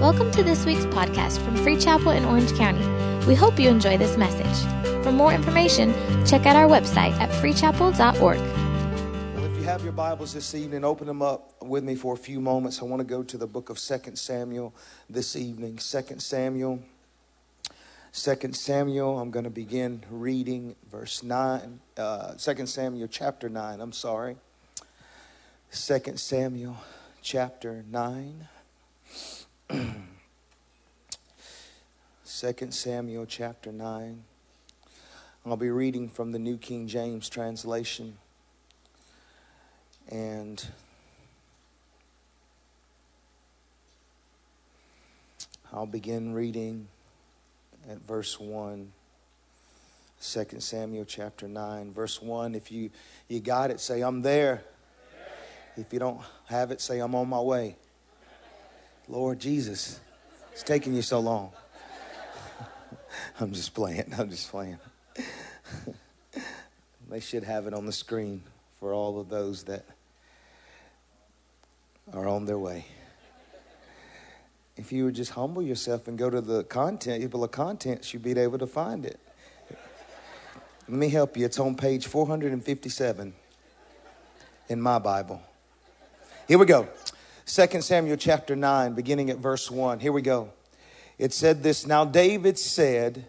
Welcome 0.00 0.30
to 0.30 0.42
this 0.42 0.64
week's 0.64 0.86
podcast 0.86 1.44
from 1.44 1.54
Free 1.56 1.76
Chapel 1.76 2.12
in 2.12 2.24
Orange 2.24 2.54
County. 2.54 2.82
We 3.26 3.34
hope 3.34 3.60
you 3.60 3.68
enjoy 3.68 3.98
this 3.98 4.16
message. 4.16 5.04
For 5.04 5.12
more 5.12 5.30
information, 5.30 5.92
check 6.24 6.46
out 6.46 6.56
our 6.56 6.66
website 6.66 7.12
at 7.20 7.28
freechapel.org. 7.28 8.38
Well, 8.38 9.44
if 9.44 9.56
you 9.58 9.62
have 9.64 9.84
your 9.84 9.92
Bibles 9.92 10.32
this 10.32 10.54
evening, 10.54 10.86
open 10.86 11.06
them 11.06 11.20
up 11.20 11.52
with 11.62 11.84
me 11.84 11.96
for 11.96 12.14
a 12.14 12.16
few 12.16 12.40
moments. 12.40 12.80
I 12.80 12.86
want 12.86 13.00
to 13.00 13.04
go 13.04 13.22
to 13.22 13.36
the 13.36 13.46
book 13.46 13.68
of 13.68 13.78
2 13.78 14.16
Samuel 14.16 14.74
this 15.10 15.36
evening. 15.36 15.76
2 15.76 16.02
Samuel. 16.16 16.80
2 18.14 18.52
Samuel, 18.54 19.18
I'm 19.18 19.30
going 19.30 19.44
to 19.44 19.50
begin 19.50 20.02
reading 20.10 20.76
verse 20.90 21.22
9, 21.22 21.78
uh, 21.98 22.32
2 22.36 22.66
Samuel 22.66 23.06
chapter 23.06 23.50
9, 23.50 23.82
I'm 23.82 23.92
sorry. 23.92 24.38
2 25.70 26.16
Samuel 26.16 26.78
chapter 27.20 27.84
9. 27.86 28.48
2 32.24 32.54
Samuel 32.70 33.24
chapter 33.26 33.70
9. 33.70 34.24
I'll 35.46 35.56
be 35.56 35.70
reading 35.70 36.08
from 36.08 36.32
the 36.32 36.40
New 36.40 36.56
King 36.56 36.88
James 36.88 37.28
translation. 37.28 38.16
And 40.08 40.64
I'll 45.72 45.86
begin 45.86 46.34
reading 46.34 46.88
at 47.88 47.98
verse 47.98 48.40
1. 48.40 48.90
2 50.20 50.44
Samuel 50.58 51.04
chapter 51.04 51.46
9, 51.46 51.92
verse 51.92 52.20
1. 52.20 52.56
If 52.56 52.72
you, 52.72 52.90
you 53.28 53.38
got 53.38 53.70
it, 53.70 53.78
say, 53.78 54.00
I'm 54.00 54.22
there. 54.22 54.64
If 55.76 55.92
you 55.92 56.00
don't 56.00 56.20
have 56.46 56.72
it, 56.72 56.80
say, 56.80 56.98
I'm 56.98 57.14
on 57.14 57.28
my 57.28 57.40
way. 57.40 57.76
Lord 59.10 59.40
Jesus, 59.40 59.98
it's 60.52 60.62
taking 60.62 60.94
you 60.94 61.02
so 61.02 61.18
long. 61.18 61.50
I'm 63.40 63.50
just 63.52 63.74
playing. 63.74 64.14
I'm 64.16 64.30
just 64.30 64.48
playing. 64.52 64.78
they 67.10 67.18
should 67.18 67.42
have 67.42 67.66
it 67.66 67.74
on 67.74 67.86
the 67.86 67.92
screen 67.92 68.40
for 68.78 68.94
all 68.94 69.18
of 69.18 69.28
those 69.28 69.64
that 69.64 69.84
are 72.12 72.28
on 72.28 72.44
their 72.44 72.58
way. 72.58 72.86
If 74.76 74.92
you 74.92 75.06
would 75.06 75.16
just 75.16 75.32
humble 75.32 75.62
yourself 75.62 76.06
and 76.06 76.16
go 76.16 76.30
to 76.30 76.40
the 76.40 76.62
content, 76.62 77.20
table 77.20 77.42
of 77.42 77.50
contents, 77.50 78.14
you'd 78.14 78.22
be 78.22 78.38
able 78.38 78.58
to 78.58 78.66
find 78.68 79.04
it. 79.04 79.18
Let 80.88 80.96
me 80.96 81.08
help 81.08 81.36
you. 81.36 81.46
It's 81.46 81.58
on 81.58 81.74
page 81.74 82.06
457 82.06 83.34
in 84.68 84.80
my 84.80 85.00
Bible. 85.00 85.42
Here 86.46 86.58
we 86.58 86.66
go. 86.66 86.88
2 87.52 87.80
Samuel 87.80 88.16
chapter 88.16 88.54
9, 88.54 88.92
beginning 88.92 89.28
at 89.28 89.38
verse 89.38 89.72
1. 89.72 89.98
Here 89.98 90.12
we 90.12 90.22
go. 90.22 90.50
It 91.18 91.32
said 91.32 91.64
this 91.64 91.84
Now 91.84 92.04
David 92.04 92.56
said, 92.56 93.26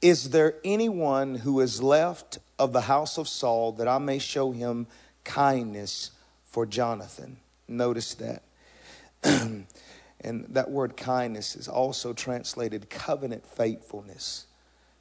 Is 0.00 0.30
there 0.30 0.54
anyone 0.64 1.34
who 1.34 1.60
is 1.60 1.82
left 1.82 2.38
of 2.58 2.72
the 2.72 2.80
house 2.80 3.18
of 3.18 3.28
Saul 3.28 3.72
that 3.72 3.86
I 3.86 3.98
may 3.98 4.18
show 4.18 4.52
him 4.52 4.86
kindness 5.22 6.12
for 6.46 6.64
Jonathan? 6.64 7.36
Notice 7.68 8.14
that. 8.14 8.42
and 9.22 9.66
that 10.22 10.70
word 10.70 10.96
kindness 10.96 11.56
is 11.56 11.68
also 11.68 12.14
translated 12.14 12.88
covenant 12.88 13.44
faithfulness. 13.44 14.46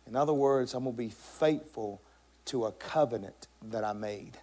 In 0.08 0.18
other 0.18 0.34
words, 0.34 0.74
I'm 0.74 0.84
going 0.84 0.94
to 0.94 0.98
be 0.98 1.08
faithful 1.10 2.02
to 2.48 2.66
a 2.66 2.74
covenant 2.74 3.48
that 3.70 3.86
I 3.86 3.94
made. 3.94 4.38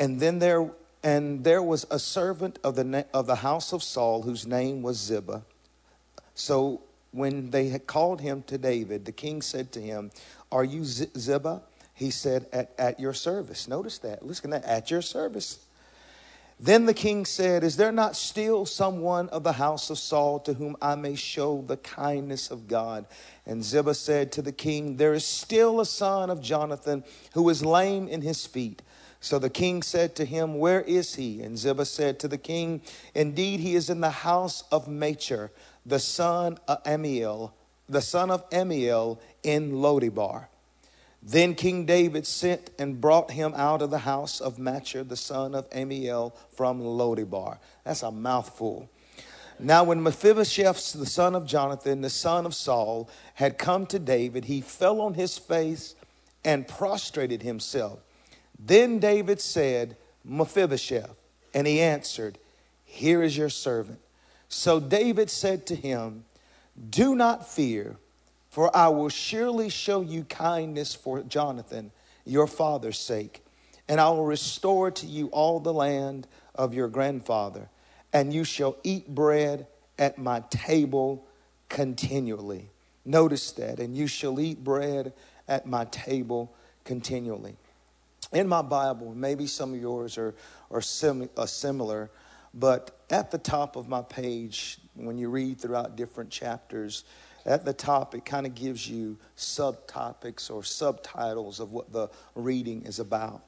And 0.00 0.18
then 0.18 0.40
there 0.40 0.72
and 1.02 1.44
there 1.44 1.62
was 1.62 1.86
a 1.90 1.98
servant 1.98 2.58
of 2.64 2.74
the, 2.74 3.06
of 3.14 3.26
the 3.26 3.36
house 3.36 3.72
of 3.72 3.82
Saul 3.82 4.22
whose 4.22 4.46
name 4.46 4.82
was 4.82 4.98
Ziba. 4.98 5.42
So 6.34 6.82
when 7.12 7.50
they 7.50 7.68
had 7.68 7.86
called 7.86 8.20
him 8.20 8.42
to 8.48 8.58
David, 8.58 9.04
the 9.04 9.12
king 9.12 9.42
said 9.42 9.72
to 9.72 9.80
him, 9.80 10.10
Are 10.50 10.64
you 10.64 10.84
Ziba? 10.84 11.62
He 11.94 12.10
said, 12.10 12.46
At, 12.52 12.72
at 12.78 13.00
your 13.00 13.12
service. 13.12 13.68
Notice 13.68 13.98
that. 13.98 14.24
Listen 14.24 14.52
at 14.52 14.62
that. 14.62 14.70
At 14.70 14.90
your 14.90 15.02
service. 15.02 15.58
Then 16.60 16.86
the 16.86 16.94
king 16.94 17.24
said, 17.24 17.62
Is 17.62 17.76
there 17.76 17.92
not 17.92 18.16
still 18.16 18.66
someone 18.66 19.28
of 19.28 19.44
the 19.44 19.52
house 19.52 19.90
of 19.90 19.98
Saul 19.98 20.40
to 20.40 20.54
whom 20.54 20.76
I 20.82 20.96
may 20.96 21.14
show 21.14 21.62
the 21.62 21.76
kindness 21.76 22.50
of 22.50 22.66
God? 22.66 23.06
And 23.46 23.64
Ziba 23.64 23.94
said 23.94 24.32
to 24.32 24.42
the 24.42 24.52
king, 24.52 24.96
There 24.96 25.14
is 25.14 25.24
still 25.24 25.80
a 25.80 25.86
son 25.86 26.30
of 26.30 26.42
Jonathan 26.42 27.04
who 27.34 27.48
is 27.48 27.64
lame 27.64 28.08
in 28.08 28.22
his 28.22 28.44
feet. 28.44 28.82
So 29.20 29.38
the 29.38 29.50
king 29.50 29.82
said 29.82 30.14
to 30.16 30.24
him, 30.24 30.58
Where 30.58 30.82
is 30.82 31.16
he? 31.16 31.42
And 31.42 31.58
Ziba 31.58 31.84
said 31.84 32.18
to 32.20 32.28
the 32.28 32.38
king, 32.38 32.82
Indeed, 33.14 33.60
he 33.60 33.74
is 33.74 33.90
in 33.90 34.00
the 34.00 34.10
house 34.10 34.62
of 34.70 34.86
Machir, 34.86 35.50
the 35.84 35.98
son 35.98 36.58
of 36.68 36.82
Ammiel, 36.84 37.52
the 37.88 38.00
son 38.00 38.30
of 38.30 38.48
Ammiel 38.50 39.18
in 39.42 39.72
Lodebar. 39.72 40.46
Then 41.20 41.56
King 41.56 41.84
David 41.84 42.26
sent 42.26 42.70
and 42.78 43.00
brought 43.00 43.32
him 43.32 43.52
out 43.56 43.82
of 43.82 43.90
the 43.90 43.98
house 43.98 44.40
of 44.40 44.58
Machir, 44.58 45.02
the 45.02 45.16
son 45.16 45.54
of 45.54 45.68
Ammiel 45.70 46.32
from 46.54 46.80
Lodebar. 46.80 47.58
That's 47.84 48.04
a 48.04 48.12
mouthful. 48.12 48.88
Now, 49.58 49.82
when 49.82 50.00
Mephibosheth, 50.00 50.92
the 50.92 51.06
son 51.06 51.34
of 51.34 51.44
Jonathan, 51.44 52.02
the 52.02 52.10
son 52.10 52.46
of 52.46 52.54
Saul, 52.54 53.10
had 53.34 53.58
come 53.58 53.86
to 53.86 53.98
David, 53.98 54.44
he 54.44 54.60
fell 54.60 55.00
on 55.00 55.14
his 55.14 55.36
face 55.36 55.96
and 56.44 56.68
prostrated 56.68 57.42
himself. 57.42 57.98
Then 58.58 58.98
David 58.98 59.40
said, 59.40 59.96
Mephibosheth, 60.24 61.14
and 61.54 61.66
he 61.66 61.80
answered, 61.80 62.38
Here 62.84 63.22
is 63.22 63.36
your 63.36 63.48
servant. 63.48 64.00
So 64.48 64.80
David 64.80 65.30
said 65.30 65.66
to 65.66 65.74
him, 65.74 66.24
Do 66.90 67.14
not 67.14 67.48
fear, 67.48 67.96
for 68.50 68.74
I 68.76 68.88
will 68.88 69.10
surely 69.10 69.68
show 69.68 70.00
you 70.00 70.24
kindness 70.24 70.94
for 70.94 71.22
Jonathan, 71.22 71.92
your 72.24 72.46
father's 72.46 72.98
sake, 72.98 73.44
and 73.88 74.00
I 74.00 74.10
will 74.10 74.26
restore 74.26 74.90
to 74.90 75.06
you 75.06 75.28
all 75.28 75.60
the 75.60 75.72
land 75.72 76.26
of 76.54 76.74
your 76.74 76.88
grandfather, 76.88 77.68
and 78.12 78.32
you 78.32 78.44
shall 78.44 78.76
eat 78.82 79.14
bread 79.14 79.66
at 79.98 80.18
my 80.18 80.42
table 80.50 81.24
continually. 81.68 82.70
Notice 83.04 83.52
that, 83.52 83.78
and 83.78 83.96
you 83.96 84.06
shall 84.06 84.40
eat 84.40 84.64
bread 84.64 85.12
at 85.46 85.66
my 85.66 85.84
table 85.86 86.52
continually 86.84 87.56
in 88.32 88.48
my 88.48 88.62
Bible, 88.62 89.14
maybe 89.14 89.46
some 89.46 89.74
of 89.74 89.80
yours 89.80 90.18
are, 90.18 90.34
are 90.70 90.82
sim, 90.82 91.28
uh, 91.36 91.46
similar, 91.46 92.10
but 92.54 92.98
at 93.10 93.30
the 93.30 93.38
top 93.38 93.76
of 93.76 93.88
my 93.88 94.02
page, 94.02 94.78
when 94.94 95.18
you 95.18 95.28
read 95.28 95.60
throughout 95.60 95.96
different 95.96 96.30
chapters, 96.30 97.04
at 97.46 97.64
the 97.64 97.72
top, 97.72 98.14
it 98.14 98.24
kind 98.24 98.46
of 98.46 98.54
gives 98.54 98.88
you 98.88 99.18
subtopics 99.36 100.50
or 100.50 100.62
subtitles 100.62 101.60
of 101.60 101.72
what 101.72 101.92
the 101.92 102.08
reading 102.34 102.84
is 102.84 102.98
about. 102.98 103.42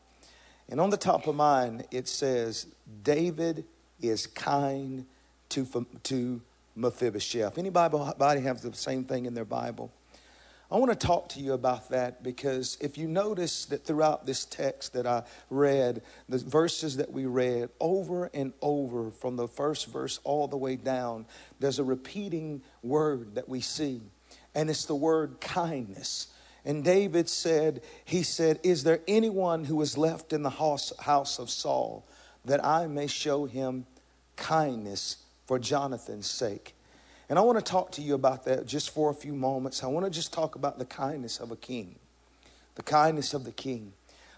And 0.69 0.81
on 0.81 0.91
the 0.91 0.97
top 0.97 1.27
of 1.27 1.35
mine, 1.35 1.85
it 1.91 2.09
says, 2.09 2.67
David 3.03 3.65
is 4.01 4.27
kind 4.27 5.05
to, 5.51 5.87
to 6.05 6.41
Mephibosheth. 6.77 7.59
Anybody 7.59 8.41
have 8.41 8.63
the 8.63 8.73
same 8.73 9.05
thing 9.05 9.27
in 9.27 9.35
their 9.35 9.45
Bible? 9.45 9.93
I 10.73 10.79
want 10.79 10.93
to 10.93 11.07
talk 11.07 11.31
to 11.31 11.41
you 11.41 11.55
about 11.55 11.89
that 11.91 12.23
because 12.23 12.79
if 12.81 12.97
you 12.97 13.09
notice 13.09 13.65
that 13.67 13.85
throughout 13.85 14.25
this 14.25 14.45
text 14.45 14.93
that 14.93 15.05
I 15.05 15.25
read, 15.51 16.03
the 16.29 16.39
verses 16.39 16.99
that 16.99 17.11
we 17.11 17.27
read 17.27 17.71
over 17.81 18.31
and 18.33 18.53
over 18.63 19.11
from 19.11 19.35
the 19.35 19.49
first 19.49 19.89
verse 19.89 20.21
all 20.23 20.47
the 20.47 20.57
way 20.57 20.77
down, 20.77 21.27
there's 21.59 21.81
a 21.81 21.85
repeating 21.85 22.63
word 22.85 23.35
that 23.35 23.49
we 23.49 23.61
see, 23.61 24.01
and 24.55 24.71
it's 24.71 24.85
the 24.85 24.95
word 24.95 25.41
kindness. 25.41 26.29
And 26.65 26.85
David 26.85 27.29
said, 27.29 27.83
He 28.05 28.23
said, 28.23 28.61
Is 28.63 28.85
there 28.85 29.01
anyone 29.09 29.65
who 29.65 29.81
is 29.83 29.99
left 29.99 30.33
in 30.33 30.45
the 30.45 30.51
house, 30.51 30.93
house 31.01 31.41
of 31.41 31.51
Saul 31.51 32.07
that 32.45 32.65
I 32.65 32.87
may 32.87 33.09
show 33.09 33.47
him 33.47 33.87
kindness 34.37 35.17
for 35.47 35.59
Jonathan's 35.59 36.31
sake? 36.31 36.77
And 37.31 37.39
I 37.39 37.43
want 37.43 37.59
to 37.59 37.65
talk 37.65 37.93
to 37.93 38.03
you 38.03 38.15
about 38.15 38.45
that 38.47 38.67
just 38.67 38.91
for 38.91 39.09
a 39.09 39.15
few 39.15 39.35
moments. 39.35 39.85
I 39.85 39.87
want 39.87 40.05
to 40.05 40.11
just 40.11 40.33
talk 40.33 40.57
about 40.57 40.81
the 40.81 40.85
kindness 40.85 41.39
of 41.39 41.53
a 41.53 41.57
king, 41.57 41.95
the 42.75 42.83
kindness 42.83 43.35
of 43.35 43.45
the 43.45 43.53
king. 43.53 43.93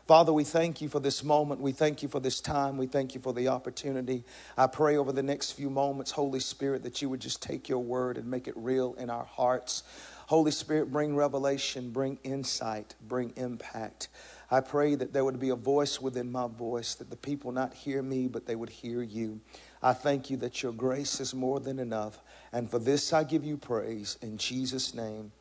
Father, 0.06 0.30
we 0.30 0.44
thank 0.44 0.82
you 0.82 0.90
for 0.90 1.00
this 1.00 1.24
moment. 1.24 1.62
We 1.62 1.72
thank 1.72 2.02
you 2.02 2.08
for 2.10 2.20
this 2.20 2.38
time. 2.38 2.76
We 2.76 2.86
thank 2.86 3.14
you 3.14 3.20
for 3.22 3.32
the 3.32 3.48
opportunity. 3.48 4.24
I 4.58 4.66
pray 4.66 4.98
over 4.98 5.10
the 5.10 5.22
next 5.22 5.52
few 5.52 5.70
moments, 5.70 6.10
Holy 6.10 6.40
Spirit, 6.40 6.82
that 6.82 7.00
you 7.00 7.08
would 7.08 7.20
just 7.20 7.40
take 7.40 7.66
your 7.66 7.78
word 7.78 8.18
and 8.18 8.26
make 8.26 8.46
it 8.46 8.54
real 8.58 8.94
in 8.98 9.08
our 9.08 9.24
hearts. 9.24 9.84
Holy 10.26 10.50
Spirit, 10.50 10.92
bring 10.92 11.16
revelation, 11.16 11.92
bring 11.92 12.18
insight, 12.24 12.94
bring 13.08 13.32
impact. 13.36 14.08
I 14.50 14.60
pray 14.60 14.96
that 14.96 15.14
there 15.14 15.24
would 15.24 15.40
be 15.40 15.48
a 15.48 15.56
voice 15.56 15.98
within 15.98 16.30
my 16.30 16.46
voice, 16.46 16.94
that 16.96 17.08
the 17.08 17.16
people 17.16 17.52
not 17.52 17.72
hear 17.72 18.02
me, 18.02 18.28
but 18.28 18.44
they 18.44 18.54
would 18.54 18.68
hear 18.68 19.02
you. 19.02 19.40
I 19.82 19.93
thank 19.93 20.31
you 20.31 20.37
that 20.38 20.62
your 20.62 20.73
grace 20.73 21.20
is 21.20 21.34
more 21.34 21.58
than 21.58 21.79
enough. 21.79 22.20
And 22.52 22.70
for 22.70 22.79
this 22.79 23.12
I 23.12 23.25
give 23.25 23.44
you 23.44 23.56
praise. 23.56 24.17
In 24.23 24.37
Jesus' 24.37 24.94
name, 24.94 25.32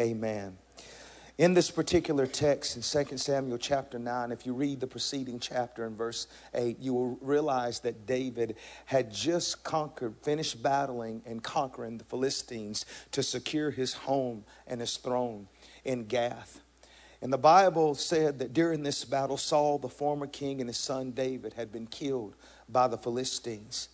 amen. 0.00 0.56
In 1.38 1.54
this 1.54 1.70
particular 1.70 2.26
text 2.26 2.76
in 2.76 3.06
2 3.06 3.16
Samuel 3.16 3.58
chapter 3.58 3.98
9, 3.98 4.32
if 4.32 4.46
you 4.46 4.52
read 4.52 4.80
the 4.80 4.86
preceding 4.86 5.40
chapter 5.40 5.86
in 5.86 5.96
verse 5.96 6.26
8, 6.54 6.78
you 6.78 6.92
will 6.92 7.18
realize 7.20 7.80
that 7.80 8.06
David 8.06 8.56
had 8.84 9.12
just 9.12 9.64
conquered, 9.64 10.14
finished 10.22 10.62
battling 10.62 11.22
and 11.24 11.42
conquering 11.42 11.96
the 11.96 12.04
Philistines 12.04 12.84
to 13.12 13.22
secure 13.22 13.70
his 13.70 13.94
home 13.94 14.44
and 14.66 14.80
his 14.80 14.98
throne 14.98 15.48
in 15.84 16.04
Gath. 16.04 16.60
And 17.22 17.32
the 17.32 17.38
Bible 17.38 17.94
said 17.94 18.38
that 18.40 18.52
during 18.52 18.82
this 18.82 19.04
battle, 19.04 19.36
Saul, 19.36 19.78
the 19.78 19.88
former 19.88 20.26
king, 20.26 20.60
and 20.60 20.68
his 20.68 20.78
son 20.78 21.12
David 21.12 21.54
had 21.54 21.72
been 21.72 21.86
killed 21.86 22.34
by 22.72 22.88
the 22.88 22.98
Philistines. 22.98 23.88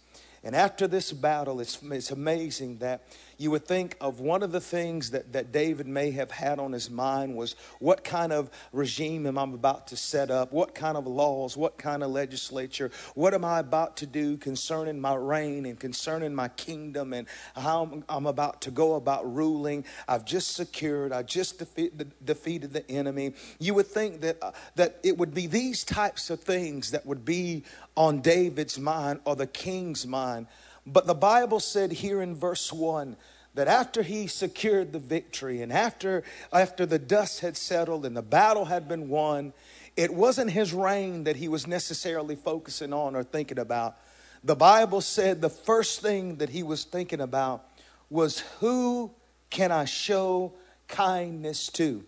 And 0.45 0.55
after 0.55 0.87
this 0.87 1.13
battle, 1.13 1.61
it's, 1.61 1.83
it's 1.83 2.11
amazing 2.11 2.79
that 2.79 3.03
you 3.39 3.53
would 3.53 3.65
think 3.65 3.97
of 4.01 4.19
one 4.19 4.43
of 4.43 4.51
the 4.51 4.61
things 4.61 5.13
that, 5.13 5.33
that 5.33 5.53
David 5.53 5.87
may 5.87 6.11
have 6.11 6.33
had 6.33 6.59
on 6.59 6.73
his 6.73 6.91
mind 6.91 7.37
was 7.37 7.55
what 7.79 8.03
kind 8.03 8.33
of 8.33 8.51
regime 8.73 9.27
am 9.27 9.39
I 9.39 9.45
about 9.45 9.87
to 9.89 9.97
set 9.97 10.31
up? 10.31 10.53
What 10.53 10.75
kind 10.75 10.97
of 10.97 11.07
laws? 11.07 11.57
What 11.57 11.79
kind 11.79 12.03
of 12.03 12.11
legislature? 12.11 12.91
What 13.15 13.35
am 13.35 13.45
I 13.45 13.61
about 13.61 13.97
to 13.99 14.07
do 14.07 14.37
concerning 14.37 15.01
my 15.01 15.15
reign 15.15 15.67
and 15.67 15.79
concerning 15.79 16.35
my 16.35 16.49
kingdom 16.49 17.13
and 17.13 17.29
how 17.55 17.85
I'm, 17.85 18.05
I'm 18.09 18.27
about 18.27 18.61
to 18.63 18.73
go 18.73 18.97
about 18.97 19.33
ruling? 19.33 19.85
I've 20.09 20.25
just 20.25 20.57
secured, 20.57 21.13
I 21.13 21.23
just 21.23 21.61
defeat, 21.61 21.93
defeated 22.25 22.73
the 22.73 22.91
enemy. 22.91 23.35
You 23.61 23.75
would 23.75 23.87
think 23.87 24.21
that, 24.23 24.39
uh, 24.43 24.51
that 24.75 24.99
it 25.05 25.17
would 25.17 25.33
be 25.33 25.47
these 25.47 25.85
types 25.85 26.29
of 26.31 26.41
things 26.41 26.91
that 26.91 27.07
would 27.07 27.25
be 27.25 27.63
on 27.97 28.21
David's 28.21 28.81
mind 28.81 29.21
or 29.25 29.37
the 29.37 29.47
king's 29.47 30.07
mind. 30.07 30.49
But 30.93 31.07
the 31.07 31.15
Bible 31.15 31.61
said 31.61 31.93
here 31.93 32.23
in 32.23 32.35
verse 32.35 32.73
1 32.73 33.17
that 33.55 33.69
after 33.69 34.03
he 34.03 34.27
secured 34.27 34.93
the 34.93 34.99
victory 34.99 35.61
and 35.61 35.73
after, 35.73 36.23
after 36.53 36.87
the 36.87 36.99
dust 36.99 37.41
had 37.41 37.57
settled 37.57 38.07
and 38.07 38.17
the 38.17 38.23
battle 38.23 38.65
had 38.65 38.89
been 38.89 39.09
won, 39.09 39.53
it 39.97 40.15
wasn't 40.15 40.51
his 40.51 40.73
reign 40.73 41.25
that 41.25 41.37
he 41.37 41.49
was 41.49 41.67
necessarily 41.67 42.37
focusing 42.37 42.93
on 42.93 43.15
or 43.15 43.23
thinking 43.23 43.59
about. 43.59 43.97
The 44.45 44.57
Bible 44.57 45.01
said 45.01 45.41
the 45.41 45.51
first 45.51 46.01
thing 46.01 46.37
that 46.37 46.51
he 46.51 46.63
was 46.63 46.85
thinking 46.85 47.21
about 47.21 47.67
was 48.09 48.41
who 48.61 49.11
can 49.51 49.73
I 49.73 49.85
show 49.85 50.55
kindness 50.87 51.69
to? 51.71 52.05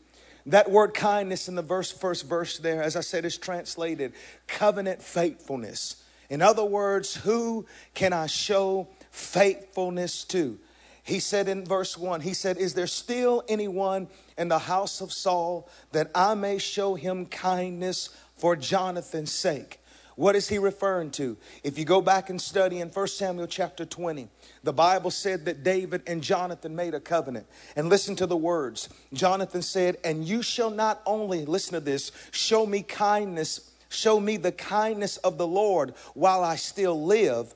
That 0.47 0.71
word 0.71 0.95
kindness 0.95 1.49
in 1.49 1.55
the 1.55 1.63
verse, 1.63 1.91
first 1.93 2.27
verse 2.27 2.59
there, 2.59 2.83
as 2.83 2.97
I 2.97 3.01
said, 3.01 3.25
is 3.25 3.37
translated 3.37 4.15
covenant 4.47 5.03
faithfulness. 5.03 6.00
In 6.31 6.41
other 6.41 6.65
words, 6.65 7.15
who 7.17 7.67
can 7.93 8.13
I 8.13 8.27
show 8.27 8.89
faithfulness 9.11 10.25
to? 10.27 10.59
He 11.03 11.19
said 11.19 11.49
in 11.49 11.65
verse 11.65 11.99
1, 11.99 12.21
he 12.21 12.35
said, 12.35 12.57
Is 12.57 12.75
there 12.75 12.87
still 12.87 13.43
anyone 13.49 14.07
in 14.39 14.49
the 14.49 14.61
house 14.61 15.01
of 15.01 15.13
Saul 15.13 15.69
that 15.91 16.11
I 16.15 16.35
may 16.35 16.59
show 16.59 16.95
him 16.95 17.27
kindness 17.27 18.11
for 18.37 18.55
Jonathan's 18.55 19.33
sake? 19.33 19.81
What 20.15 20.37
is 20.37 20.49
he 20.49 20.59
referring 20.59 21.13
to? 21.13 21.39
If 21.65 21.79
you 21.79 21.85
go 21.85 22.03
back 22.03 22.29
and 22.29 22.41
study 22.41 22.81
in 22.81 22.91
1 22.91 23.09
Samuel 23.09 23.47
chapter 23.47 23.87
20, 23.87 24.29
the 24.63 24.73
Bible 24.73 25.11
said 25.11 25.47
that 25.47 25.65
David 25.65 26.03
and 26.07 26.23
Jonathan 26.23 26.77
made 26.77 26.93
a 26.95 27.01
covenant. 27.01 27.47
And 27.75 27.89
listen 27.89 28.15
to 28.17 28.27
the 28.27 28.37
words. 28.37 28.91
Jonathan 29.15 29.63
said, 29.63 29.97
And 30.05 30.29
you 30.29 30.43
shall 30.43 30.71
not 30.71 31.01
only, 31.07 31.47
listen 31.47 31.73
to 31.73 31.81
this, 31.81 32.13
show 32.33 32.67
me 32.67 32.83
kindness 32.83 33.70
Show 33.91 34.21
me 34.21 34.37
the 34.37 34.53
kindness 34.53 35.17
of 35.19 35.37
the 35.37 35.47
Lord 35.47 35.95
while 36.15 36.43
I 36.43 36.57
still 36.57 37.05
live, 37.05 37.55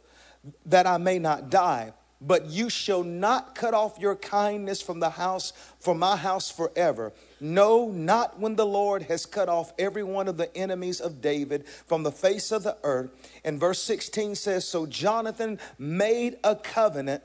that 0.67 0.87
I 0.87 0.99
may 0.99 1.19
not 1.19 1.49
die. 1.49 1.95
But 2.21 2.47
you 2.47 2.71
shall 2.71 3.05
not 3.05 3.55
cut 3.55 3.75
off 3.75 3.99
your 3.99 4.17
kindness 4.17 4.83
from 4.83 4.99
the 4.99 5.11
house, 5.11 5.53
from 5.79 5.99
my 5.99 6.17
house 6.17 6.51
forever. 6.51 7.13
No, 7.41 7.89
not 7.91 8.41
when 8.41 8.57
the 8.57 8.67
Lord 8.67 9.05
has 9.05 9.27
cut 9.27 9.49
off 9.49 9.73
every 9.79 10.03
one 10.03 10.27
of 10.27 10.37
the 10.37 10.55
enemies 10.57 11.01
of 11.01 11.21
David 11.21 11.67
from 11.87 12.03
the 12.03 12.13
face 12.13 12.51
of 12.51 12.63
the 12.63 12.79
earth. 12.83 13.11
And 13.45 13.61
verse 13.61 13.83
16 13.83 14.35
says, 14.35 14.67
So 14.67 14.87
Jonathan 14.87 15.59
made 15.79 16.39
a 16.43 16.57
covenant 16.57 17.23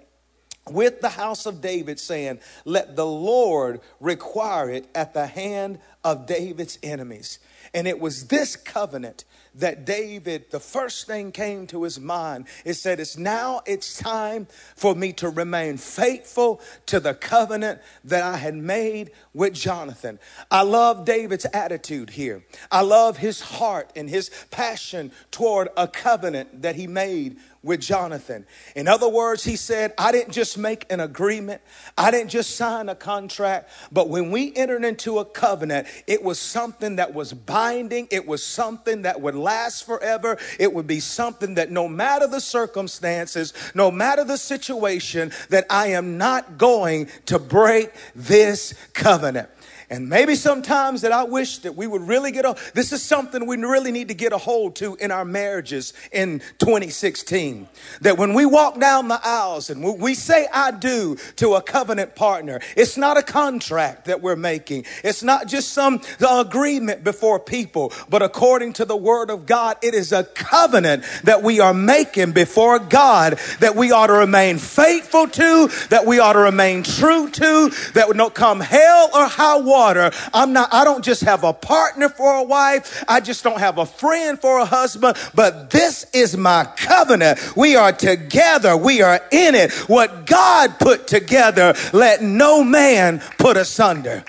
with 0.71 1.01
the 1.01 1.09
house 1.09 1.45
of 1.45 1.61
David, 1.61 1.99
saying, 1.99 2.39
Let 2.65 2.95
the 2.95 3.05
Lord 3.05 3.81
require 3.99 4.69
it 4.69 4.87
at 4.95 5.13
the 5.13 5.27
hand 5.27 5.79
of 6.03 6.25
David's 6.25 6.79
enemies. 6.81 7.39
And 7.73 7.87
it 7.87 7.99
was 7.99 8.27
this 8.27 8.55
covenant 8.55 9.25
that 9.55 9.85
David, 9.85 10.45
the 10.51 10.59
first 10.59 11.07
thing 11.07 11.31
came 11.31 11.67
to 11.67 11.83
his 11.83 11.99
mind. 11.99 12.45
It 12.65 12.75
said, 12.75 12.99
It's 12.99 13.17
now 13.17 13.61
it's 13.65 13.97
time 13.97 14.47
for 14.75 14.95
me 14.95 15.13
to 15.13 15.29
remain 15.29 15.77
faithful 15.77 16.61
to 16.87 16.99
the 16.99 17.13
covenant 17.13 17.81
that 18.05 18.23
I 18.23 18.37
had 18.37 18.55
made 18.55 19.11
with 19.33 19.53
Jonathan. 19.53 20.19
I 20.49 20.61
love 20.61 21.05
David's 21.05 21.45
attitude 21.53 22.11
here. 22.11 22.43
I 22.71 22.81
love 22.81 23.17
his 23.17 23.41
heart 23.41 23.91
and 23.95 24.09
his 24.09 24.31
passion 24.51 25.11
toward 25.31 25.69
a 25.77 25.87
covenant 25.87 26.61
that 26.61 26.75
he 26.75 26.87
made 26.87 27.37
with 27.61 27.81
Jonathan. 27.81 28.45
In 28.75 28.87
other 28.87 29.09
words, 29.09 29.43
he 29.43 29.55
said, 29.55 29.93
I 29.97 30.11
didn't 30.11 30.31
just 30.31 30.57
make 30.57 30.85
an 30.91 30.99
agreement, 30.99 31.61
I 31.97 32.09
didn't 32.09 32.29
just 32.29 32.55
sign 32.55 32.87
a 32.87 32.95
contract, 32.95 33.69
but 33.91 34.07
when 34.07 34.31
we 34.31 34.55
entered 34.55 34.85
into 34.85 35.19
a 35.19 35.25
covenant, 35.25 35.87
it 36.07 36.23
was 36.23 36.39
something 36.39 36.95
that 36.95 37.13
was 37.13 37.33
binding, 37.33 38.07
it 38.11 38.25
was 38.25 38.43
something 38.43 39.01
that 39.01 39.19
would 39.19 39.35
last 39.35 39.85
forever, 39.85 40.37
it 40.57 40.73
would 40.73 40.87
be 40.87 41.01
something 41.01 41.55
that 41.55 41.69
no 41.69 41.87
matter 41.87 42.27
the 42.27 42.41
circumstances, 42.41 43.53
no 43.75 43.91
matter 43.91 44.23
the 44.23 44.37
situation, 44.37 45.31
that 45.49 45.65
I 45.69 45.87
am 45.87 46.17
not 46.17 46.57
going 46.57 47.09
to 47.25 47.39
break 47.39 47.91
this 48.15 48.73
covenant. 48.93 49.49
And 49.91 50.07
maybe 50.07 50.35
sometimes 50.35 51.01
that 51.01 51.11
I 51.11 51.23
wish 51.23 51.59
that 51.59 51.75
we 51.75 51.87
would 51.87 52.07
really 52.07 52.31
get 52.31 52.45
a, 52.45 52.55
this 52.75 52.91
is 52.91 53.01
something 53.01 53.47
we 53.47 53.57
really 53.57 53.91
need 53.91 54.09
to 54.09 54.13
get 54.13 54.33
a 54.33 54.37
hold 54.37 54.75
to 54.77 54.95
in 54.95 55.09
our 55.09 55.25
marriages 55.25 55.93
in 56.11 56.41
2016. 56.59 57.67
That 58.01 58.17
when 58.17 58.35
we 58.35 58.45
walk 58.45 58.79
down 58.79 59.07
the 59.07 59.19
aisles 59.23 59.71
and 59.71 59.83
we 59.99 60.13
say 60.13 60.47
I 60.53 60.71
do 60.71 61.17
to 61.37 61.55
a 61.55 61.61
covenant 61.61 62.15
partner, 62.15 62.59
it's 62.77 62.97
not 62.97 63.17
a 63.17 63.23
contract 63.23 64.05
that 64.05 64.21
we're 64.21 64.35
making. 64.35 64.85
It's 65.03 65.23
not 65.23 65.47
just 65.47 65.69
some 65.69 66.01
agreement 66.19 67.03
before 67.03 67.39
people, 67.39 67.91
but 68.09 68.21
according 68.21 68.73
to 68.73 68.85
the 68.85 68.97
word 68.97 69.31
of 69.31 69.47
God, 69.47 69.77
it 69.81 69.95
is 69.95 70.11
a 70.11 70.23
covenant 70.23 71.03
that 71.23 71.41
we 71.41 71.59
are 71.59 71.73
making 71.73 72.33
before 72.33 72.77
God 72.77 73.39
that 73.59 73.75
we 73.75 73.91
ought 73.91 74.07
to 74.07 74.13
remain 74.13 74.59
faithful 74.59 75.27
to, 75.27 75.69
that 75.89 76.05
we 76.05 76.19
ought 76.19 76.33
to 76.33 76.39
remain 76.39 76.83
true 76.83 77.27
to, 77.31 77.71
that 77.95 78.07
would 78.07 78.17
not 78.17 78.35
come 78.35 78.59
hell 78.59 79.09
or 79.15 79.25
high 79.25 79.57
water 79.57 79.78
water. 79.79 80.11
I'm 80.33 80.51
not, 80.51 80.73
I 80.73 80.83
don't 80.83 81.03
just 81.03 81.21
have 81.21 81.45
a 81.45 81.53
partner 81.53 82.09
for 82.09 82.35
a 82.35 82.43
wife. 82.43 83.03
I 83.07 83.21
just 83.21 83.43
don't 83.43 83.59
have 83.59 83.77
a 83.77 83.85
friend 83.85 84.39
for 84.39 84.59
a 84.59 84.65
husband, 84.65 85.17
but 85.33 85.69
this 85.69 86.05
is 86.13 86.35
my 86.35 86.65
covenant. 86.75 87.55
We 87.55 87.77
are 87.77 87.93
together. 87.93 88.75
We 88.75 89.01
are 89.01 89.21
in 89.31 89.55
it. 89.55 89.71
What 89.87 90.25
God 90.25 90.79
put 90.79 91.07
together, 91.07 91.73
let 91.93 92.21
no 92.21 92.61
man 92.63 93.21
put 93.37 93.55
asunder. 93.55 94.25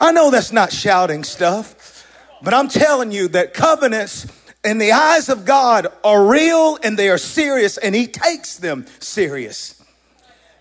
I 0.00 0.10
know 0.10 0.30
that's 0.30 0.52
not 0.52 0.72
shouting 0.72 1.22
stuff, 1.22 2.06
but 2.42 2.52
I'm 2.52 2.68
telling 2.68 3.12
you 3.12 3.28
that 3.28 3.54
covenants 3.54 4.26
in 4.64 4.78
the 4.78 4.92
eyes 4.92 5.28
of 5.28 5.44
God 5.44 5.86
are 6.02 6.26
real 6.26 6.78
and 6.82 6.98
they 6.98 7.10
are 7.10 7.18
serious 7.18 7.78
and 7.78 7.94
he 7.94 8.06
takes 8.08 8.56
them 8.56 8.86
serious. 8.98 9.80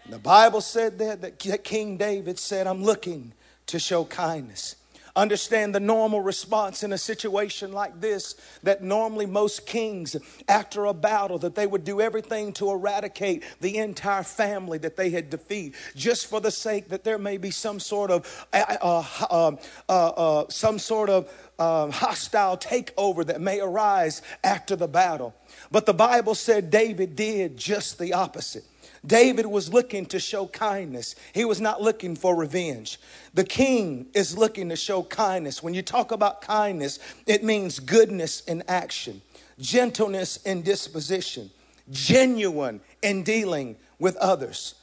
The 0.07 0.19
Bible 0.19 0.61
said 0.61 0.99
that, 0.99 1.21
that 1.21 1.63
King 1.63 1.97
David 1.97 2.37
said, 2.37 2.67
I'm 2.67 2.83
looking 2.83 3.33
to 3.69 3.79
show 3.79 4.05
kindness. 4.05 4.75
Understand 5.15 5.73
the 5.75 5.79
normal 5.79 6.21
response 6.21 6.83
in 6.83 6.93
a 6.93 6.97
situation 6.97 7.73
like 7.73 7.99
this 7.99 8.35
that 8.63 8.83
normally 8.83 9.25
most 9.25 9.65
kings, 9.65 10.15
after 10.47 10.85
a 10.85 10.93
battle, 10.93 11.37
that 11.39 11.55
they 11.55 11.67
would 11.67 11.83
do 11.83 11.99
everything 11.99 12.53
to 12.53 12.69
eradicate 12.69 13.43
the 13.59 13.77
entire 13.77 14.23
family 14.23 14.77
that 14.77 14.95
they 14.95 15.09
had 15.09 15.29
defeated, 15.29 15.75
just 15.95 16.27
for 16.27 16.39
the 16.39 16.51
sake 16.51 16.89
that 16.89 17.03
there 17.03 17.17
may 17.17 17.37
be 17.37 17.51
some 17.51 17.79
sort 17.79 18.11
of 18.11 18.47
uh, 18.53 19.03
uh, 19.29 19.55
uh, 19.89 20.45
some 20.47 20.79
sort 20.79 21.09
of 21.09 21.29
um, 21.57 21.91
hostile 21.91 22.55
takeover 22.55 23.25
that 23.25 23.41
may 23.41 23.59
arise 23.59 24.21
after 24.43 24.75
the 24.75 24.87
battle. 24.87 25.35
But 25.71 25.85
the 25.85 25.93
Bible 25.93 26.35
said 26.35 26.69
David 26.69 27.15
did 27.15 27.57
just 27.57 27.99
the 27.99 28.13
opposite. 28.13 28.63
David 29.05 29.45
was 29.45 29.71
looking 29.71 30.05
to 30.07 30.19
show 30.19 30.47
kindness. 30.47 31.15
He 31.33 31.45
was 31.45 31.61
not 31.61 31.81
looking 31.81 32.15
for 32.15 32.35
revenge. 32.35 32.99
The 33.33 33.43
king 33.43 34.07
is 34.13 34.37
looking 34.37 34.69
to 34.69 34.75
show 34.75 35.03
kindness. 35.03 35.63
When 35.63 35.73
you 35.73 35.81
talk 35.81 36.11
about 36.11 36.41
kindness, 36.41 36.99
it 37.25 37.43
means 37.43 37.79
goodness 37.79 38.41
in 38.41 38.63
action, 38.67 39.21
gentleness 39.59 40.37
in 40.43 40.61
disposition, 40.61 41.49
genuine 41.89 42.81
in 43.01 43.23
dealing 43.23 43.77
with 43.99 44.15
others. 44.17 44.75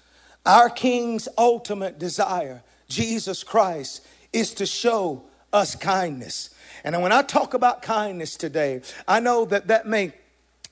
Our 0.44 0.70
king's 0.70 1.28
ultimate 1.36 1.98
desire, 1.98 2.62
Jesus 2.88 3.42
Christ, 3.42 4.06
is 4.32 4.54
to 4.54 4.66
show 4.66 5.24
us 5.52 5.74
kindness. 5.74 6.50
And 6.84 7.00
when 7.02 7.12
I 7.12 7.22
talk 7.22 7.54
about 7.54 7.82
kindness 7.82 8.36
today, 8.36 8.82
I 9.08 9.20
know 9.20 9.44
that 9.46 9.68
that 9.68 9.86
may 9.86 10.12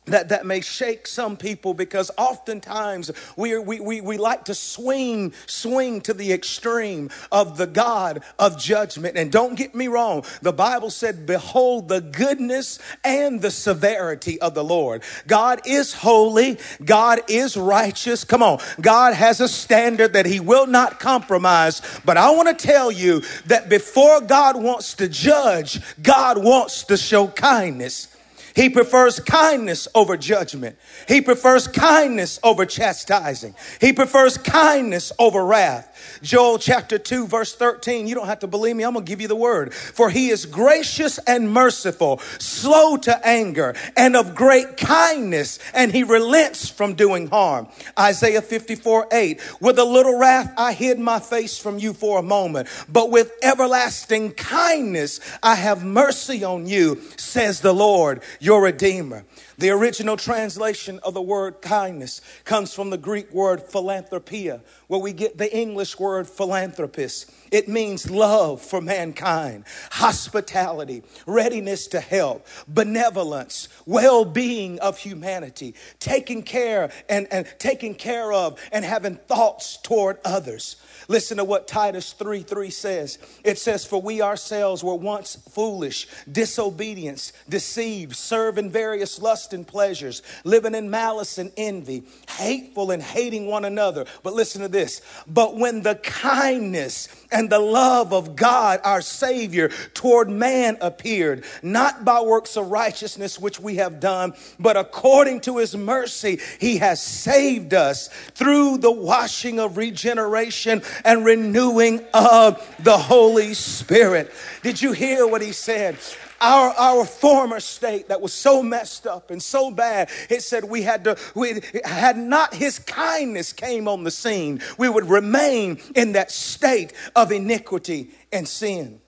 that, 0.07 0.29
that 0.29 0.45
may 0.45 0.61
shake 0.61 1.07
some 1.07 1.37
people 1.37 1.73
because 1.73 2.11
oftentimes 2.19 3.11
we, 3.37 3.57
we, 3.59 3.81
we, 3.81 4.01
we 4.01 4.19
like 4.19 4.45
to 4.45 4.55
swing, 4.55 5.33
swing 5.47 6.01
to 6.03 6.13
the 6.13 6.33
extreme 6.33 7.11
of 7.33 7.57
the 7.57 7.67
God 7.67 8.23
of 8.39 8.59
judgment. 8.59 9.17
And 9.17 9.33
don't 9.33 9.55
get 9.55 9.75
me 9.75 9.89
wrong, 9.89 10.25
the 10.43 10.53
Bible 10.53 10.91
said, 10.91 11.27
Behold 11.27 11.89
the 11.89 12.01
goodness 12.01 12.79
and 13.03 13.41
the 13.41 13.51
severity 13.51 14.41
of 14.41 14.55
the 14.55 14.65
Lord. 14.65 15.03
God 15.27 15.63
is 15.67 15.95
holy, 15.95 16.59
God 16.85 17.21
is 17.29 17.57
righteous. 17.57 18.25
Come 18.25 18.43
on, 18.43 18.61
God 18.81 19.15
has 19.15 19.41
a 19.41 19.49
standard 19.49 20.13
that 20.13 20.27
He 20.27 20.41
will 20.41 20.67
not 20.67 21.01
compromise. 21.01 21.81
But 22.05 22.17
I 22.17 22.31
want 22.31 22.57
to 22.57 22.67
tell 22.67 22.93
you 22.93 23.23
that 23.47 23.69
before 23.69 24.21
God 24.21 24.63
wants 24.63 24.95
to 24.95 25.09
judge, 25.09 25.81
God 26.03 26.43
wants 26.43 26.85
to 26.85 26.97
show 26.97 27.29
kindness. 27.29 28.14
He 28.55 28.71
prefers 28.71 29.19
kindness 29.19 29.89
over 29.95 30.17
judgment. 30.17 30.79
He 31.09 31.21
prefers 31.21 31.67
kindness 31.67 32.39
over 32.43 32.65
chastising. 32.65 33.55
He 33.81 33.93
prefers 33.93 34.39
kindness 34.39 35.13
over 35.19 35.45
wrath. 35.45 35.94
Joel 36.23 36.59
chapter 36.59 36.99
2, 36.99 37.27
verse 37.27 37.55
13. 37.55 38.07
You 38.07 38.15
don't 38.15 38.27
have 38.27 38.41
to 38.41 38.47
believe 38.47 38.77
me. 38.77 38.85
I'm 38.85 38.93
going 38.93 39.05
to 39.05 39.09
give 39.09 39.21
you 39.21 39.29
the 39.29 39.37
word. 39.37 39.75
For 39.75 40.11
he 40.11 40.31
is 40.31 40.47
gracious 40.47 41.19
and 41.19 41.51
merciful, 41.53 42.19
slow 42.39 42.97
to 42.99 43.27
anger, 43.27 43.75
and 43.97 44.17
of 44.17 44.35
great 44.35 44.77
kindness, 44.77 45.59
and 45.73 45.93
he 45.93 46.05
relents 46.05 46.69
from 46.69 46.95
doing 46.95 47.29
harm. 47.29 47.69
Isaiah 47.99 48.43
54, 48.43 49.09
8. 49.13 49.61
With 49.61 49.79
a 49.79 49.85
little 49.85 50.19
wrath, 50.19 50.53
I 50.57 50.73
hid 50.73 50.99
my 50.99 51.21
face 51.21 51.59
from 51.59 51.79
you 51.79 51.93
for 51.93 52.19
a 52.19 52.23
moment, 52.23 52.69
but 52.89 53.11
with 53.11 53.33
everlasting 53.43 54.33
kindness, 54.33 55.21
I 55.43 55.55
have 55.57 55.85
mercy 55.85 56.45
on 56.45 56.67
you, 56.67 57.01
says 57.17 57.61
the 57.61 57.73
Lord, 57.73 58.23
your 58.41 58.63
Redeemer. 58.63 59.25
The 59.59 59.71
original 59.71 60.17
translation 60.17 60.99
of 61.03 61.15
the 61.15 61.23
word 61.23 61.63
kindness 61.63 62.21
comes 62.45 62.75
from 62.75 62.91
the 62.91 62.99
Greek 62.99 63.33
word 63.33 63.63
philanthropia, 63.63 64.63
where 64.89 65.01
we 65.01 65.13
get 65.13 65.39
the 65.39 65.55
English 65.57 65.99
word 65.99 66.29
philanthropist. 66.29 67.31
It 67.55 67.69
means 67.69 68.11
love 68.11 68.61
for 68.61 68.81
mankind, 68.81 69.63
hospitality, 69.93 71.05
readiness 71.25 71.87
to 71.87 72.01
help, 72.01 72.49
benevolence, 72.67 73.69
well-being 73.87 74.81
of 74.81 74.99
humanity, 74.99 75.77
taking 76.01 76.43
care 76.43 76.91
and, 77.09 77.29
and 77.31 77.47
taking 77.61 77.95
care 77.95 78.33
of 78.33 78.61
and 78.73 78.85
having 78.85 79.15
thoughts 79.15 79.77
toward 79.77 80.19
others. 80.25 80.83
Listen 81.07 81.37
to 81.37 81.45
what 81.45 81.69
Titus 81.69 82.13
3 82.15 82.43
3 82.43 82.71
says. 82.71 83.19
It 83.45 83.59
says, 83.59 83.85
For 83.85 84.03
we 84.03 84.21
ourselves 84.21 84.83
were 84.83 84.95
once 84.97 85.37
foolish, 85.37 86.09
disobedient, 86.31 87.31
deceived, 87.49 88.17
serving 88.17 88.71
various 88.71 89.21
lusts 89.21 89.53
and 89.53 89.65
pleasures, 89.65 90.23
living 90.43 90.75
in 90.75 90.91
malice 90.91 91.39
and 91.39 91.53
envy, 91.57 92.03
hateful 92.31 92.91
and 92.91 93.03
hating 93.03 93.47
one 93.47 93.65
another. 93.65 94.07
But 94.25 94.35
listen 94.35 94.63
to 94.63 94.69
this. 94.69 95.03
But 95.29 95.57
when 95.57 95.83
the 95.83 95.95
kindness 95.97 97.09
and 97.31 97.44
the 97.49 97.59
love 97.59 98.13
of 98.13 98.37
God, 98.37 98.81
our 98.85 99.01
Savior, 99.01 99.69
toward 99.95 100.29
man 100.31 100.77
appeared, 100.81 101.45
not 101.63 102.05
by 102.05 102.21
works 102.21 102.57
of 102.57 102.71
righteousness 102.71 103.39
which 103.39 103.61
we 103.61 103.77
have 103.77 104.01
done, 104.01 104.35
but 104.59 104.77
according 104.77 105.41
to 105.43 105.59
his 105.59 105.77
mercy, 105.77 106.41
he 106.59 106.79
has 106.79 107.03
saved 107.03 107.75
us 107.75 108.09
through 108.35 108.79
the 108.79 108.93
washing 108.93 109.59
of 109.59 109.77
regeneration 109.77 110.83
and 111.05 111.25
renewing 111.25 112.05
of 112.13 112.77
the 112.83 112.97
Holy 112.97 113.55
Spirit. 113.55 114.33
Did 114.63 114.81
you 114.81 114.93
hear 114.93 115.27
what 115.27 115.43
he 115.43 115.53
said? 115.53 115.97
Our, 116.41 116.71
our 116.71 117.05
former 117.05 117.61
state 117.61 118.09
that 118.09 118.21
was 118.21 118.33
so 118.33 118.63
messed 118.63 119.07
up 119.07 119.31
and 119.31 119.43
so 119.43 119.71
bad, 119.71 120.11
it 120.29 120.43
said 120.43 120.65
we 120.65 120.83
had 120.83 121.05
to, 121.05 121.17
we 121.35 121.61
had 121.85 122.17
not 122.17 122.55
his 122.55 122.79
kindness 122.79 123.53
came 123.53 123.89
on 123.89 124.05
the 124.05 124.11
scene, 124.11 124.61
we 124.79 124.89
would 124.89 125.09
remain 125.09 125.81
in 125.95 126.13
that 126.13 126.31
state 126.31 126.93
of 127.17 127.33
iniquity 127.33 128.11
and 128.33 128.47
sin. 128.47 129.01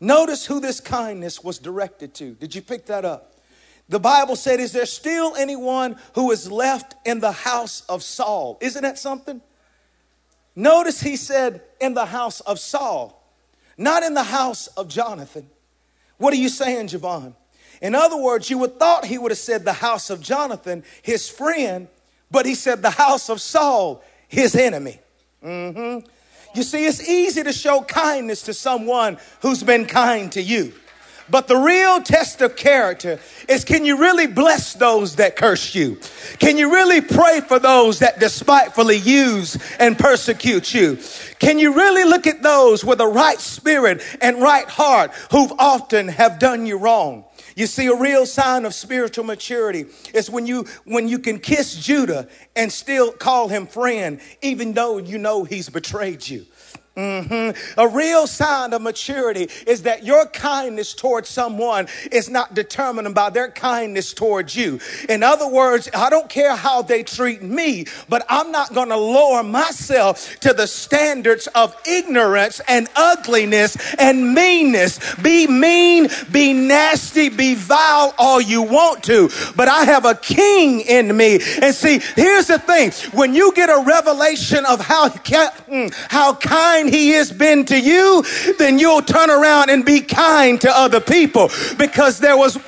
Notice 0.00 0.44
who 0.44 0.60
this 0.60 0.80
kindness 0.80 1.44
was 1.44 1.58
directed 1.58 2.12
to. 2.14 2.32
Did 2.34 2.54
you 2.54 2.62
pick 2.62 2.86
that 2.86 3.04
up? 3.04 3.32
The 3.88 4.00
Bible 4.00 4.36
said, 4.36 4.58
Is 4.58 4.72
there 4.72 4.86
still 4.86 5.36
anyone 5.36 5.96
who 6.14 6.30
is 6.32 6.50
left 6.50 6.94
in 7.06 7.20
the 7.20 7.32
house 7.32 7.82
of 7.88 8.02
Saul? 8.02 8.58
Isn't 8.60 8.82
that 8.82 8.98
something? 8.98 9.40
Notice 10.54 11.00
he 11.00 11.16
said, 11.16 11.62
in 11.80 11.94
the 11.94 12.06
house 12.06 12.40
of 12.40 12.58
Saul, 12.58 13.22
not 13.78 14.02
in 14.02 14.14
the 14.14 14.22
house 14.22 14.66
of 14.68 14.88
Jonathan. 14.88 15.48
What 16.18 16.32
are 16.32 16.36
you 16.36 16.48
saying, 16.48 16.88
Javon? 16.88 17.34
In 17.80 17.94
other 17.94 18.16
words, 18.16 18.48
you 18.48 18.58
would 18.58 18.78
thought 18.78 19.04
he 19.04 19.18
would 19.18 19.32
have 19.32 19.38
said 19.38 19.64
the 19.64 19.72
house 19.72 20.08
of 20.08 20.20
Jonathan, 20.20 20.84
his 21.02 21.28
friend, 21.28 21.88
but 22.30 22.46
he 22.46 22.54
said 22.54 22.80
the 22.80 22.90
house 22.90 23.28
of 23.28 23.40
Saul, 23.40 24.02
his 24.28 24.54
enemy. 24.54 25.00
Mm-hmm. 25.42 26.06
You 26.54 26.62
see, 26.62 26.86
it's 26.86 27.08
easy 27.08 27.42
to 27.42 27.52
show 27.52 27.82
kindness 27.82 28.42
to 28.42 28.54
someone 28.54 29.18
who's 29.40 29.62
been 29.62 29.86
kind 29.86 30.30
to 30.32 30.42
you. 30.42 30.72
But 31.32 31.48
the 31.48 31.56
real 31.56 32.02
test 32.02 32.42
of 32.42 32.56
character 32.56 33.18
is 33.48 33.64
can 33.64 33.86
you 33.86 33.96
really 33.96 34.26
bless 34.26 34.74
those 34.74 35.16
that 35.16 35.34
curse 35.34 35.74
you? 35.74 35.98
Can 36.38 36.58
you 36.58 36.70
really 36.70 37.00
pray 37.00 37.40
for 37.40 37.58
those 37.58 38.00
that 38.00 38.20
despitefully 38.20 38.98
use 38.98 39.56
and 39.78 39.98
persecute 39.98 40.74
you? 40.74 40.98
Can 41.38 41.58
you 41.58 41.72
really 41.72 42.04
look 42.04 42.26
at 42.26 42.42
those 42.42 42.84
with 42.84 43.00
a 43.00 43.06
right 43.06 43.40
spirit 43.40 44.02
and 44.20 44.42
right 44.42 44.68
heart 44.68 45.12
who've 45.30 45.54
often 45.58 46.08
have 46.08 46.38
done 46.38 46.66
you 46.66 46.76
wrong? 46.76 47.24
You 47.56 47.66
see, 47.66 47.86
a 47.86 47.96
real 47.96 48.26
sign 48.26 48.66
of 48.66 48.74
spiritual 48.74 49.24
maturity 49.24 49.86
is 50.12 50.28
when 50.28 50.46
you 50.46 50.66
when 50.84 51.08
you 51.08 51.18
can 51.18 51.38
kiss 51.38 51.74
Judas 51.74 52.26
and 52.54 52.70
still 52.70 53.10
call 53.10 53.48
him 53.48 53.66
friend, 53.66 54.20
even 54.42 54.74
though 54.74 54.98
you 54.98 55.16
know 55.16 55.44
he's 55.44 55.70
betrayed 55.70 56.28
you. 56.28 56.44
Mm-hmm. 56.96 57.80
A 57.80 57.88
real 57.88 58.26
sign 58.26 58.74
of 58.74 58.82
maturity 58.82 59.48
is 59.66 59.84
that 59.84 60.04
your 60.04 60.26
kindness 60.26 60.92
towards 60.92 61.30
someone 61.30 61.86
is 62.10 62.28
not 62.28 62.52
determined 62.52 63.14
by 63.14 63.30
their 63.30 63.50
kindness 63.50 64.12
towards 64.12 64.54
you. 64.54 64.78
In 65.08 65.22
other 65.22 65.48
words, 65.48 65.88
I 65.94 66.10
don't 66.10 66.28
care 66.28 66.54
how 66.54 66.82
they 66.82 67.02
treat 67.02 67.40
me, 67.40 67.86
but 68.10 68.26
I'm 68.28 68.52
not 68.52 68.74
going 68.74 68.90
to 68.90 68.98
lower 68.98 69.42
myself 69.42 70.38
to 70.40 70.52
the 70.52 70.66
standards 70.66 71.46
of 71.54 71.74
ignorance 71.86 72.60
and 72.68 72.88
ugliness 72.94 73.94
and 73.94 74.34
meanness. 74.34 75.14
Be 75.14 75.46
mean, 75.46 76.08
be 76.30 76.52
nasty, 76.52 77.30
be 77.30 77.54
vile 77.54 78.14
all 78.18 78.40
you 78.40 78.60
want 78.60 79.02
to, 79.04 79.30
but 79.56 79.66
I 79.66 79.84
have 79.84 80.04
a 80.04 80.14
king 80.14 80.80
in 80.80 81.16
me. 81.16 81.38
And 81.62 81.74
see, 81.74 82.00
here's 82.16 82.48
the 82.48 82.58
thing. 82.58 82.90
When 83.12 83.34
you 83.34 83.54
get 83.54 83.70
a 83.70 83.82
revelation 83.82 84.66
of 84.66 84.80
how, 84.80 85.08
mm, 85.08 85.90
how 86.10 86.34
kind 86.34 86.81
kind 86.82 86.94
he 86.94 87.10
has 87.10 87.32
been 87.32 87.64
to 87.66 87.78
you, 87.78 88.24
then 88.58 88.78
you'll 88.78 89.02
turn 89.02 89.30
around 89.30 89.70
and 89.70 89.84
be 89.84 90.00
kind 90.00 90.60
to 90.60 90.70
other 90.70 91.00
people 91.00 91.50
because 91.78 92.18
there 92.18 92.36
was 92.36 92.58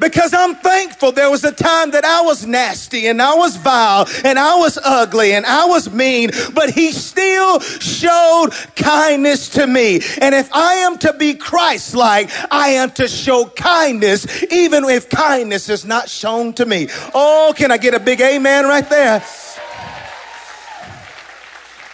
because 0.00 0.32
I'm 0.32 0.54
thankful 0.54 1.10
there 1.10 1.28
was 1.28 1.42
a 1.42 1.50
time 1.50 1.90
that 1.90 2.04
I 2.04 2.20
was 2.20 2.46
nasty 2.46 3.08
and 3.08 3.20
I 3.20 3.34
was 3.34 3.56
vile 3.56 4.06
and 4.24 4.38
I 4.38 4.54
was 4.54 4.78
ugly 4.84 5.32
and 5.32 5.44
I 5.44 5.64
was 5.64 5.90
mean, 5.90 6.30
but 6.54 6.70
he 6.70 6.92
still 6.92 7.58
showed 7.58 8.50
kindness 8.76 9.48
to 9.50 9.66
me. 9.66 9.96
And 10.20 10.36
if 10.36 10.54
I 10.54 10.74
am 10.74 10.98
to 10.98 11.12
be 11.14 11.34
Christ 11.34 11.96
like, 11.96 12.30
I 12.52 12.68
am 12.74 12.92
to 12.92 13.08
show 13.08 13.46
kindness, 13.46 14.44
even 14.52 14.84
if 14.84 15.10
kindness 15.10 15.68
is 15.68 15.84
not 15.84 16.08
shown 16.08 16.52
to 16.52 16.64
me. 16.64 16.86
Oh, 17.12 17.52
can 17.56 17.72
I 17.72 17.76
get 17.76 17.92
a 17.92 18.00
big 18.00 18.20
amen 18.20 18.66
right 18.66 18.88
there? 18.88 19.24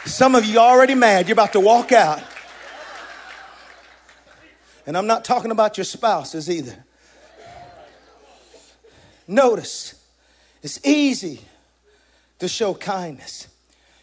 Some 0.06 0.34
of 0.34 0.44
you 0.44 0.58
already 0.58 0.94
mad. 0.94 1.28
You're 1.28 1.34
about 1.34 1.52
to 1.54 1.60
walk 1.60 1.92
out. 1.92 2.22
And 4.86 4.98
I'm 4.98 5.06
not 5.06 5.24
talking 5.24 5.50
about 5.50 5.78
your 5.78 5.84
spouses 5.84 6.50
either. 6.50 6.84
Notice, 9.26 9.94
it's 10.62 10.78
easy 10.84 11.40
to 12.38 12.48
show 12.48 12.74
kindness. 12.74 13.48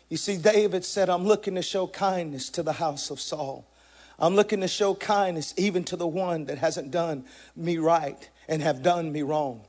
You 0.10 0.18
see, 0.18 0.38
David 0.38 0.84
said, 0.84 1.10
I'm 1.10 1.26
looking 1.26 1.54
to 1.56 1.62
show 1.62 1.86
kindness 1.86 2.50
to 2.50 2.64
the 2.64 2.74
house 2.74 3.12
of 3.12 3.20
Saul. 3.20 3.68
I'm 4.18 4.36
looking 4.36 4.62
to 4.62 4.68
show 4.68 4.96
kindness 4.96 5.54
even 5.56 5.84
to 5.86 5.96
the 5.96 6.08
one 6.08 6.46
that 6.46 6.58
hasn't 6.58 6.90
done 6.90 7.26
me 7.56 7.78
right 7.78 8.28
and 8.48 8.64
have 8.64 8.82
done 8.82 9.12
me 9.12 9.22
wrong. 9.22 9.62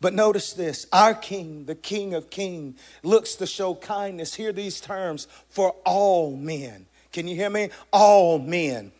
But 0.00 0.14
notice 0.14 0.52
this 0.52 0.86
our 0.92 1.14
King, 1.14 1.66
the 1.66 1.74
King 1.74 2.14
of 2.14 2.30
Kings, 2.30 2.80
looks 3.02 3.34
to 3.36 3.46
show 3.46 3.74
kindness. 3.74 4.34
Hear 4.34 4.52
these 4.52 4.80
terms 4.80 5.28
for 5.48 5.74
all 5.84 6.36
men. 6.36 6.86
Can 7.12 7.28
you 7.28 7.36
hear 7.36 7.50
me? 7.50 7.70
All 7.92 8.38
men. 8.38 8.92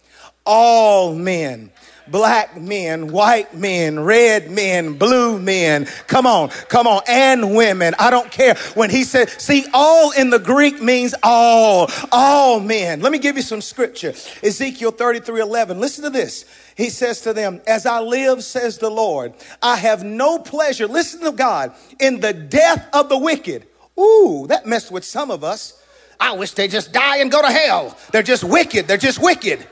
All 0.44 1.14
men 1.14 1.70
black 2.10 2.56
men, 2.60 3.12
white 3.12 3.54
men, 3.54 4.00
red 4.00 4.50
men, 4.50 4.94
blue 4.94 5.38
men. 5.38 5.86
Come 6.06 6.26
on, 6.26 6.48
come 6.68 6.86
on, 6.86 7.02
and 7.08 7.54
women. 7.54 7.94
I 7.98 8.10
don't 8.10 8.30
care. 8.30 8.54
When 8.74 8.90
he 8.90 9.04
said, 9.04 9.30
see, 9.30 9.66
all 9.72 10.10
in 10.12 10.30
the 10.30 10.38
Greek 10.38 10.82
means 10.82 11.14
all, 11.22 11.90
all 12.10 12.60
men. 12.60 13.00
Let 13.00 13.12
me 13.12 13.18
give 13.18 13.36
you 13.36 13.42
some 13.42 13.60
scripture. 13.60 14.12
Ezekiel 14.42 14.90
33 14.90 15.40
11. 15.40 15.80
Listen 15.80 16.04
to 16.04 16.10
this. 16.10 16.44
He 16.76 16.90
says 16.90 17.20
to 17.22 17.32
them, 17.32 17.60
As 17.66 17.86
I 17.86 18.00
live, 18.00 18.42
says 18.42 18.78
the 18.78 18.90
Lord, 18.90 19.34
I 19.62 19.76
have 19.76 20.02
no 20.02 20.38
pleasure, 20.38 20.86
listen 20.86 21.20
to 21.22 21.32
God, 21.32 21.72
in 21.98 22.20
the 22.20 22.32
death 22.32 22.88
of 22.92 23.08
the 23.08 23.18
wicked. 23.18 23.66
Ooh, 23.98 24.46
that 24.48 24.66
messed 24.66 24.90
with 24.90 25.04
some 25.04 25.30
of 25.30 25.44
us. 25.44 25.76
I 26.18 26.32
wish 26.32 26.52
they 26.52 26.68
just 26.68 26.92
die 26.92 27.18
and 27.18 27.30
go 27.30 27.40
to 27.40 27.50
hell. 27.50 27.96
They're 28.12 28.22
just 28.22 28.44
wicked. 28.44 28.86
They're 28.86 28.98
just 28.98 29.22
wicked. 29.22 29.66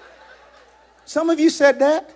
Some 1.08 1.30
of 1.30 1.40
you 1.40 1.48
said 1.48 1.78
that. 1.78 2.14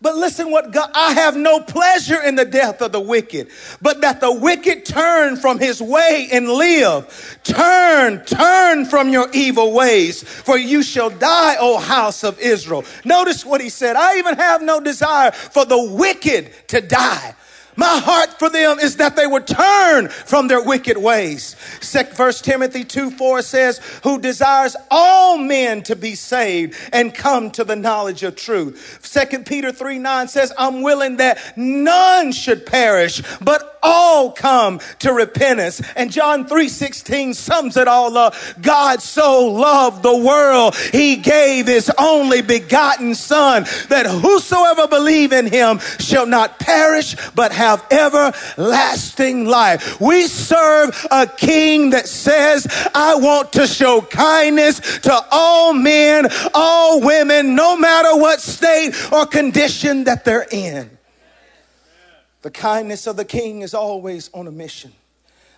But 0.00 0.16
listen 0.16 0.50
what 0.50 0.72
God, 0.72 0.90
I 0.94 1.12
have 1.12 1.36
no 1.36 1.60
pleasure 1.60 2.20
in 2.20 2.34
the 2.34 2.44
death 2.44 2.82
of 2.82 2.90
the 2.90 3.00
wicked, 3.00 3.48
but 3.80 4.00
that 4.00 4.20
the 4.20 4.32
wicked 4.32 4.84
turn 4.84 5.36
from 5.36 5.60
his 5.60 5.80
way 5.80 6.28
and 6.32 6.48
live. 6.48 7.38
Turn, 7.44 8.24
turn 8.24 8.84
from 8.84 9.08
your 9.10 9.28
evil 9.32 9.72
ways, 9.72 10.24
for 10.24 10.58
you 10.58 10.82
shall 10.82 11.10
die, 11.10 11.54
O 11.60 11.78
house 11.78 12.24
of 12.24 12.40
Israel. 12.40 12.84
Notice 13.04 13.46
what 13.46 13.60
he 13.60 13.68
said. 13.68 13.94
I 13.94 14.18
even 14.18 14.36
have 14.36 14.60
no 14.60 14.80
desire 14.80 15.30
for 15.30 15.64
the 15.64 15.82
wicked 15.82 16.50
to 16.68 16.80
die 16.80 17.36
my 17.76 17.98
heart 17.98 18.38
for 18.38 18.48
them 18.48 18.78
is 18.78 18.96
that 18.96 19.16
they 19.16 19.26
would 19.26 19.46
turn 19.46 20.08
from 20.08 20.48
their 20.48 20.62
wicked 20.62 20.96
ways. 20.96 21.54
First 21.54 22.44
Timothy 22.44 22.84
2 22.84 23.10
4 23.10 23.42
says, 23.42 23.78
Who 24.02 24.18
desires 24.18 24.76
all 24.90 25.38
men 25.38 25.82
to 25.84 25.96
be 25.96 26.14
saved 26.14 26.74
and 26.92 27.14
come 27.14 27.50
to 27.52 27.64
the 27.64 27.76
knowledge 27.76 28.22
of 28.22 28.36
truth. 28.36 28.98
Second 29.02 29.46
Peter 29.46 29.72
3 29.72 29.98
9 29.98 30.28
says, 30.28 30.52
I'm 30.58 30.82
willing 30.82 31.16
that 31.18 31.38
none 31.56 32.32
should 32.32 32.66
perish, 32.66 33.22
but 33.40 33.78
all 33.82 34.32
come 34.32 34.80
to 34.98 35.12
repentance. 35.12 35.80
And 35.94 36.10
John 36.10 36.46
3 36.46 36.68
16 36.68 37.34
sums 37.34 37.76
it 37.76 37.88
all 37.88 38.16
up. 38.16 38.34
God 38.60 39.00
so 39.00 39.46
loved 39.46 40.02
the 40.02 40.16
world, 40.16 40.74
he 40.76 41.16
gave 41.16 41.66
his 41.66 41.90
only 41.98 42.42
begotten 42.42 43.14
Son, 43.14 43.64
that 43.88 44.06
whosoever 44.06 44.88
believe 44.88 45.32
in 45.32 45.46
him 45.46 45.78
shall 45.98 46.26
not 46.26 46.58
perish, 46.58 47.16
but 47.34 47.52
have 47.52 47.65
have 47.66 47.86
everlasting 47.90 49.46
life. 49.46 50.00
We 50.00 50.26
serve 50.26 51.06
a 51.10 51.26
king 51.26 51.90
that 51.90 52.08
says, 52.08 52.66
I 52.94 53.16
want 53.16 53.52
to 53.54 53.66
show 53.66 54.00
kindness 54.00 54.98
to 55.00 55.24
all 55.30 55.72
men, 55.72 56.28
all 56.54 57.00
women, 57.00 57.54
no 57.54 57.76
matter 57.76 58.16
what 58.16 58.40
state 58.40 58.94
or 59.12 59.26
condition 59.26 60.04
that 60.04 60.24
they're 60.24 60.46
in. 60.50 60.96
The 62.42 62.50
kindness 62.50 63.06
of 63.06 63.16
the 63.16 63.24
king 63.24 63.62
is 63.62 63.74
always 63.74 64.30
on 64.32 64.46
a 64.46 64.52
mission. 64.52 64.92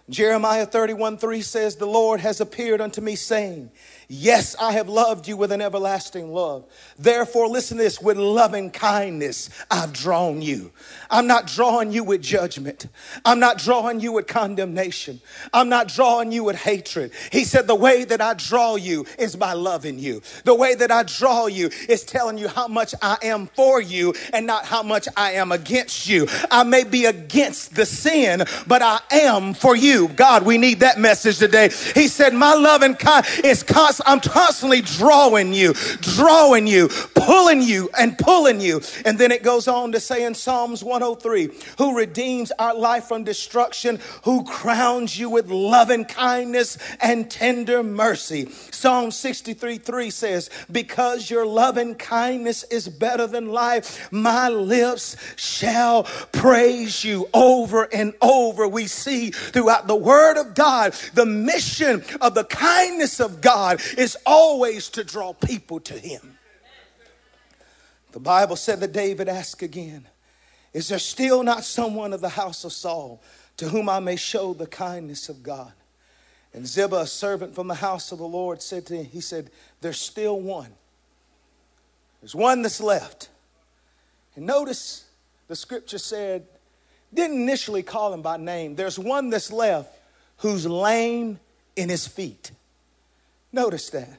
Jeremiah 0.09 0.65
31 0.65 1.19
3 1.19 1.43
says, 1.43 1.77
The 1.77 1.87
Lord 1.87 2.21
has 2.21 2.41
appeared 2.41 2.81
unto 2.81 3.03
me, 3.03 3.15
saying, 3.15 3.71
Yes, 4.11 4.57
I 4.59 4.73
have 4.73 4.89
loved 4.89 5.29
you 5.29 5.37
with 5.37 5.53
an 5.53 5.61
everlasting 5.61 6.33
love. 6.33 6.65
Therefore, 6.99 7.47
listen 7.47 7.77
to 7.77 7.83
this 7.83 8.01
with 8.01 8.17
loving 8.17 8.71
kindness, 8.71 9.51
I've 9.71 9.93
drawn 9.93 10.41
you. 10.41 10.73
I'm 11.11 11.27
not 11.27 11.47
drawing 11.47 11.93
you 11.93 12.05
with 12.05 12.23
judgment. 12.23 12.87
I'm 13.27 13.39
not 13.39 13.59
drawing 13.59 14.01
you 14.01 14.13
with 14.13 14.27
condemnation. 14.27 15.21
I'm 15.53 15.69
not 15.69 15.89
drawing 15.89 16.33
you 16.33 16.45
with 16.45 16.57
hatred. 16.57 17.13
He 17.31 17.45
said, 17.45 17.67
The 17.67 17.75
way 17.75 18.05
that 18.05 18.23
I 18.23 18.33
draw 18.33 18.77
you 18.77 19.05
is 19.19 19.37
by 19.37 19.53
loving 19.53 19.99
you. 19.99 20.23
The 20.45 20.55
way 20.55 20.75
that 20.75 20.91
I 20.91 21.03
draw 21.03 21.47
you 21.47 21.69
is 21.87 22.03
telling 22.03 22.39
you 22.39 22.49
how 22.49 22.67
much 22.67 22.95
I 23.03 23.19
am 23.23 23.47
for 23.49 23.79
you 23.79 24.15
and 24.33 24.47
not 24.47 24.65
how 24.65 24.83
much 24.83 25.07
I 25.19 25.33
am 25.33 25.53
against 25.53 26.09
you. 26.09 26.29
I 26.51 26.63
may 26.63 26.85
be 26.85 27.05
against 27.05 27.75
the 27.75 27.85
sin, 27.85 28.45
but 28.67 28.81
I 28.81 29.01
am 29.11 29.53
for 29.53 29.77
you. 29.77 30.09
God, 30.09 30.47
we 30.47 30.57
need 30.57 30.81
that 30.81 30.99
message 30.99 31.37
today. 31.37 31.69
He 31.95 32.09
said, 32.09 32.33
My 32.33 32.55
love 32.55 32.81
and 32.81 32.99
kind 32.99 33.27
is 33.45 33.63
constant 33.63 33.98
I'm 34.07 34.21
constantly 34.21 34.81
drawing 34.81 35.53
you, 35.53 35.75
drawing 36.01 36.67
you, 36.67 36.89
pulling 37.15 37.63
you, 37.63 37.91
and 37.99 38.17
pulling 38.19 38.61
you. 38.61 38.81
And 39.05 39.19
then 39.19 39.33
it 39.33 39.43
goes 39.43 39.69
on 39.69 39.93
to 39.93 40.01
say 40.01 40.25
in 40.25 40.35
Psalms 40.35 40.83
103 40.83 41.51
who 41.79 41.97
redeems 41.97 42.53
our 42.59 42.75
life 42.75 43.05
from 43.05 43.25
destruction, 43.25 44.01
who 44.25 44.45
crowns 44.45 45.19
you 45.19 45.31
with 45.31 45.51
loving 45.51 46.05
kindness 46.05 46.79
and 47.01 47.31
tender 47.31 47.83
mercy. 47.83 48.51
Psalm 48.71 49.11
63 49.11 49.79
3 49.79 50.11
says, 50.11 50.51
Because 50.71 51.31
your 51.31 51.47
loving 51.47 51.95
kindness 51.95 52.65
is 52.65 52.89
better 52.89 53.27
than 53.27 53.49
life, 53.49 54.11
my 54.13 54.49
lips 54.49 55.17
shall 55.37 56.05
praise 56.33 57.05
you 57.05 57.29
over 57.35 57.85
and 57.93 58.15
over. 58.21 58.67
We 58.67 58.87
see 58.87 59.31
throughout 59.31 59.87
the 59.87 59.97
Word 59.97 60.39
of 60.39 60.55
God 60.55 60.93
the 61.15 61.27
mission 61.27 62.03
of 62.21 62.35
the 62.35 62.45
kindness 62.45 63.21
of 63.21 63.41
God 63.41 63.81
is 63.97 64.17
always 64.27 64.89
to 64.91 65.05
draw 65.05 65.33
people 65.33 65.81
to 65.81 65.95
him. 65.95 66.39
The 68.13 68.21
Bible 68.21 68.57
said 68.57 68.81
that 68.81 68.93
David 68.93 69.29
asked 69.29 69.63
again, 69.63 70.07
Is 70.73 70.89
there 70.89 70.99
still 70.99 71.43
not 71.43 71.65
someone 71.65 72.13
of 72.13 72.21
the 72.21 72.29
house 72.31 72.65
of 72.65 72.73
Saul 72.73 73.23
to 73.59 73.69
whom 73.69 73.89
I 73.89 74.01
may 74.01 74.17
show 74.17 74.55
the 74.55 74.67
kindness 74.67 75.29
of 75.29 75.43
God? 75.43 75.73
And 76.55 76.67
Ziba, 76.67 77.01
a 77.01 77.07
servant 77.07 77.55
from 77.55 77.69
the 77.69 77.75
house 77.75 78.11
of 78.11 78.19
the 78.19 78.27
Lord, 78.27 78.63
said 78.63 78.87
to 78.87 78.97
him, 78.97 79.05
He 79.05 79.21
said, 79.21 79.51
There's 79.81 80.01
still 80.01 80.41
one. 80.41 80.73
There's 82.21 82.35
one 82.35 82.63
that's 82.63 82.81
left. 82.81 83.29
And 84.35 84.47
notice 84.47 85.05
the 85.47 85.55
scripture 85.55 85.99
said, 85.99 86.47
didn't 87.13 87.41
initially 87.41 87.83
call 87.83 88.13
him 88.13 88.23
by 88.23 88.37
name. 88.37 88.75
There's 88.75 88.99
one 88.99 89.31
that's 89.31 89.51
left 89.51 89.91
who's 90.39 90.67
lame 90.67 91.41
in 91.77 91.89
his 91.89 92.07
feet. 92.07 92.51
Notice 93.53 93.91
that. 93.91 94.19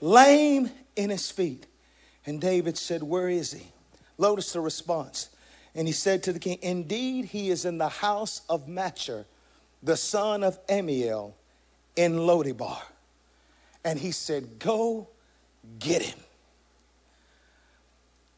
Lame 0.00 0.70
in 0.94 1.10
his 1.10 1.30
feet. 1.30 1.66
And 2.24 2.40
David 2.40 2.76
said, 2.76 3.02
Where 3.02 3.28
is 3.28 3.52
he? 3.52 3.66
Notice 4.18 4.52
the 4.52 4.60
response. 4.60 5.30
And 5.74 5.86
he 5.86 5.92
said 5.92 6.22
to 6.24 6.32
the 6.32 6.38
king, 6.38 6.58
Indeed, 6.62 7.26
he 7.26 7.50
is 7.50 7.64
in 7.64 7.78
the 7.78 7.88
house 7.88 8.42
of 8.48 8.66
Machir, 8.66 9.26
the 9.82 9.96
son 9.96 10.42
of 10.42 10.64
Ammiel, 10.66 11.34
in 11.94 12.16
Lodebar. 12.16 12.82
And 13.84 13.98
he 13.98 14.10
said, 14.10 14.58
Go 14.58 15.08
get 15.78 16.02
him. 16.02 16.18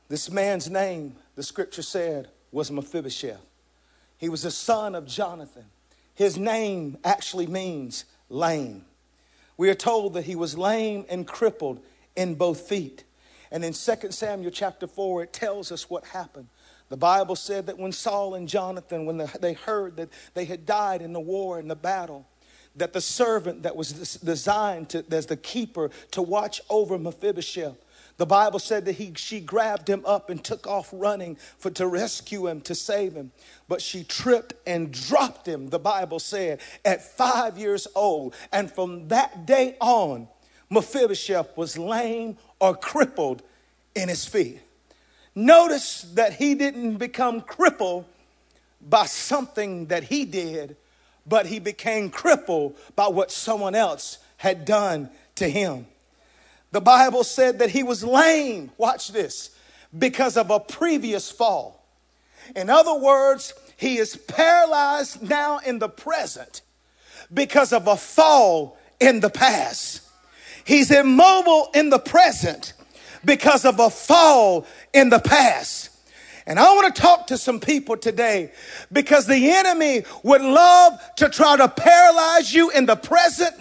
This 0.09 0.31
man's 0.31 0.71
name, 0.71 1.17
the 1.37 1.43
scripture 1.43 1.83
said, 1.83 2.29
was 2.51 2.71
Mephibosheth. 2.71 3.45
He 4.17 4.29
was 4.29 4.43
the 4.43 4.51
son 4.51 4.95
of 4.95 5.07
Jonathan. 5.07 5.67
His 6.15 6.39
name 6.39 6.99
actually 7.05 7.47
means 7.47 8.05
lame. 8.29 8.85
We 9.59 9.69
are 9.69 9.75
told 9.75 10.15
that 10.15 10.25
he 10.25 10.37
was 10.37 10.57
lame 10.57 11.05
and 11.11 11.27
crippled 11.27 11.85
in 12.17 12.37
both 12.37 12.61
feet. 12.61 13.05
And 13.51 13.65
in 13.65 13.73
2 13.73 14.11
Samuel 14.11 14.51
chapter 14.51 14.87
4, 14.87 15.25
it 15.25 15.33
tells 15.33 15.71
us 15.73 15.91
what 15.91 16.05
happened. 16.07 16.49
The 16.89 16.97
Bible 16.97 17.37
said 17.37 17.67
that 17.67 17.79
when 17.79 17.93
Saul 17.93 18.35
and 18.35 18.49
Jonathan, 18.49 19.05
when 19.05 19.29
they 19.41 19.53
heard 19.53 19.97
that 19.97 20.09
they 20.35 20.47
had 20.47 20.65
died 20.65 21.03
in 21.03 21.13
the 21.13 21.21
war, 21.21 21.59
in 21.59 21.69
the 21.69 21.77
battle, 21.77 22.27
that 22.77 22.93
the 22.93 23.01
servant 23.01 23.65
that 23.65 23.75
was 23.77 24.19
designed 24.19 24.91
to, 24.91 25.05
as 25.11 25.27
the 25.27 25.37
keeper 25.37 25.91
to 26.13 26.23
watch 26.23 26.61
over 26.71 26.99
Mephibosheth, 26.99 27.77
the 28.19 28.27
Bible 28.27 28.59
said 28.59 28.85
that 28.85 28.97
he, 28.97 29.13
she 29.17 29.41
grabbed 29.41 29.89
him 29.89 30.05
up 30.05 30.29
and 30.29 30.43
took 30.43 30.67
off 30.67 30.91
running 30.93 31.37
for, 31.57 31.71
to 31.71 31.87
rescue 31.87 32.49
him, 32.49 32.61
to 32.63 32.75
save 32.75 33.15
him. 33.15 33.31
But 33.69 33.81
she 33.81 34.05
tripped 34.05 34.55
and 34.67 34.93
dropped 34.93 35.47
him, 35.47 35.69
the 35.69 35.79
Bible 35.79 36.19
said, 36.19 36.61
at 36.85 37.17
five 37.17 37.57
years 37.57 37.87
old. 37.95 38.35
And 38.53 38.71
from 38.71 39.09
that 39.09 39.47
day 39.47 39.77
on, 39.81 40.29
Mephibosheth 40.69 41.57
was 41.57 41.79
lame 41.79 42.37
or 42.61 42.77
crippled 42.77 43.43
in 43.95 44.09
his 44.09 44.27
feet. 44.27 44.61
Notice 45.35 46.03
that 46.15 46.35
he 46.35 46.57
didn't 46.57 46.97
become 46.97 47.41
crippled 47.41 48.05
by 48.81 49.07
something 49.07 49.87
that 49.87 50.05
he 50.05 50.25
did, 50.25 50.77
but 51.25 51.47
he 51.47 51.61
became 51.61 52.11
crippled 52.11 52.77
by 52.97 53.07
what 53.07 53.31
someone 53.31 53.77
else 53.77 54.19
had 54.39 54.65
done 54.65 55.11
to 55.37 55.49
him. 55.49 55.87
The 56.71 56.81
Bible 56.81 57.25
said 57.25 57.61
that 57.61 57.71
he 57.71 57.83
was 57.83 58.05
lame, 58.05 58.71
watch 58.77 59.09
this, 59.09 59.51
because 59.97 60.37
of 60.37 60.51
a 60.51 60.61
previous 60.61 61.31
fall. 61.31 61.87
In 62.55 62.69
other 62.69 62.95
words, 62.95 63.55
he 63.77 63.99
is 63.99 64.17
paralyzed 64.17 65.23
now 65.23 65.59
in 65.59 65.79
the 65.79 65.89
present 65.89 66.63
because 67.33 67.73
of 67.73 67.87
a 67.87 67.97
fall 67.97 68.77
in 69.01 69.21
the 69.21 69.31
past. 69.31 70.03
He's 70.65 70.91
immobile 70.91 71.71
in 71.75 71.91
the 71.91 71.99
present 71.99 72.75
because 73.25 73.65
of 73.65 73.79
a 73.81 73.89
fall 73.91 74.67
in 74.93 75.11
the 75.11 75.19
past. 75.19 75.91
And 76.47 76.59
I 76.59 76.73
want 76.75 76.95
to 76.95 77.01
talk 77.01 77.27
to 77.29 77.39
some 77.39 77.61
people 77.61 77.97
today 77.97 78.53
because 78.91 79.27
the 79.27 79.51
enemy 79.51 80.05
would 80.23 80.41
love 80.41 80.99
to 81.17 81.29
try 81.29 81.57
to 81.57 81.69
paralyze 81.69 82.53
you 82.53 82.71
in 82.71 82.87
the 82.87 82.97
present 82.97 83.55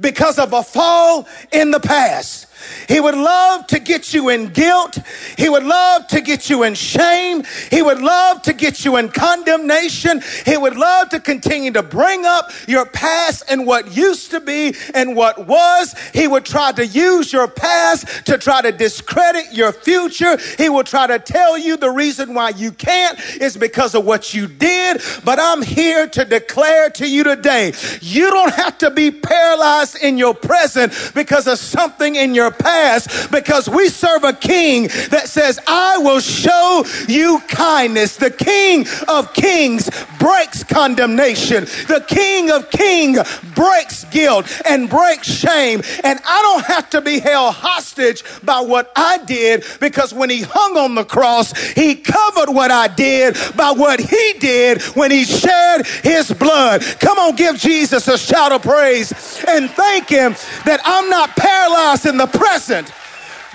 because 0.00 0.38
of 0.38 0.52
a 0.52 0.62
fall 0.62 1.28
in 1.52 1.70
the 1.70 1.80
past. 1.80 2.45
He 2.88 3.00
would 3.00 3.14
love 3.14 3.66
to 3.68 3.78
get 3.78 4.14
you 4.14 4.28
in 4.28 4.48
guilt. 4.48 4.98
He 5.36 5.48
would 5.48 5.64
love 5.64 6.06
to 6.08 6.20
get 6.20 6.48
you 6.48 6.62
in 6.62 6.74
shame. 6.74 7.44
He 7.70 7.82
would 7.82 8.00
love 8.00 8.42
to 8.42 8.52
get 8.52 8.84
you 8.84 8.96
in 8.96 9.08
condemnation. 9.08 10.22
He 10.44 10.56
would 10.56 10.76
love 10.76 11.08
to 11.10 11.20
continue 11.20 11.72
to 11.72 11.82
bring 11.82 12.24
up 12.24 12.50
your 12.66 12.86
past 12.86 13.44
and 13.48 13.66
what 13.66 13.96
used 13.96 14.30
to 14.30 14.40
be 14.40 14.74
and 14.94 15.16
what 15.16 15.46
was. 15.46 15.94
He 16.12 16.28
would 16.28 16.44
try 16.44 16.72
to 16.72 16.86
use 16.86 17.32
your 17.32 17.48
past 17.48 18.26
to 18.26 18.38
try 18.38 18.62
to 18.62 18.72
discredit 18.72 19.52
your 19.52 19.72
future. 19.72 20.38
He 20.58 20.68
will 20.68 20.84
try 20.84 21.06
to 21.06 21.18
tell 21.18 21.58
you 21.58 21.76
the 21.76 21.90
reason 21.90 22.34
why 22.34 22.50
you 22.50 22.72
can't 22.72 23.18
is 23.40 23.56
because 23.56 23.94
of 23.94 24.04
what 24.04 24.34
you 24.34 24.46
did. 24.46 25.00
But 25.24 25.38
I'm 25.40 25.62
here 25.62 26.08
to 26.08 26.24
declare 26.24 26.90
to 26.90 27.08
you 27.08 27.24
today, 27.24 27.72
you 28.00 28.30
don't 28.30 28.54
have 28.54 28.78
to 28.78 28.90
be 28.90 29.10
paralyzed 29.10 29.96
in 30.02 30.18
your 30.18 30.34
present 30.34 30.92
because 31.14 31.46
of 31.46 31.58
something 31.58 32.16
in 32.16 32.34
your 32.34 32.50
past 32.58 33.30
because 33.30 33.68
we 33.68 33.88
serve 33.88 34.24
a 34.24 34.32
king 34.32 34.88
that 35.10 35.28
says, 35.28 35.58
I 35.66 35.98
will 35.98 36.20
show 36.20 36.84
you 37.08 37.40
kindness. 37.48 38.16
The 38.16 38.30
king 38.30 38.86
of 39.08 39.32
kings 39.32 39.90
breaks 40.18 40.64
condemnation. 40.64 41.64
The 41.64 42.04
king 42.06 42.50
of 42.50 42.70
kings 42.70 43.18
breaks 43.54 44.04
guilt 44.04 44.46
and 44.68 44.88
breaks 44.88 45.28
shame. 45.28 45.82
And 46.04 46.20
I 46.24 46.42
don't 46.42 46.64
have 46.66 46.90
to 46.90 47.00
be 47.00 47.20
held 47.20 47.54
hostage 47.54 48.24
by 48.42 48.60
what 48.60 48.92
I 48.96 49.18
did 49.18 49.64
because 49.80 50.12
when 50.12 50.30
he 50.30 50.42
hung 50.42 50.76
on 50.76 50.94
the 50.94 51.04
cross, 51.04 51.56
he 51.72 51.94
covered 51.94 52.50
what 52.52 52.70
I 52.70 52.88
did 52.88 53.36
by 53.56 53.72
what 53.72 54.00
he 54.00 54.34
did 54.38 54.82
when 54.94 55.10
he 55.10 55.24
shed 55.24 55.86
his 55.86 56.32
blood. 56.32 56.82
Come 57.00 57.18
on, 57.18 57.36
give 57.36 57.56
Jesus 57.56 58.08
a 58.08 58.18
shout 58.18 58.52
of 58.52 58.62
praise 58.62 59.12
and 59.46 59.70
thank 59.70 60.08
him 60.08 60.32
that 60.64 60.80
I'm 60.84 61.08
not 61.08 61.36
paralyzed 61.36 62.06
in 62.06 62.16
the 62.16 62.26
present 62.38 62.92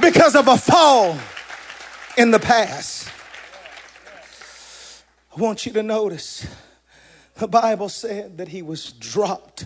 because 0.01 0.35
of 0.35 0.47
a 0.47 0.57
fall 0.57 1.17
in 2.17 2.31
the 2.31 2.39
past. 2.39 3.09
I 5.35 5.39
want 5.39 5.65
you 5.65 5.71
to 5.73 5.83
notice 5.83 6.45
the 7.35 7.47
Bible 7.47 7.89
said 7.89 8.37
that 8.37 8.49
he 8.49 8.61
was 8.61 8.91
dropped. 8.91 9.65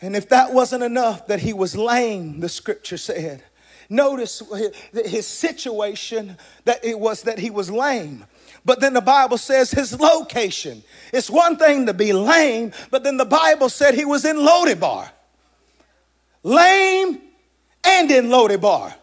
And 0.00 0.14
if 0.16 0.28
that 0.28 0.52
wasn't 0.52 0.82
enough, 0.82 1.26
that 1.28 1.40
he 1.40 1.52
was 1.52 1.76
lame, 1.76 2.40
the 2.40 2.48
scripture 2.48 2.96
said. 2.96 3.42
Notice 3.88 4.42
his 4.92 5.26
situation 5.26 6.36
that 6.64 6.84
it 6.84 6.98
was 6.98 7.22
that 7.22 7.38
he 7.38 7.50
was 7.50 7.70
lame. 7.70 8.24
But 8.64 8.80
then 8.80 8.92
the 8.92 9.00
Bible 9.00 9.38
says 9.38 9.70
his 9.70 9.98
location. 9.98 10.82
It's 11.12 11.30
one 11.30 11.56
thing 11.56 11.86
to 11.86 11.94
be 11.94 12.12
lame, 12.12 12.72
but 12.90 13.02
then 13.02 13.16
the 13.16 13.24
Bible 13.24 13.68
said 13.68 13.94
he 13.94 14.04
was 14.04 14.24
in 14.24 14.36
Lodebar. 14.36 15.08
Lame 16.42 17.22
and 17.84 18.10
in 18.10 18.26
Lodebar. 18.26 18.94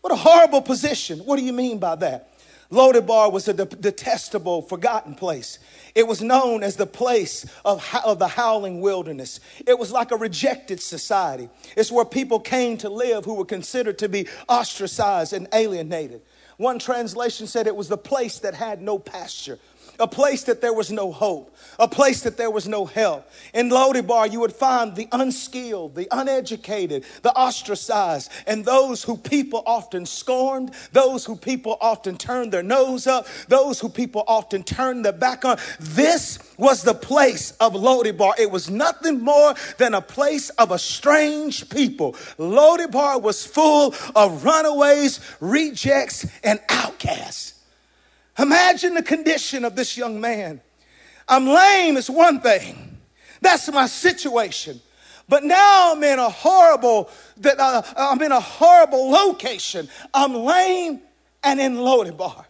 What 0.00 0.12
a 0.12 0.16
horrible 0.16 0.62
position. 0.62 1.20
What 1.20 1.38
do 1.38 1.44
you 1.44 1.52
mean 1.52 1.78
by 1.78 1.94
that? 1.96 2.30
Lodebar 2.70 3.32
was 3.32 3.48
a 3.48 3.52
detestable, 3.52 4.62
forgotten 4.62 5.16
place. 5.16 5.58
It 5.96 6.06
was 6.06 6.22
known 6.22 6.62
as 6.62 6.76
the 6.76 6.86
place 6.86 7.44
of, 7.64 7.84
of 8.04 8.20
the 8.20 8.28
howling 8.28 8.80
wilderness. 8.80 9.40
It 9.66 9.76
was 9.76 9.90
like 9.90 10.12
a 10.12 10.16
rejected 10.16 10.80
society. 10.80 11.48
It's 11.76 11.90
where 11.90 12.04
people 12.04 12.38
came 12.38 12.78
to 12.78 12.88
live 12.88 13.24
who 13.24 13.34
were 13.34 13.44
considered 13.44 13.98
to 13.98 14.08
be 14.08 14.28
ostracized 14.48 15.32
and 15.32 15.48
alienated. 15.52 16.22
One 16.58 16.78
translation 16.78 17.48
said 17.48 17.66
it 17.66 17.74
was 17.74 17.88
the 17.88 17.98
place 17.98 18.38
that 18.40 18.54
had 18.54 18.80
no 18.82 18.98
pasture 18.98 19.58
a 20.00 20.08
place 20.08 20.44
that 20.44 20.60
there 20.60 20.72
was 20.72 20.90
no 20.90 21.12
hope, 21.12 21.54
a 21.78 21.86
place 21.86 22.22
that 22.22 22.36
there 22.36 22.50
was 22.50 22.66
no 22.66 22.86
help. 22.86 23.30
In 23.54 23.68
Lodebar, 23.68 24.32
you 24.32 24.40
would 24.40 24.52
find 24.52 24.96
the 24.96 25.08
unskilled, 25.12 25.94
the 25.94 26.08
uneducated, 26.10 27.04
the 27.22 27.32
ostracized, 27.32 28.30
and 28.46 28.64
those 28.64 29.04
who 29.04 29.16
people 29.16 29.62
often 29.66 30.06
scorned, 30.06 30.72
those 30.92 31.24
who 31.24 31.36
people 31.36 31.76
often 31.80 32.16
turned 32.16 32.52
their 32.52 32.62
nose 32.62 33.06
up, 33.06 33.26
those 33.48 33.78
who 33.78 33.88
people 33.88 34.24
often 34.26 34.62
turned 34.62 35.04
their 35.04 35.12
back 35.12 35.44
on. 35.44 35.58
This 35.78 36.38
was 36.56 36.82
the 36.82 36.94
place 36.94 37.52
of 37.60 37.74
Lodebar. 37.74 38.32
It 38.38 38.50
was 38.50 38.70
nothing 38.70 39.20
more 39.20 39.54
than 39.78 39.94
a 39.94 40.00
place 40.00 40.50
of 40.50 40.70
a 40.70 40.78
strange 40.78 41.68
people. 41.68 42.12
Lodebar 42.38 43.20
was 43.20 43.44
full 43.44 43.94
of 44.16 44.44
runaways, 44.44 45.20
rejects, 45.40 46.26
and 46.42 46.60
outcasts. 46.68 47.59
Imagine 48.38 48.94
the 48.94 49.02
condition 49.02 49.64
of 49.64 49.76
this 49.76 49.96
young 49.96 50.20
man. 50.20 50.60
I'm 51.28 51.46
lame 51.46 51.96
is 51.96 52.08
one 52.10 52.40
thing. 52.40 52.98
That's 53.40 53.70
my 53.72 53.86
situation. 53.86 54.80
But 55.28 55.44
now 55.44 55.92
I'm 55.92 56.02
in 56.02 56.18
a 56.18 56.28
horrible 56.28 57.08
that 57.38 57.60
uh, 57.60 57.82
I'm 57.96 58.20
in 58.20 58.32
a 58.32 58.40
horrible 58.40 59.10
location. 59.10 59.88
I'm 60.12 60.34
lame 60.34 61.00
and 61.44 61.60
in 61.60 61.76
Lodebar. 61.76 62.44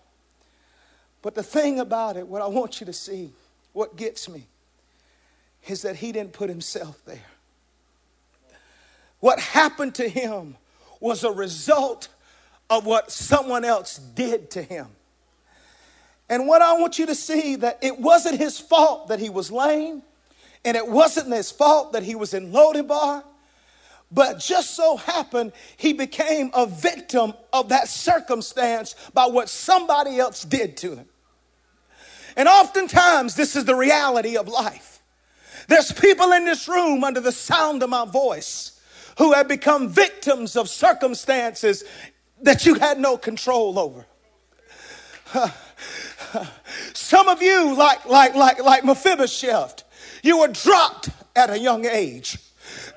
But 1.22 1.34
the 1.34 1.42
thing 1.42 1.78
about 1.78 2.16
it, 2.16 2.26
what 2.26 2.40
I 2.40 2.46
want 2.46 2.80
you 2.80 2.86
to 2.86 2.92
see, 2.92 3.30
what 3.74 3.96
gets 3.96 4.28
me, 4.28 4.46
is 5.66 5.82
that 5.82 5.96
he 5.96 6.12
didn't 6.12 6.32
put 6.32 6.48
himself 6.48 7.04
there. 7.04 7.26
What 9.20 9.38
happened 9.38 9.94
to 9.96 10.08
him 10.08 10.56
was 10.98 11.24
a 11.24 11.30
result 11.30 12.08
of 12.70 12.86
what 12.86 13.10
someone 13.12 13.64
else 13.64 13.98
did 13.98 14.50
to 14.52 14.62
him. 14.62 14.86
And 16.30 16.46
what 16.46 16.62
I 16.62 16.74
want 16.74 16.98
you 16.98 17.06
to 17.06 17.14
see 17.14 17.56
that 17.56 17.80
it 17.82 17.98
wasn't 17.98 18.38
his 18.38 18.58
fault 18.58 19.08
that 19.08 19.18
he 19.18 19.28
was 19.28 19.50
lame, 19.50 20.02
and 20.64 20.76
it 20.76 20.86
wasn't 20.86 21.32
his 21.32 21.50
fault 21.50 21.92
that 21.92 22.04
he 22.04 22.14
was 22.14 22.34
in 22.34 22.52
Lodebar, 22.52 23.24
but 24.12 24.38
just 24.38 24.76
so 24.76 24.96
happened 24.96 25.52
he 25.76 25.92
became 25.92 26.50
a 26.54 26.66
victim 26.66 27.34
of 27.52 27.70
that 27.70 27.88
circumstance 27.88 28.94
by 29.12 29.26
what 29.26 29.48
somebody 29.48 30.20
else 30.20 30.44
did 30.44 30.76
to 30.78 30.94
him. 30.94 31.06
And 32.36 32.48
oftentimes, 32.48 33.34
this 33.34 33.56
is 33.56 33.64
the 33.64 33.74
reality 33.74 34.36
of 34.36 34.46
life. 34.46 35.02
There's 35.66 35.90
people 35.90 36.30
in 36.32 36.44
this 36.44 36.68
room 36.68 37.02
under 37.02 37.20
the 37.20 37.32
sound 37.32 37.82
of 37.82 37.90
my 37.90 38.04
voice 38.04 38.80
who 39.18 39.32
have 39.32 39.48
become 39.48 39.88
victims 39.88 40.54
of 40.54 40.68
circumstances 40.68 41.82
that 42.42 42.66
you 42.66 42.74
had 42.74 43.00
no 43.00 43.16
control 43.16 43.78
over. 43.80 44.06
Some 46.94 47.28
of 47.28 47.42
you, 47.42 47.74
like, 47.76 48.06
like, 48.06 48.34
like, 48.34 48.62
like 48.62 48.84
Mephibosheth, 48.84 49.84
you 50.22 50.38
were 50.38 50.48
dropped 50.48 51.10
at 51.34 51.50
a 51.50 51.58
young 51.58 51.86
age, 51.86 52.38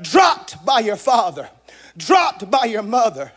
dropped 0.02 0.64
by 0.66 0.80
your 0.80 0.96
father, 0.96 1.50
dropped 1.98 2.50
by 2.50 2.66
your 2.66 2.84
mother, 2.84 3.32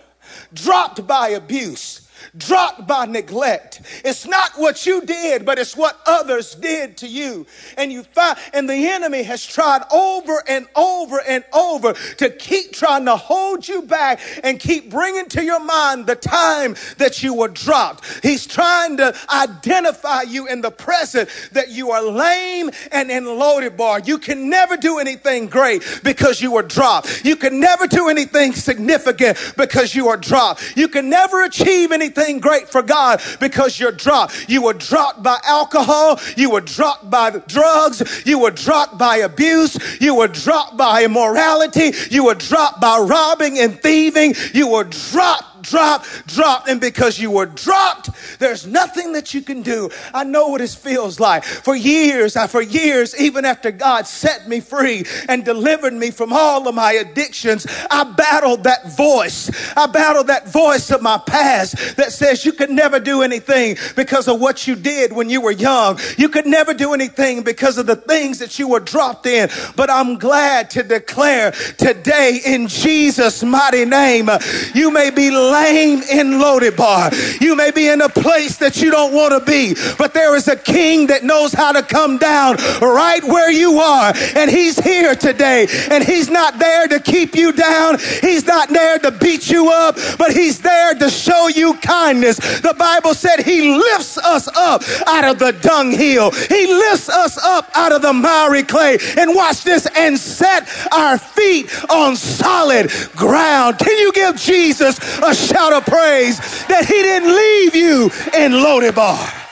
dropped 0.54 1.06
by 1.06 1.28
abuse 1.28 2.05
dropped 2.38 2.87
by 2.87 3.07
neglect. 3.07 3.83
It's 4.05 4.27
not 4.27 4.53
what 4.57 4.87
you 4.87 5.03
did, 5.03 5.44
but 5.44 5.59
it's 5.59 5.77
what 5.77 5.99
others 6.07 6.55
did 6.55 6.96
to 6.99 7.09
you. 7.09 7.46
And 7.77 7.92
you 7.92 8.03
find, 8.03 8.38
and 8.53 8.68
the 8.68 8.88
enemy 8.88 9.22
has 9.22 9.44
tried 9.44 9.83
over 9.92 10.42
and 10.49 10.66
over 10.75 11.20
and 11.27 11.44
over 11.53 11.94
to 12.18 12.31
keep 12.31 12.72
trying 12.72 13.05
to 13.07 13.16
hold 13.16 13.66
you 13.66 13.83
back 13.83 14.20
and 14.42 14.59
keep 14.59 14.90
bringing 14.90 15.27
to 15.31 15.44
your 15.44 15.61
mind 15.61 16.07
the 16.07 16.16
time 16.16 16.77
that 16.99 17.22
you 17.22 17.35
were 17.35 17.49
dropped. 17.49 18.05
He's 18.22 18.46
trying 18.46 18.96
to 18.99 19.14
identify 19.33 20.22
you 20.22 20.46
in 20.46 20.61
the 20.61 20.70
present 20.70 21.29
that 21.53 21.70
you 21.70 21.90
are 21.90 22.03
lame 22.03 22.70
and 22.92 23.11
in 23.11 23.25
Lodebar. 23.25 24.07
You 24.07 24.18
can 24.18 24.51
never 24.51 24.77
do 24.77 24.99
anything 24.99 25.46
great 25.46 26.01
because 26.03 26.40
you 26.40 26.53
were 26.53 26.62
dropped. 26.62 27.25
You 27.25 27.37
can 27.37 27.61
never 27.61 27.87
do 27.87 28.09
anything 28.09 28.53
significant 28.53 29.38
because 29.57 29.94
you 29.94 30.09
are 30.09 30.16
dropped. 30.16 30.77
You 30.77 30.88
can 30.88 31.09
never 31.09 31.44
achieve 31.44 31.92
anything 31.92 32.25
anything 32.26 32.40
great 32.40 32.68
for 32.68 32.82
God 32.82 33.20
because 33.40 33.78
you're 33.78 33.92
dropped. 33.92 34.48
You 34.48 34.62
were 34.62 34.74
dropped 34.74 35.22
by 35.22 35.38
alcohol. 35.44 36.20
You 36.36 36.50
were 36.50 36.60
dropped 36.60 37.08
by 37.08 37.30
drugs. 37.30 38.26
You 38.26 38.40
were 38.40 38.50
dropped 38.50 38.98
by 38.98 39.16
abuse. 39.16 39.78
You 40.00 40.16
were 40.16 40.28
dropped 40.28 40.76
by 40.76 41.04
immorality. 41.04 41.92
You 42.10 42.24
were 42.26 42.34
dropped 42.34 42.80
by 42.80 42.98
robbing 42.98 43.58
and 43.58 43.80
thieving. 43.80 44.34
You 44.52 44.68
were 44.68 44.84
dropped 44.84 45.55
drop, 45.68 46.05
drop. 46.26 46.68
And 46.68 46.81
because 46.81 47.18
you 47.18 47.31
were 47.31 47.46
dropped, 47.46 48.11
there's 48.38 48.66
nothing 48.66 49.12
that 49.12 49.35
you 49.35 49.42
can 49.42 49.62
do. 49.62 49.90
I 50.14 50.24
know 50.24 50.48
what 50.48 50.61
it 50.61 50.70
feels 50.70 51.20
like. 51.20 51.44
For 51.44 51.74
years, 51.74 52.37
for 52.50 52.62
years, 52.62 53.18
even 53.20 53.44
after 53.44 53.70
God 53.70 54.07
set 54.07 54.48
me 54.48 54.61
free 54.61 55.05
and 55.29 55.44
delivered 55.44 55.92
me 55.92 56.11
from 56.11 56.33
all 56.33 56.68
of 56.68 56.74
my 56.74 56.92
addictions, 56.92 57.66
I 57.90 58.05
battled 58.05 58.64
that 58.64 58.96
voice. 58.96 59.50
I 59.76 59.87
battled 59.87 60.29
that 60.29 60.48
voice 60.48 60.90
of 60.90 61.02
my 61.02 61.18
past 61.18 61.96
that 61.96 62.12
says 62.12 62.44
you 62.44 62.52
could 62.52 62.70
never 62.70 63.00
do 63.00 63.22
anything 63.22 63.76
because 63.94 64.29
of 64.29 64.40
what 64.40 64.66
you 64.66 64.76
did 64.76 65.12
when 65.12 65.31
you 65.31 65.40
were 65.40 65.50
young. 65.50 65.98
You 66.16 66.29
could 66.29 66.46
never 66.46 66.74
do 66.74 66.94
anything 66.94 67.42
because 67.42 67.79
of 67.79 67.87
the 67.87 67.96
things 67.96 68.38
that 68.38 68.59
you 68.59 68.68
were 68.68 68.81
dropped 68.81 69.26
in. 69.26 69.48
But 69.76 69.90
I'm 69.90 70.18
glad 70.18 70.70
to 70.70 70.83
declare 70.83 71.52
today 71.52 72.40
in 72.44 72.68
Jesus' 72.68 73.42
mighty 73.42 73.85
name, 73.85 74.29
you 74.74 74.90
may 74.90 75.11
be 75.11 75.31
lame 75.56 76.02
in 76.02 76.38
Lodebar. 76.38 77.40
You 77.40 77.56
may 77.56 77.70
be 77.70 77.88
in 77.88 78.00
a 78.00 78.08
place 78.08 78.56
that 78.58 78.80
you 78.82 78.90
don't 78.90 79.12
want 79.12 79.32
to 79.32 79.40
be, 79.40 79.74
but 79.98 80.14
there 80.14 80.34
is 80.36 80.48
a 80.48 80.56
king 80.56 81.08
that 81.08 81.24
knows 81.24 81.52
how 81.52 81.72
to 81.72 81.82
come 81.82 82.18
down 82.18 82.56
right 82.80 83.22
where 83.24 83.50
you 83.50 83.78
are. 83.78 84.12
And 84.34 84.50
he's 84.50 84.78
here 84.78 85.14
today. 85.14 85.66
And 85.90 86.04
he's 86.04 86.30
not 86.30 86.58
there 86.58 86.86
to 86.88 87.00
keep 87.00 87.34
you 87.34 87.52
down. 87.52 87.98
He's 88.20 88.46
not 88.46 88.68
there 88.68 88.98
to 88.98 89.10
beat 89.10 89.50
you 89.50 89.70
up, 89.70 89.96
but 90.18 90.32
he's 90.32 90.60
there 90.60 90.94
to 90.94 91.10
show 91.10 91.48
you 91.48 91.74
kindness. 91.74 92.36
The 92.60 92.74
Bible 92.78 93.14
said 93.14 93.40
he 93.40 93.74
lifts 93.74 94.18
us 94.18 94.48
up 94.48 94.82
out 95.06 95.24
of 95.24 95.38
the 95.38 95.52
dunghill. 95.52 96.30
He 96.30 96.66
lifts 96.66 97.08
us 97.08 97.38
up 97.38 97.70
out 97.74 97.92
of 97.92 98.02
the 98.02 98.12
miry 98.12 98.62
clay. 98.62 98.98
And 99.16 99.34
watch 99.34 99.64
this 99.64 99.86
and 99.96 100.18
set 100.18 100.68
our 100.92 101.18
feet 101.18 101.70
on 101.90 102.16
solid 102.16 102.90
ground. 103.14 103.78
Can 103.78 103.96
you 103.98 104.12
give 104.12 104.36
Jesus 104.36 104.98
a 105.18 105.34
shout 105.46 105.72
of 105.72 105.85
praise 105.85 106.38
that 106.66 106.85
he 106.87 107.02
didn't 107.02 107.35
leave 107.35 107.74
you 107.74 108.04
in 108.35 108.52
Lodebar? 108.52 109.44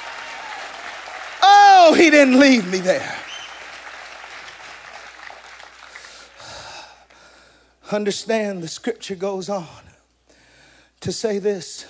Oh, 1.43 1.95
he 1.97 2.11
didn't 2.11 2.39
leave 2.39 2.71
me 2.71 2.79
there. 2.79 3.17
Understand 7.93 8.63
the 8.63 8.69
scripture 8.69 9.15
goes 9.15 9.49
on 9.49 9.69
to 11.01 11.13
say 11.13 11.39
this. 11.39 11.87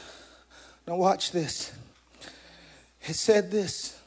Now, 0.86 0.96
watch 0.96 1.30
this. 1.30 1.72
It 3.02 3.14
said 3.14 3.50
this. 3.50 3.98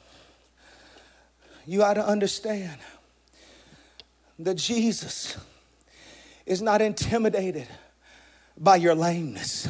You 1.66 1.84
ought 1.84 1.96
to 1.96 2.06
understand 2.06 2.78
that 4.40 4.56
Jesus 4.56 5.38
is 6.46 6.62
not 6.62 6.82
intimidated 6.82 7.68
by 8.58 8.76
your 8.78 8.96
lameness. 8.96 9.70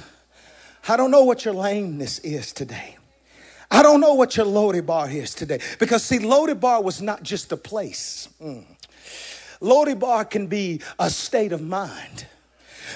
I 0.88 0.98
don't 0.98 1.12
know 1.12 1.24
what 1.24 1.46
your 1.46 1.54
lameness 1.54 2.20
is 2.20 2.54
today. 2.54 2.98
I 3.70 3.84
don't 3.84 4.00
know 4.00 4.14
what 4.14 4.38
your 4.38 4.46
Lodebar 4.46 5.14
is 5.14 5.34
today. 5.34 5.60
Because, 5.80 6.04
see, 6.04 6.20
Lodebar 6.20 6.82
was 6.84 7.02
not 7.02 7.24
just 7.24 7.52
a 7.52 7.58
place. 7.58 8.30
Mm. 8.42 8.64
Lodebar 9.62 10.30
can 10.30 10.48
be 10.48 10.82
a 10.98 11.10
state 11.10 11.52
of 11.52 11.62
mind. 11.62 12.26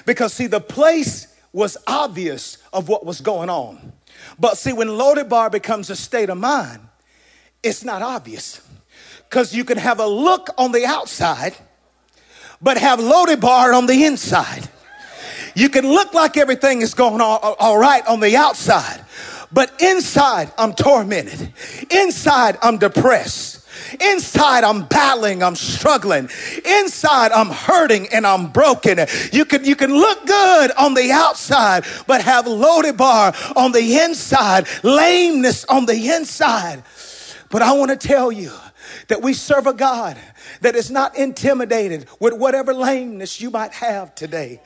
Because, 0.05 0.33
see, 0.33 0.47
the 0.47 0.61
place 0.61 1.27
was 1.51 1.77
obvious 1.87 2.57
of 2.71 2.87
what 2.87 3.05
was 3.05 3.19
going 3.19 3.49
on. 3.49 3.91
But 4.39 4.57
see, 4.57 4.71
when 4.71 4.87
Lodebar 4.87 5.51
becomes 5.51 5.89
a 5.89 5.95
state 5.95 6.29
of 6.29 6.37
mind, 6.37 6.81
it's 7.61 7.83
not 7.83 8.01
obvious. 8.01 8.61
Because 9.29 9.53
you 9.53 9.65
can 9.65 9.77
have 9.77 9.99
a 9.99 10.07
look 10.07 10.49
on 10.57 10.71
the 10.71 10.85
outside, 10.85 11.55
but 12.61 12.77
have 12.77 12.99
Lodebar 12.99 13.75
on 13.75 13.87
the 13.87 14.05
inside. 14.05 14.69
You 15.61 15.69
can 15.69 15.87
look 15.87 16.15
like 16.15 16.37
everything 16.37 16.81
is 16.81 16.95
going 16.95 17.21
all, 17.21 17.37
all 17.37 17.77
right 17.77 18.03
on 18.07 18.19
the 18.19 18.35
outside, 18.35 19.05
but 19.51 19.71
inside 19.79 20.51
I'm 20.57 20.73
tormented. 20.73 21.53
Inside 21.91 22.57
I'm 22.63 22.79
depressed. 22.79 23.59
Inside, 23.99 24.63
I'm 24.63 24.85
battling, 24.85 25.43
I'm 25.43 25.55
struggling. 25.55 26.29
Inside, 26.65 27.31
I'm 27.31 27.49
hurting 27.49 28.07
and 28.11 28.25
I'm 28.25 28.51
broken. 28.51 29.05
You 29.31 29.45
can, 29.45 29.63
you 29.63 29.75
can 29.75 29.93
look 29.93 30.25
good 30.25 30.71
on 30.79 30.95
the 30.95 31.11
outside, 31.11 31.85
but 32.07 32.21
have 32.21 32.45
Lodebar 32.45 33.55
on 33.55 33.71
the 33.71 33.99
inside, 33.99 34.67
lameness 34.81 35.65
on 35.65 35.85
the 35.85 36.09
inside. 36.09 36.83
But 37.49 37.61
I 37.61 37.73
want 37.73 37.91
to 37.91 38.07
tell 38.07 38.31
you 38.31 38.51
that 39.09 39.21
we 39.21 39.33
serve 39.33 39.67
a 39.67 39.73
God 39.73 40.17
that 40.61 40.75
is 40.75 40.89
not 40.89 41.15
intimidated 41.17 42.07
with 42.19 42.33
whatever 42.33 42.73
lameness 42.73 43.39
you 43.41 43.51
might 43.51 43.73
have 43.73 44.15
today. 44.15 44.61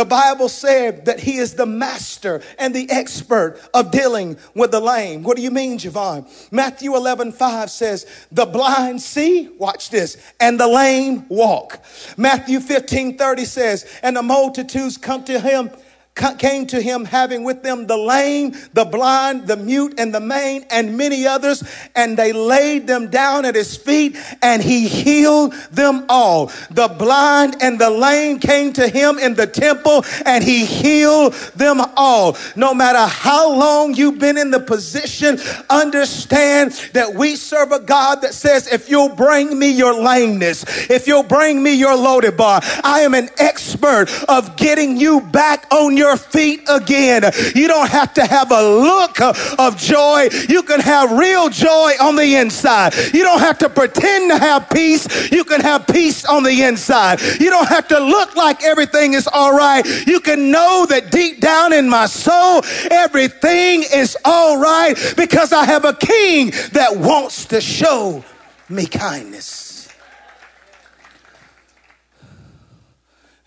The 0.00 0.06
Bible 0.06 0.48
said 0.48 1.04
that 1.04 1.20
he 1.20 1.36
is 1.36 1.56
the 1.56 1.66
master 1.66 2.40
and 2.58 2.74
the 2.74 2.90
expert 2.90 3.60
of 3.74 3.90
dealing 3.90 4.38
with 4.54 4.70
the 4.70 4.80
lame. 4.80 5.22
What 5.22 5.36
do 5.36 5.42
you 5.42 5.50
mean, 5.50 5.76
Javon? 5.76 6.26
Matthew 6.50 6.96
11, 6.96 7.32
5 7.32 7.70
says, 7.70 8.06
the 8.32 8.46
blind 8.46 9.02
see, 9.02 9.50
watch 9.58 9.90
this, 9.90 10.16
and 10.40 10.58
the 10.58 10.66
lame 10.66 11.28
walk. 11.28 11.84
Matthew 12.16 12.60
15, 12.60 13.18
30 13.18 13.44
says, 13.44 14.00
and 14.02 14.16
the 14.16 14.22
multitudes 14.22 14.96
come 14.96 15.22
to 15.24 15.38
him 15.38 15.68
came 16.14 16.66
to 16.66 16.80
him 16.80 17.04
having 17.04 17.44
with 17.44 17.62
them 17.62 17.86
the 17.86 17.96
lame, 17.96 18.54
the 18.74 18.84
blind, 18.84 19.46
the 19.46 19.56
mute, 19.56 19.94
and 19.98 20.14
the 20.14 20.20
maimed, 20.20 20.66
and 20.70 20.96
many 20.96 21.26
others, 21.26 21.64
and 21.96 22.16
they 22.16 22.32
laid 22.32 22.86
them 22.86 23.08
down 23.08 23.44
at 23.44 23.54
his 23.54 23.76
feet, 23.76 24.16
and 24.42 24.62
he 24.62 24.86
healed 24.86 25.54
them 25.70 26.04
all. 26.08 26.46
The 26.70 26.88
blind 26.98 27.56
and 27.62 27.78
the 27.78 27.90
lame 27.90 28.38
came 28.38 28.72
to 28.74 28.88
him 28.88 29.18
in 29.18 29.34
the 29.34 29.46
temple, 29.46 30.04
and 30.26 30.44
he 30.44 30.66
healed 30.66 31.32
them 31.54 31.80
all. 31.96 32.36
No 32.54 32.74
matter 32.74 33.06
how 33.06 33.54
long 33.56 33.94
you've 33.94 34.18
been 34.18 34.36
in 34.36 34.50
the 34.50 34.60
position, 34.60 35.38
understand 35.70 36.72
that 36.92 37.14
we 37.14 37.36
serve 37.36 37.72
a 37.72 37.80
God 37.80 38.22
that 38.22 38.34
says, 38.34 38.66
if 38.66 38.90
you'll 38.90 39.14
bring 39.14 39.58
me 39.58 39.70
your 39.70 39.94
lameness, 39.94 40.64
if 40.90 41.06
you'll 41.06 41.22
bring 41.22 41.62
me 41.62 41.72
your 41.72 41.96
Lodebar, 41.96 42.60
I 42.84 43.00
am 43.00 43.14
an 43.14 43.30
expert 43.38 44.08
of 44.28 44.56
getting 44.56 44.96
you 44.96 45.20
back 45.20 45.66
on 45.72 45.96
your 45.96 45.99
feet 46.16 46.62
again. 46.68 47.22
You 47.54 47.68
don't 47.68 47.90
have 47.90 48.14
to 48.14 48.24
have 48.24 48.50
a 48.50 48.62
look 48.62 49.20
of 49.20 49.76
joy. 49.76 50.28
You 50.48 50.62
can 50.62 50.80
have 50.80 51.12
real 51.12 51.48
joy 51.48 51.92
on 52.00 52.16
the 52.16 52.36
inside. 52.36 52.94
You 53.14 53.22
don't 53.22 53.40
have 53.40 53.58
to 53.58 53.68
pretend 53.68 54.30
to 54.30 54.38
have 54.38 54.68
peace. 54.70 55.30
You 55.30 55.44
can 55.44 55.60
have 55.60 55.86
peace 55.86 56.24
on 56.24 56.42
the 56.42 56.62
inside. 56.62 57.20
You 57.40 57.50
don't 57.50 57.68
have 57.68 57.88
to 57.88 57.98
look 57.98 58.36
like 58.36 58.64
everything 58.64 59.14
is 59.14 59.28
all 59.32 59.56
right. 59.56 59.84
You 60.06 60.20
can 60.20 60.50
know 60.50 60.86
that 60.88 61.10
deep 61.10 61.40
down 61.40 61.72
in 61.72 61.88
my 61.88 62.06
soul, 62.06 62.62
everything 62.90 63.84
is 63.94 64.16
all 64.24 64.58
right 64.60 64.94
because 65.16 65.52
I 65.52 65.64
have 65.64 65.84
a 65.84 65.94
king 65.94 66.50
that 66.72 66.96
wants 66.96 67.46
to 67.46 67.60
show 67.60 68.24
me 68.68 68.86
kindness. 68.86 69.88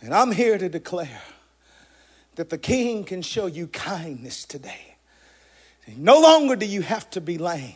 And 0.02 0.13
I'm 0.13 0.32
here 0.32 0.58
to 0.58 0.68
declare 0.68 1.22
that 2.36 2.50
the 2.50 2.58
king 2.58 3.04
can 3.04 3.22
show 3.22 3.46
you 3.46 3.67
kindness 3.67 4.46
today. 4.46 4.96
No 5.96 6.19
longer 6.19 6.56
do 6.56 6.65
you 6.65 6.82
have 6.82 7.10
to 7.12 7.22
be 7.22 7.38
lame. 7.38 7.76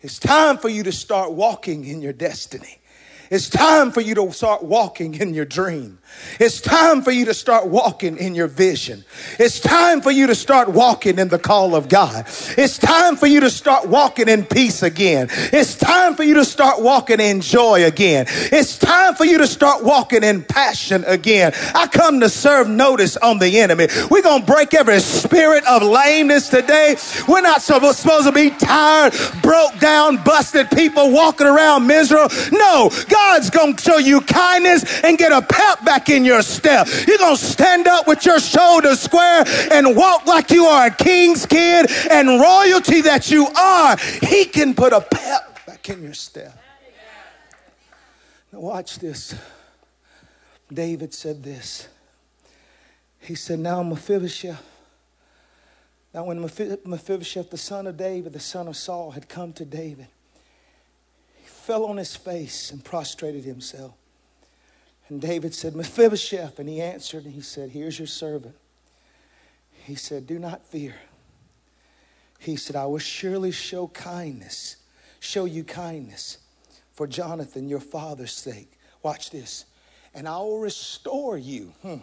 It's 0.00 0.18
time 0.18 0.58
for 0.58 0.68
you 0.68 0.82
to 0.84 0.92
start 0.92 1.32
walking 1.32 1.84
in 1.84 2.00
your 2.00 2.12
destiny. 2.12 2.78
It's 3.30 3.48
time 3.48 3.92
for 3.92 4.00
you 4.00 4.14
to 4.14 4.32
start 4.32 4.62
walking 4.62 5.14
in 5.14 5.34
your 5.34 5.44
dream. 5.44 5.97
It's 6.40 6.60
time 6.60 7.02
for 7.02 7.10
you 7.10 7.24
to 7.26 7.34
start 7.34 7.66
walking 7.66 8.16
in 8.16 8.34
your 8.34 8.46
vision. 8.46 9.04
It's 9.38 9.60
time 9.60 10.00
for 10.00 10.10
you 10.10 10.28
to 10.28 10.34
start 10.34 10.68
walking 10.68 11.18
in 11.18 11.28
the 11.28 11.38
call 11.38 11.74
of 11.74 11.88
God. 11.88 12.26
It's 12.56 12.78
time 12.78 13.16
for 13.16 13.26
you 13.26 13.40
to 13.40 13.50
start 13.50 13.88
walking 13.88 14.28
in 14.28 14.44
peace 14.44 14.82
again. 14.82 15.28
It's 15.30 15.74
time 15.74 16.14
for 16.14 16.22
you 16.22 16.34
to 16.34 16.44
start 16.44 16.80
walking 16.80 17.20
in 17.20 17.40
joy 17.40 17.84
again. 17.84 18.26
It's 18.28 18.78
time 18.78 19.14
for 19.14 19.24
you 19.24 19.38
to 19.38 19.46
start 19.46 19.84
walking 19.84 20.22
in 20.22 20.44
passion 20.44 21.04
again. 21.06 21.52
I 21.74 21.86
come 21.88 22.20
to 22.20 22.28
serve 22.28 22.68
notice 22.68 23.16
on 23.16 23.38
the 23.38 23.58
enemy. 23.58 23.88
We're 24.10 24.22
going 24.22 24.44
to 24.44 24.52
break 24.52 24.74
every 24.74 25.00
spirit 25.00 25.64
of 25.66 25.82
lameness 25.82 26.48
today. 26.48 26.96
We're 27.26 27.40
not 27.40 27.62
supposed 27.62 28.26
to 28.26 28.32
be 28.32 28.50
tired, 28.50 29.14
broke 29.42 29.78
down, 29.80 30.22
busted 30.22 30.70
people 30.70 31.10
walking 31.10 31.46
around 31.46 31.86
miserable. 31.86 32.34
No, 32.52 32.90
God's 33.08 33.50
going 33.50 33.74
to 33.74 33.82
show 33.82 33.98
you 33.98 34.20
kindness 34.20 35.02
and 35.02 35.18
get 35.18 35.32
a 35.32 35.42
pep 35.42 35.84
back 35.84 35.97
in 36.08 36.24
your 36.24 36.42
step. 36.42 36.86
You're 37.06 37.18
going 37.18 37.36
to 37.36 37.42
stand 37.42 37.86
up 37.86 38.06
with 38.06 38.24
your 38.24 38.38
shoulders 38.38 39.00
square 39.00 39.44
and 39.72 39.96
walk 39.96 40.26
like 40.26 40.50
you 40.50 40.66
are 40.66 40.86
a 40.86 40.94
king's 40.94 41.46
kid 41.46 41.90
and 42.10 42.28
royalty 42.40 43.00
that 43.02 43.30
you 43.30 43.46
are. 43.46 43.96
He 44.22 44.44
can 44.44 44.74
put 44.74 44.92
a 44.92 45.00
pep 45.00 45.66
back 45.66 45.88
in 45.90 46.02
your 46.02 46.14
step. 46.14 46.56
Now, 48.52 48.60
watch 48.60 48.98
this. 48.98 49.34
David 50.72 51.14
said 51.14 51.42
this. 51.42 51.88
He 53.20 53.34
said, 53.34 53.58
Now 53.58 53.82
Mephibosheth, 53.82 54.64
now 56.14 56.24
when 56.24 56.40
Mephibosheth, 56.40 57.50
the 57.50 57.58
son 57.58 57.86
of 57.86 57.96
David, 57.96 58.32
the 58.32 58.40
son 58.40 58.68
of 58.68 58.76
Saul, 58.76 59.10
had 59.10 59.28
come 59.28 59.52
to 59.54 59.64
David, 59.64 60.08
he 61.36 61.46
fell 61.46 61.84
on 61.84 61.96
his 61.96 62.16
face 62.16 62.70
and 62.70 62.82
prostrated 62.82 63.44
himself. 63.44 63.94
And 65.08 65.20
David 65.20 65.54
said, 65.54 65.74
Mephibosheth. 65.74 66.58
And 66.58 66.68
he 66.68 66.80
answered 66.80 67.24
and 67.24 67.34
he 67.34 67.40
said, 67.40 67.70
Here's 67.70 67.98
your 67.98 68.06
servant. 68.06 68.54
He 69.84 69.94
said, 69.94 70.26
Do 70.26 70.38
not 70.38 70.66
fear. 70.66 70.94
He 72.38 72.56
said, 72.56 72.76
I 72.76 72.86
will 72.86 72.98
surely 72.98 73.50
show 73.50 73.88
kindness, 73.88 74.76
show 75.18 75.44
you 75.44 75.64
kindness 75.64 76.38
for 76.92 77.06
Jonathan, 77.06 77.68
your 77.68 77.80
father's 77.80 78.32
sake. 78.32 78.72
Watch 79.02 79.30
this. 79.30 79.64
And 80.14 80.28
I 80.28 80.38
will 80.38 80.60
restore 80.60 81.36
you, 81.36 81.72
hmm. 81.82 81.96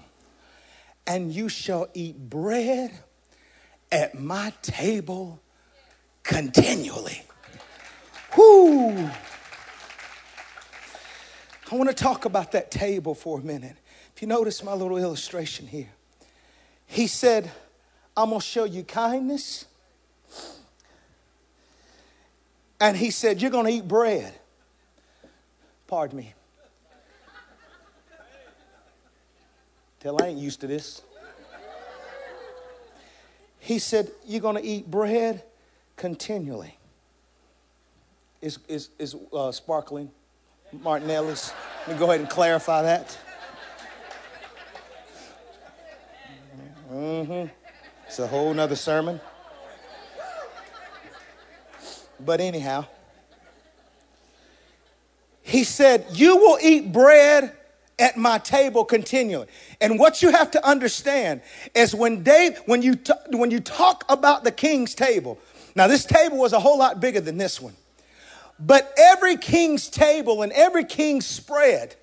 and 1.05 1.33
you 1.33 1.49
shall 1.49 1.87
eat 1.93 2.17
bread 2.29 2.91
at 3.91 4.19
my 4.19 4.53
table 4.61 5.41
continually. 6.23 7.23
Whoo! 8.37 9.09
I 11.71 11.75
want 11.75 11.89
to 11.89 11.95
talk 11.95 12.25
about 12.25 12.51
that 12.51 12.69
table 12.69 13.15
for 13.15 13.39
a 13.39 13.41
minute. 13.41 13.75
If 14.15 14.21
you 14.21 14.27
notice 14.27 14.63
my 14.63 14.73
little 14.73 14.97
illustration 14.97 15.65
here, 15.65 15.89
he 16.85 17.07
said, 17.07 17.51
I'm 18.15 18.29
going 18.29 18.39
to 18.39 18.45
show 18.45 18.65
you 18.65 18.83
kindness. 18.83 19.65
And 22.79 22.95
he 22.95 23.09
said, 23.09 23.41
You're 23.41 23.51
going 23.51 23.65
to 23.65 23.71
eat 23.71 23.87
bread. 23.87 24.33
Pardon 25.87 26.17
me. 26.17 26.33
Tell 29.99 30.21
I 30.21 30.27
ain't 30.27 30.39
used 30.39 30.61
to 30.61 30.67
this. 30.67 31.01
He 33.59 33.79
said, 33.79 34.11
You're 34.27 34.41
going 34.41 34.57
to 34.57 34.63
eat 34.63 34.89
bread 34.89 35.43
continually. 35.95 36.77
Is, 38.41 38.59
is, 38.67 38.89
is 38.99 39.15
uh, 39.33 39.51
sparkling 39.51 40.11
Martinelli's? 40.81 41.53
Let 41.87 41.95
me 41.95 41.99
go 41.99 42.05
ahead 42.05 42.21
and 42.21 42.29
clarify 42.29 42.81
that. 42.83 43.17
Mm-hmm. 46.91 47.47
It's 48.07 48.19
a 48.19 48.27
whole 48.27 48.53
nother 48.53 48.75
sermon. 48.75 49.19
But 52.19 52.39
anyhow, 52.39 52.85
he 55.41 55.63
said, 55.63 56.05
You 56.11 56.37
will 56.37 56.57
eat 56.61 56.91
bread 56.91 57.55
at 57.99 58.17
my 58.17 58.37
table 58.37 58.85
continually. 58.85 59.47
And 59.81 59.99
what 59.99 60.21
you 60.21 60.31
have 60.31 60.51
to 60.51 60.65
understand 60.65 61.41
is 61.73 61.93
when 61.93 62.23
Dave, 62.23 62.59
when 62.65 62.81
you 62.81 62.95
t- 62.95 63.13
when 63.31 63.51
you 63.51 63.59
talk 63.59 64.03
about 64.09 64.43
the 64.43 64.51
king's 64.51 64.95
table, 64.95 65.39
now 65.75 65.87
this 65.87 66.05
table 66.05 66.37
was 66.37 66.53
a 66.53 66.59
whole 66.59 66.77
lot 66.77 66.99
bigger 66.99 67.21
than 67.21 67.37
this 67.37 67.61
one. 67.61 67.75
But 68.59 68.93
every 68.97 69.37
king's 69.37 69.89
table 69.89 70.41
and 70.41 70.51
every 70.51 70.85
king's 70.85 71.25
spread, 71.25 71.95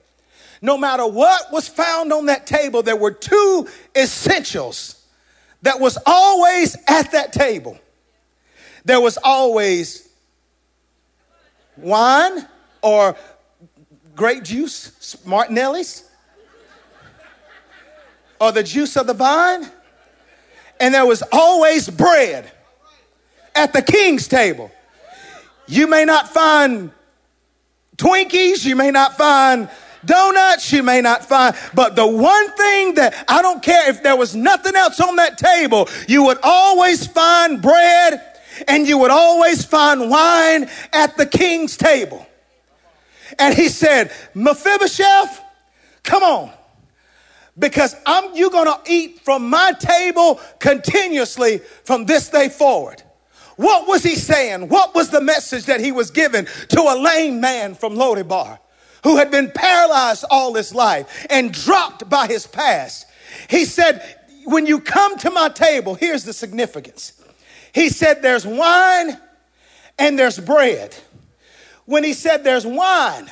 no 0.61 0.77
matter 0.77 1.07
what 1.07 1.51
was 1.51 1.67
found 1.69 2.13
on 2.13 2.27
that 2.27 2.47
table, 2.47 2.83
there 2.83 2.97
were 2.97 3.11
two 3.11 3.69
essentials 3.97 5.05
that 5.63 5.81
was 5.81 5.99
always 6.05 6.77
at 6.89 7.13
that 7.13 7.33
table. 7.33 7.79
There 8.85 9.01
was 9.01 9.19
always 9.23 10.09
wine 11.77 12.47
or 12.83 13.17
grape 14.15 14.45
juice, 14.45 15.17
Martinelli's, 15.25 16.09
or 18.41 18.53
the 18.53 18.63
juice 18.63 18.97
of 18.97 19.07
the 19.07 19.15
vine, 19.15 19.71
and 20.81 20.93
there 20.93 21.07
was 21.07 21.23
always 21.33 21.89
bread 21.89 22.51
at 23.55 23.73
the 23.73 23.83
king's 23.83 24.27
table. 24.27 24.71
You 25.67 25.87
may 25.87 26.05
not 26.05 26.29
find 26.29 26.91
Twinkies, 27.97 28.65
you 28.65 28.77
may 28.77 28.91
not 28.91 29.17
find 29.17 29.69
donuts 30.05 30.73
you 30.73 30.83
may 30.83 31.01
not 31.01 31.25
find, 31.25 31.57
but 31.75 31.97
the 31.97 32.07
one 32.07 32.51
thing 32.57 32.95
that 32.95 33.25
I 33.29 33.43
don't 33.43 33.63
care 33.63 33.89
if 33.89 34.03
there 34.03 34.17
was 34.17 34.35
nothing 34.35 34.75
else 34.75 35.01
on 35.01 35.17
that 35.17 35.39
table, 35.39 35.89
you 36.09 36.25
would 36.25 36.39
always 36.43 37.07
find 37.07 37.61
bread 37.63 38.21
and 38.69 38.87
you 38.87 38.99
would 38.99 39.11
always 39.11 39.65
find 39.65 40.11
wine 40.11 40.69
at 40.93 41.17
the 41.17 41.27
king's 41.27 41.77
table. 41.77 42.27
And 43.39 43.55
he 43.55 43.69
said, 43.69 44.13
Mephibosheth, 44.35 45.41
come 46.03 46.23
on. 46.23 46.51
Because 47.59 47.95
I'm 48.07 48.35
you're 48.35 48.51
gonna 48.51 48.81
eat 48.87 49.21
from 49.21 49.49
my 49.49 49.73
table 49.79 50.41
continuously 50.59 51.59
from 51.85 52.07
this 52.07 52.29
day 52.31 52.49
forward. 52.49 53.03
What 53.63 53.89
was 53.89 54.03
he 54.03 54.15
saying? 54.15 54.69
What 54.69 54.95
was 54.95 55.11
the 55.11 55.21
message 55.21 55.67
that 55.67 55.81
he 55.81 55.93
was 55.93 56.11
giving 56.11 56.47
to 56.69 56.81
a 56.81 57.01
lame 57.01 57.41
man 57.41 57.75
from 57.75 57.95
Lodebar 57.95 58.59
who 59.05 59.17
had 59.17 59.31
been 59.31 59.51
paralyzed 59.51 60.25
all 60.31 60.55
his 60.55 60.75
life 60.75 61.27
and 61.31 61.53
dropped 61.53 62.09
by 62.09 62.27
his 62.27 62.47
past? 62.47 63.07
He 63.49 63.65
said, 63.65 64.19
When 64.45 64.67
you 64.67 64.81
come 64.81 65.17
to 65.19 65.31
my 65.31 65.49
table, 65.49 65.95
here's 65.95 66.25
the 66.25 66.33
significance. 66.33 67.13
He 67.73 67.89
said, 67.89 68.23
There's 68.23 68.47
wine 68.47 69.19
and 69.99 70.19
there's 70.19 70.39
bread 70.39 70.95
when 71.85 72.05
he 72.05 72.13
said 72.13 72.45
there's 72.45 72.67
wine, 72.67 73.31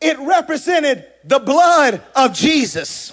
it 0.00 0.18
represented 0.18 1.06
the 1.24 1.38
blood 1.38 2.02
of 2.14 2.32
Jesus. 2.32 3.12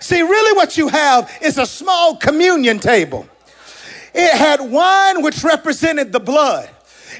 See, 0.00 0.20
really, 0.20 0.56
what 0.56 0.76
you 0.76 0.88
have 0.88 1.30
is 1.40 1.58
a 1.58 1.66
small 1.66 2.16
communion 2.16 2.78
table. 2.78 3.26
It 4.14 4.34
had 4.34 4.60
wine, 4.60 5.22
which 5.22 5.42
represented 5.42 6.12
the 6.12 6.20
blood. 6.20 6.68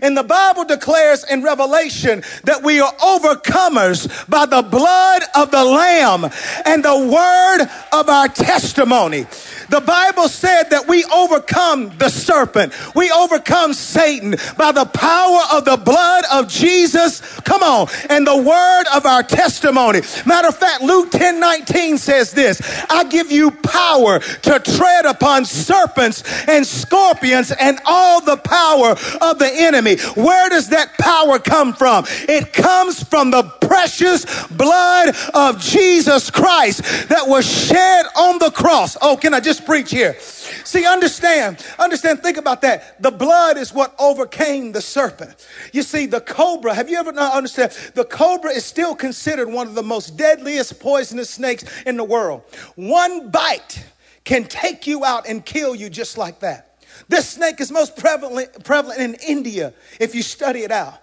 And 0.00 0.16
the 0.16 0.22
Bible 0.22 0.64
declares 0.64 1.24
in 1.24 1.42
Revelation 1.42 2.22
that 2.44 2.62
we 2.62 2.80
are 2.80 2.92
overcomers 2.94 4.08
by 4.28 4.46
the 4.46 4.62
blood 4.62 5.22
of 5.34 5.50
the 5.50 5.64
Lamb 5.64 6.24
and 6.64 6.84
the 6.84 6.98
word 6.98 7.68
of 7.92 8.08
our 8.08 8.28
testimony. 8.28 9.26
The 9.72 9.80
Bible 9.80 10.28
said 10.28 10.64
that 10.64 10.86
we 10.86 11.02
overcome 11.04 11.96
the 11.96 12.10
serpent. 12.10 12.74
We 12.94 13.10
overcome 13.10 13.72
Satan 13.72 14.34
by 14.58 14.70
the 14.70 14.84
power 14.84 15.40
of 15.50 15.64
the 15.64 15.78
blood 15.78 16.24
of 16.30 16.46
Jesus. 16.46 17.22
Come 17.40 17.62
on. 17.62 17.88
And 18.10 18.26
the 18.26 18.36
word 18.36 18.84
of 18.94 19.06
our 19.06 19.22
testimony. 19.22 20.02
Matter 20.26 20.48
of 20.48 20.58
fact, 20.58 20.82
Luke 20.82 21.10
10 21.10 21.40
19 21.40 21.96
says 21.96 22.32
this 22.32 22.60
I 22.90 23.04
give 23.04 23.32
you 23.32 23.50
power 23.50 24.18
to 24.18 24.58
tread 24.58 25.06
upon 25.06 25.46
serpents 25.46 26.22
and 26.46 26.66
scorpions 26.66 27.50
and 27.50 27.80
all 27.86 28.20
the 28.20 28.36
power 28.36 28.90
of 29.22 29.38
the 29.38 29.50
enemy. 29.50 29.96
Where 30.16 30.50
does 30.50 30.68
that 30.68 30.98
power 30.98 31.38
come 31.38 31.72
from? 31.72 32.04
It 32.28 32.52
comes 32.52 33.02
from 33.02 33.30
the 33.30 33.44
precious 33.72 34.46
blood 34.48 35.16
of 35.32 35.58
Jesus 35.58 36.30
Christ 36.30 37.08
that 37.08 37.26
was 37.26 37.46
shed 37.46 38.04
on 38.14 38.38
the 38.38 38.50
cross. 38.50 38.98
Oh, 39.00 39.16
can 39.16 39.32
I 39.32 39.40
just 39.40 39.61
preach 39.64 39.90
here. 39.90 40.18
See, 40.20 40.86
understand, 40.86 41.64
understand, 41.78 42.22
think 42.22 42.36
about 42.36 42.62
that. 42.62 43.00
The 43.02 43.10
blood 43.10 43.56
is 43.56 43.72
what 43.72 43.94
overcame 43.98 44.72
the 44.72 44.82
serpent. 44.82 45.46
You 45.72 45.82
see, 45.82 46.06
the 46.06 46.20
cobra, 46.20 46.74
have 46.74 46.90
you 46.90 46.98
ever 46.98 47.12
not 47.12 47.34
understand? 47.34 47.72
The 47.94 48.04
cobra 48.04 48.50
is 48.50 48.64
still 48.64 48.94
considered 48.94 49.48
one 49.48 49.66
of 49.66 49.74
the 49.74 49.82
most 49.82 50.16
deadliest 50.16 50.80
poisonous 50.80 51.30
snakes 51.30 51.64
in 51.86 51.96
the 51.96 52.04
world. 52.04 52.42
One 52.74 53.30
bite 53.30 53.84
can 54.24 54.44
take 54.44 54.86
you 54.86 55.04
out 55.04 55.28
and 55.28 55.44
kill 55.44 55.74
you 55.74 55.90
just 55.90 56.18
like 56.18 56.40
that. 56.40 56.84
This 57.08 57.28
snake 57.28 57.60
is 57.60 57.72
most 57.72 57.96
prevalent, 57.96 58.64
prevalent 58.64 59.00
in 59.00 59.14
India 59.26 59.72
if 59.98 60.14
you 60.14 60.22
study 60.22 60.60
it 60.60 60.70
out. 60.70 60.98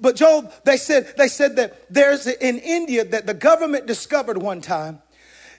But 0.00 0.16
Joel, 0.16 0.52
they 0.64 0.76
said, 0.76 1.14
they 1.16 1.28
said 1.28 1.56
that 1.56 1.86
there's 1.88 2.26
in 2.26 2.58
India 2.58 3.04
that 3.04 3.26
the 3.26 3.34
government 3.34 3.86
discovered 3.86 4.36
one 4.36 4.60
time 4.60 5.00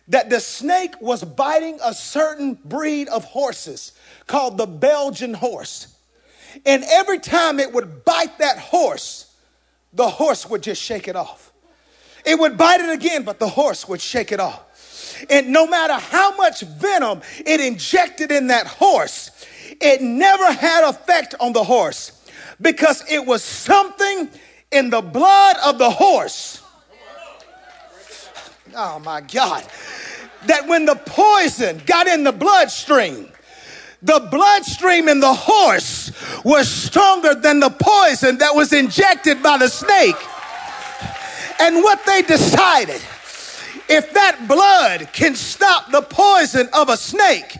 that 0.07 0.29
the 0.29 0.39
snake 0.39 0.99
was 1.01 1.23
biting 1.23 1.79
a 1.83 1.93
certain 1.93 2.55
breed 2.65 3.07
of 3.07 3.23
horses 3.25 3.93
called 4.27 4.57
the 4.57 4.65
Belgian 4.65 5.33
horse. 5.33 5.95
And 6.65 6.83
every 6.83 7.19
time 7.19 7.59
it 7.59 7.73
would 7.73 8.05
bite 8.05 8.37
that 8.39 8.59
horse, 8.59 9.33
the 9.93 10.09
horse 10.09 10.49
would 10.49 10.61
just 10.61 10.81
shake 10.81 11.07
it 11.07 11.15
off. 11.15 11.51
It 12.25 12.39
would 12.39 12.57
bite 12.57 12.81
it 12.81 12.89
again, 12.89 13.23
but 13.23 13.39
the 13.39 13.47
horse 13.47 13.87
would 13.87 14.01
shake 14.01 14.31
it 14.31 14.39
off. 14.39 14.61
And 15.29 15.49
no 15.49 15.67
matter 15.67 15.93
how 15.93 16.35
much 16.35 16.61
venom 16.61 17.21
it 17.45 17.61
injected 17.61 18.31
in 18.31 18.47
that 18.47 18.67
horse, 18.67 19.31
it 19.79 20.01
never 20.01 20.51
had 20.51 20.89
effect 20.89 21.35
on 21.39 21.53
the 21.53 21.63
horse 21.63 22.11
because 22.61 23.03
it 23.09 23.25
was 23.25 23.43
something 23.43 24.29
in 24.71 24.89
the 24.89 25.01
blood 25.01 25.57
of 25.65 25.77
the 25.77 25.89
horse. 25.89 26.62
Oh 28.75 28.99
my 28.99 29.21
God 29.21 29.63
that 30.47 30.67
when 30.67 30.86
the 30.86 30.95
poison 30.95 31.81
got 31.86 32.07
in 32.07 32.23
the 32.23 32.31
bloodstream, 32.31 33.29
the 34.01 34.27
bloodstream 34.31 35.07
in 35.07 35.19
the 35.19 35.33
horse 35.33 36.12
was 36.43 36.69
stronger 36.69 37.33
than 37.33 37.59
the 37.59 37.69
poison 37.69 38.38
that 38.39 38.53
was 38.53 38.73
injected 38.73 39.41
by 39.41 39.57
the 39.57 39.69
snake. 39.69 40.15
And 41.59 41.77
what 41.77 42.05
they 42.05 42.21
decided, 42.21 43.01
if 43.89 44.13
that 44.13 44.48
blood 44.48 45.12
can 45.13 45.36
stop 45.36 45.91
the 45.91 46.02
poison 46.02 46.69
of 46.74 46.89
a 46.89 46.98
snake, 46.98 47.58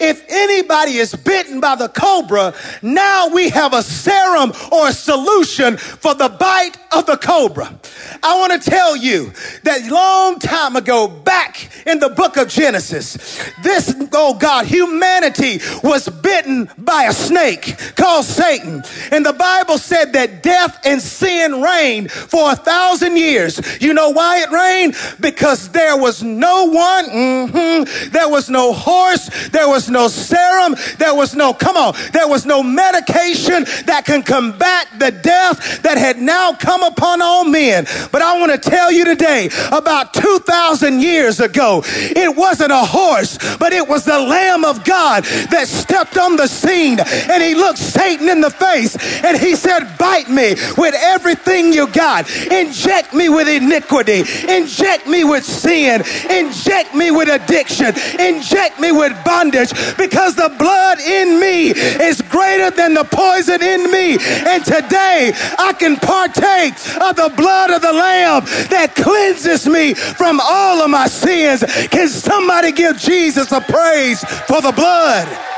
if 0.00 0.24
anybody 0.28 0.96
is 0.96 1.14
bitten 1.14 1.60
by 1.60 1.76
the 1.76 1.88
cobra, 1.88 2.54
now 2.82 3.28
we 3.28 3.50
have 3.50 3.72
a 3.72 3.82
serum 3.82 4.52
or 4.72 4.88
a 4.88 4.92
solution 4.92 5.76
for 5.76 6.14
the 6.14 6.28
bite 6.28 6.76
of 6.92 7.06
the 7.06 7.16
cobra. 7.16 7.78
I 8.22 8.38
want 8.38 8.60
to 8.60 8.70
tell 8.70 8.96
you 8.96 9.32
that 9.64 9.88
long 9.90 10.38
time 10.38 10.76
ago, 10.76 11.08
back 11.08 11.70
in 11.86 11.98
the 11.98 12.08
book 12.08 12.36
of 12.36 12.48
Genesis, 12.48 13.38
this, 13.62 13.94
oh 14.12 14.34
God, 14.34 14.66
humanity 14.66 15.60
was 15.82 16.08
bitten 16.08 16.70
by 16.78 17.04
a 17.04 17.12
snake 17.12 17.76
called 17.96 18.24
Satan. 18.24 18.82
And 19.10 19.24
the 19.24 19.32
Bible 19.32 19.78
said 19.78 20.12
that 20.14 20.42
death 20.42 20.80
and 20.84 21.00
sin 21.00 21.62
reigned 21.62 22.10
for 22.10 22.52
a 22.52 22.56
thousand 22.56 23.16
years. 23.16 23.60
You 23.80 23.94
know 23.94 24.10
why 24.10 24.42
it 24.42 24.50
reigned? 24.50 24.96
Because 25.20 25.65
there 25.72 25.96
was 25.96 26.22
no 26.22 26.64
one, 26.64 27.04
mm-hmm, 27.06 28.10
there 28.10 28.28
was 28.28 28.48
no 28.50 28.72
horse, 28.72 29.48
there 29.48 29.68
was 29.68 29.88
no 29.88 30.08
serum. 30.08 30.76
There 30.98 31.14
was 31.14 31.34
no, 31.34 31.52
come 31.52 31.76
on, 31.76 31.94
there 32.12 32.28
was 32.28 32.46
no 32.46 32.62
medication 32.62 33.64
that 33.86 34.04
can 34.04 34.22
combat 34.22 34.88
the 34.98 35.10
death 35.10 35.82
that 35.82 35.98
had 35.98 36.18
now 36.18 36.52
come 36.52 36.82
upon 36.82 37.22
all 37.22 37.44
men. 37.44 37.86
But 38.12 38.22
I 38.22 38.38
want 38.38 38.52
to 38.52 38.70
tell 38.70 38.90
you 38.90 39.04
today, 39.04 39.50
about 39.72 40.14
2,000 40.14 41.00
years 41.00 41.40
ago, 41.40 41.82
it 41.84 42.36
wasn't 42.36 42.72
a 42.72 42.84
horse, 42.84 43.38
but 43.58 43.72
it 43.72 43.86
was 43.86 44.04
the 44.04 44.18
Lamb 44.18 44.64
of 44.64 44.84
God 44.84 45.24
that 45.50 45.68
stepped 45.68 46.16
on 46.16 46.36
the 46.36 46.46
scene 46.46 46.98
and 47.00 47.42
he 47.42 47.54
looked 47.54 47.78
Satan 47.78 48.28
in 48.28 48.40
the 48.40 48.50
face 48.50 48.96
and 49.24 49.36
he 49.36 49.54
said, 49.54 49.96
Bite 49.98 50.28
me 50.28 50.54
with 50.76 50.94
everything 50.96 51.72
you 51.72 51.86
got. 51.88 52.30
Inject 52.46 53.14
me 53.14 53.28
with 53.28 53.48
iniquity. 53.48 54.24
Inject 54.48 55.06
me 55.06 55.24
with 55.24 55.44
sin. 55.56 56.02
Inject 56.30 56.94
me 56.94 57.10
with 57.10 57.28
addiction. 57.28 57.94
Inject 58.20 58.78
me 58.80 58.92
with 58.92 59.12
bondage 59.24 59.70
because 59.96 60.36
the 60.36 60.54
blood 60.58 61.00
in 61.00 61.40
me 61.40 61.70
is 61.70 62.22
greater 62.22 62.70
than 62.70 62.94
the 62.94 63.04
poison 63.04 63.62
in 63.62 63.90
me. 63.90 64.18
And 64.46 64.64
today 64.64 65.32
I 65.58 65.72
can 65.78 65.96
partake 65.96 66.74
of 67.00 67.16
the 67.16 67.32
blood 67.36 67.70
of 67.70 67.82
the 67.82 67.92
Lamb 67.92 68.44
that 68.70 68.94
cleanses 68.94 69.66
me 69.66 69.94
from 69.94 70.40
all 70.42 70.82
of 70.82 70.90
my 70.90 71.06
sins. 71.06 71.64
Can 71.88 72.08
somebody 72.08 72.72
give 72.72 72.98
Jesus 72.98 73.52
a 73.52 73.60
praise 73.60 74.22
for 74.46 74.60
the 74.60 74.72
blood? 74.72 75.55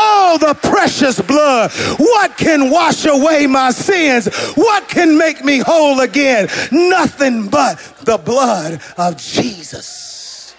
Oh, 0.00 0.38
the 0.40 0.54
precious 0.54 1.20
blood. 1.20 1.72
What 1.98 2.36
can 2.36 2.70
wash 2.70 3.04
away 3.04 3.48
my 3.48 3.72
sins? 3.72 4.28
What 4.54 4.88
can 4.88 5.18
make 5.18 5.44
me 5.44 5.58
whole 5.58 5.98
again? 5.98 6.48
Nothing 6.70 7.48
but 7.48 7.78
the 8.02 8.16
blood 8.16 8.80
of 8.96 9.16
Jesus. 9.16 10.54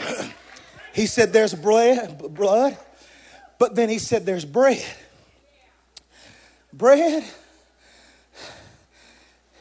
He 0.92 1.06
said, 1.06 1.32
There's 1.32 1.54
bread, 1.54 2.18
blood, 2.34 2.76
but 3.58 3.76
then 3.76 3.88
he 3.88 4.00
said, 4.00 4.26
There's 4.26 4.44
bread. 4.44 4.84
Bread 6.72 7.24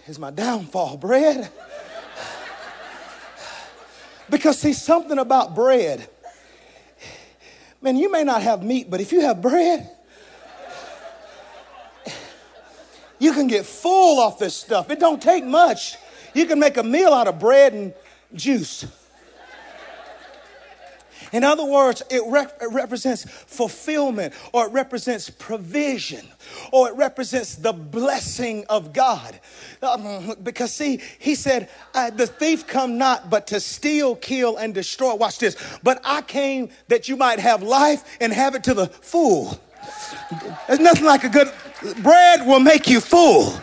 is 0.07 0.17
my 0.17 0.31
downfall. 0.31 0.97
Bread. 0.97 1.49
Because, 4.29 4.59
see, 4.59 4.73
something 4.73 5.17
about 5.17 5.55
bread 5.55 6.07
Man, 7.81 7.95
you 7.95 8.11
may 8.11 8.23
not 8.23 8.41
have 8.41 8.63
meat, 8.63 8.89
but 8.89 8.99
if 8.99 9.11
you 9.11 9.21
have 9.21 9.41
bread, 9.41 9.89
you 13.19 13.33
can 13.33 13.47
get 13.47 13.65
full 13.65 14.19
off 14.19 14.37
this 14.39 14.55
stuff. 14.55 14.89
It 14.89 14.99
don't 14.99 15.21
take 15.21 15.45
much. 15.45 15.97
You 16.33 16.45
can 16.45 16.59
make 16.59 16.77
a 16.77 16.83
meal 16.83 17.13
out 17.13 17.27
of 17.27 17.39
bread 17.39 17.73
and 17.73 17.93
juice. 18.33 18.85
In 21.31 21.43
other 21.43 21.65
words, 21.65 22.01
it, 22.09 22.21
it, 22.21 22.71
represents 22.71 23.23
fulfillment 23.25 24.33
or 24.53 24.67
it 24.67 24.71
represents 24.71 25.29
provision 25.29 26.27
or 26.71 26.89
it 26.89 26.95
represents 26.95 27.55
the 27.55 27.73
blessing 27.73 28.65
of 28.69 28.93
God. 28.93 29.39
Um, 29.81 30.35
because, 30.43 30.73
see, 30.73 31.01
he 31.19 31.35
said, 31.35 31.69
The 31.93 32.27
thief 32.27 32.67
come 32.67 32.97
not 32.97 33.29
but 33.29 33.47
to 33.47 33.59
steal, 33.59 34.15
kill, 34.15 34.57
and 34.57 34.73
destroy. 34.73 35.13
Watch 35.15 35.39
this. 35.39 35.55
But 35.83 36.01
I 36.03 36.21
came 36.21 36.69
that 36.87 37.07
you 37.07 37.15
might 37.15 37.39
have 37.39 37.63
life 37.63 38.17
and 38.19 38.33
have 38.33 38.55
it 38.55 38.63
to 38.65 38.73
the 38.73 38.87
full. 38.87 39.59
There's 40.67 40.79
nothing 40.79 41.05
like 41.05 41.23
a 41.23 41.29
good 41.29 41.51
bread 42.01 42.45
will 42.45 42.59
make 42.59 42.89
you 42.89 42.99
full. 42.99 43.53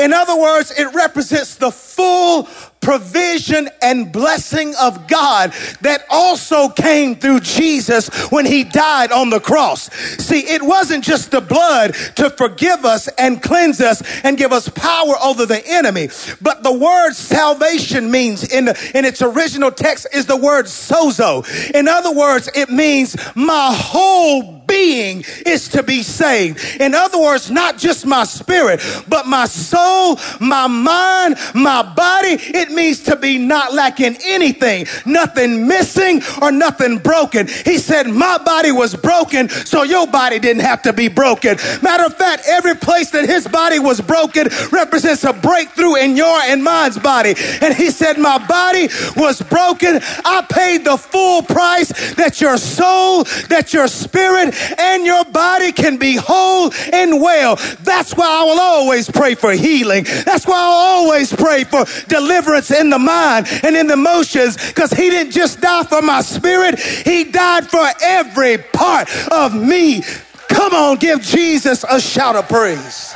In 0.00 0.12
other 0.12 0.36
words, 0.36 0.72
it 0.76 0.92
represents 0.94 1.56
the 1.56 1.70
full 1.70 2.44
provision 2.80 3.68
and 3.82 4.12
blessing 4.12 4.74
of 4.80 5.08
God 5.08 5.52
that 5.82 6.04
also 6.10 6.68
came 6.68 7.16
through 7.16 7.40
Jesus 7.40 8.08
when 8.30 8.46
he 8.46 8.64
died 8.64 9.12
on 9.12 9.30
the 9.30 9.40
cross. 9.40 9.92
See, 9.92 10.40
it 10.40 10.62
wasn't 10.62 11.04
just 11.04 11.30
the 11.30 11.40
blood 11.40 11.94
to 12.16 12.30
forgive 12.30 12.84
us 12.84 13.08
and 13.18 13.42
cleanse 13.42 13.80
us 13.80 14.02
and 14.24 14.36
give 14.36 14.52
us 14.52 14.68
power 14.68 15.14
over 15.22 15.46
the 15.46 15.62
enemy, 15.66 16.08
but 16.40 16.62
the 16.62 16.72
word 16.72 17.12
salvation 17.12 18.10
means 18.10 18.50
in, 18.50 18.68
in 18.94 19.04
its 19.04 19.22
original 19.22 19.70
text 19.70 20.06
is 20.12 20.26
the 20.26 20.36
word 20.36 20.66
sozo. 20.66 21.44
In 21.74 21.88
other 21.88 22.12
words, 22.12 22.48
it 22.54 22.70
means 22.70 23.16
my 23.34 23.74
whole 23.74 24.58
being 24.68 25.24
is 25.46 25.68
to 25.68 25.82
be 25.82 26.02
saved. 26.02 26.80
In 26.80 26.94
other 26.94 27.18
words, 27.18 27.50
not 27.50 27.78
just 27.78 28.06
my 28.06 28.24
spirit, 28.24 28.80
but 29.08 29.26
my 29.26 29.46
soul, 29.46 30.18
my 30.40 30.66
mind, 30.68 31.36
my 31.54 31.82
body. 31.82 32.36
It 32.38 32.67
means 32.70 33.02
to 33.04 33.16
be 33.16 33.38
not 33.38 33.74
lacking 33.74 34.16
anything, 34.24 34.86
nothing 35.06 35.66
missing 35.66 36.22
or 36.42 36.52
nothing 36.52 36.98
broken. 36.98 37.48
He 37.48 37.78
said, 37.78 38.08
My 38.08 38.38
body 38.38 38.72
was 38.72 38.94
broken, 38.94 39.48
so 39.48 39.82
your 39.82 40.06
body 40.06 40.38
didn't 40.38 40.62
have 40.62 40.82
to 40.82 40.92
be 40.92 41.08
broken. 41.08 41.56
Matter 41.82 42.04
of 42.04 42.14
fact, 42.16 42.44
every 42.46 42.74
place 42.74 43.10
that 43.10 43.28
his 43.28 43.46
body 43.46 43.78
was 43.78 44.00
broken 44.00 44.48
represents 44.72 45.24
a 45.24 45.32
breakthrough 45.32 45.96
in 45.96 46.16
your 46.16 46.38
and 46.40 46.62
mine's 46.62 46.98
body. 46.98 47.34
And 47.60 47.74
he 47.74 47.90
said, 47.90 48.18
My 48.18 48.38
body 48.46 48.88
was 49.16 49.40
broken. 49.42 50.00
I 50.24 50.44
paid 50.48 50.84
the 50.84 50.96
full 50.96 51.42
price 51.42 52.14
that 52.14 52.40
your 52.40 52.56
soul, 52.56 53.24
that 53.48 53.72
your 53.72 53.88
spirit, 53.88 54.54
and 54.78 55.04
your 55.04 55.24
body 55.26 55.72
can 55.72 55.96
be 55.96 56.16
whole 56.16 56.72
and 56.92 57.20
well. 57.20 57.56
That's 57.82 58.14
why 58.14 58.26
I 58.26 58.44
will 58.44 58.60
always 58.60 59.10
pray 59.10 59.34
for 59.34 59.52
healing. 59.52 60.04
That's 60.04 60.46
why 60.46 60.58
I'll 60.58 61.04
always 61.04 61.32
pray 61.32 61.64
for 61.64 61.84
deliverance 62.08 62.57
in 62.70 62.90
the 62.90 62.98
mind 62.98 63.46
and 63.62 63.76
in 63.76 63.86
the 63.86 63.94
emotions 63.94 64.56
because 64.68 64.90
he 64.90 65.10
didn't 65.10 65.32
just 65.32 65.60
die 65.60 65.84
for 65.84 66.02
my 66.02 66.20
spirit, 66.20 66.78
he 66.78 67.24
died 67.24 67.68
for 67.68 67.86
every 68.02 68.58
part 68.58 69.08
of 69.28 69.54
me. 69.54 70.02
Come 70.48 70.74
on, 70.74 70.96
give 70.96 71.20
Jesus 71.20 71.84
a 71.88 72.00
shout 72.00 72.36
of 72.36 72.48
praise. 72.48 73.14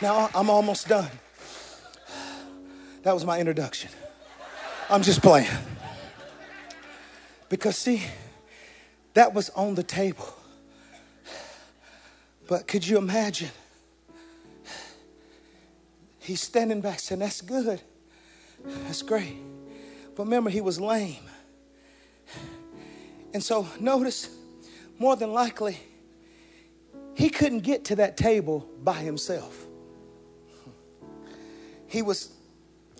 Now 0.00 0.30
I'm 0.34 0.50
almost 0.50 0.88
done. 0.88 1.10
That 3.02 3.14
was 3.14 3.24
my 3.24 3.38
introduction. 3.38 3.90
I'm 4.90 5.02
just 5.02 5.22
playing. 5.22 5.48
Because, 7.48 7.76
see, 7.76 8.02
that 9.14 9.34
was 9.34 9.50
on 9.50 9.74
the 9.74 9.82
table. 9.82 10.34
But 12.48 12.66
could 12.66 12.86
you 12.86 12.98
imagine? 12.98 13.50
He's 16.22 16.40
standing 16.40 16.80
back 16.80 17.00
saying, 17.00 17.18
That's 17.18 17.40
good. 17.40 17.80
That's 18.64 19.02
great. 19.02 19.36
But 20.14 20.24
remember, 20.24 20.50
he 20.50 20.60
was 20.60 20.80
lame. 20.80 21.16
And 23.34 23.42
so, 23.42 23.66
notice, 23.80 24.28
more 24.98 25.16
than 25.16 25.32
likely, 25.32 25.78
he 27.14 27.28
couldn't 27.28 27.60
get 27.60 27.84
to 27.86 27.96
that 27.96 28.16
table 28.16 28.68
by 28.82 28.94
himself. 28.94 29.66
He 31.86 32.02
was, 32.02 32.32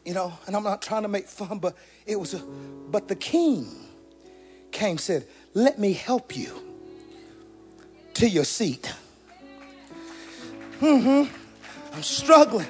you 0.04 0.14
know, 0.14 0.32
and 0.46 0.56
I'm 0.56 0.64
not 0.64 0.82
trying 0.82 1.02
to 1.02 1.08
make 1.08 1.26
fun, 1.26 1.58
but 1.58 1.76
it 2.06 2.18
was 2.18 2.34
a, 2.34 2.38
but 2.38 3.08
the 3.08 3.16
king 3.16 3.66
came 4.70 4.98
said, 4.98 5.26
Let 5.54 5.78
me 5.78 5.92
help 5.92 6.36
you 6.36 6.60
to 8.14 8.28
your 8.28 8.44
seat. 8.44 8.92
Mm-hmm. 10.80 11.32
I'm 11.94 12.02
struggling. 12.02 12.66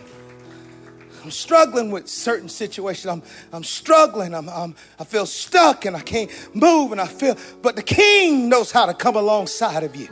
I'm 1.23 1.31
struggling 1.31 1.91
with 1.91 2.09
certain 2.09 2.49
situations. 2.49 3.07
I'm, 3.07 3.23
I'm 3.53 3.65
struggling. 3.65 4.35
I'm, 4.35 4.49
I'm, 4.49 4.75
I 4.99 5.05
feel 5.05 5.27
stuck 5.27 5.85
and 5.85 5.97
I 5.97 6.01
can't 6.01 6.31
move 6.55 6.93
and 6.93 7.01
I 7.01 7.07
feel, 7.07 7.37
but 7.63 7.77
the 7.77 7.83
king 7.83 8.49
knows 8.49 8.73
how 8.73 8.87
to 8.87 8.95
come 8.95 9.17
alongside 9.17 9.85
of 9.85 9.95
you 9.95 10.09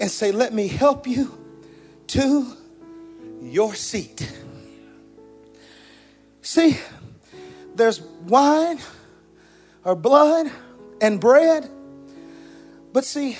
and 0.00 0.10
say, 0.10 0.30
Let 0.30 0.52
me 0.52 0.68
help 0.68 1.06
you 1.06 1.36
to 2.08 2.46
your 3.42 3.74
seat. 3.74 4.30
See, 6.42 6.78
there's 7.74 8.00
wine 8.00 8.78
or 9.84 9.96
blood 9.96 10.50
and 11.00 11.20
bread. 11.20 11.70
But 12.92 13.04
see, 13.04 13.36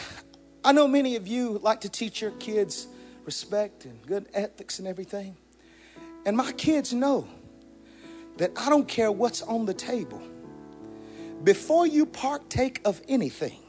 I 0.64 0.72
know 0.72 0.89
many 0.89 1.16
of 1.16 1.29
you 1.29 1.59
like 1.62 1.83
to 1.83 1.89
teach 1.89 2.20
your 2.20 2.33
kids 2.33 2.89
respect 3.25 3.85
and 3.85 4.05
good 4.07 4.27
ethics 4.35 4.79
and 4.79 4.89
everything. 4.89 5.37
And 6.27 6.37
my 6.37 6.53
kids 6.53 6.93
know 6.93 7.29
that 8.37 8.53
I 8.57 8.68
don't 8.68 8.89
care 8.89 9.12
what's 9.12 9.43
on 9.43 9.66
the 9.66 9.75
table. 9.75 10.22
Before 11.43 11.87
you 11.87 12.07
partake 12.07 12.81
of 12.85 13.03
anything, 13.09 13.61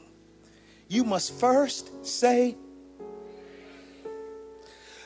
you 0.88 1.04
must 1.04 1.32
first 1.34 2.06
say, 2.06 2.56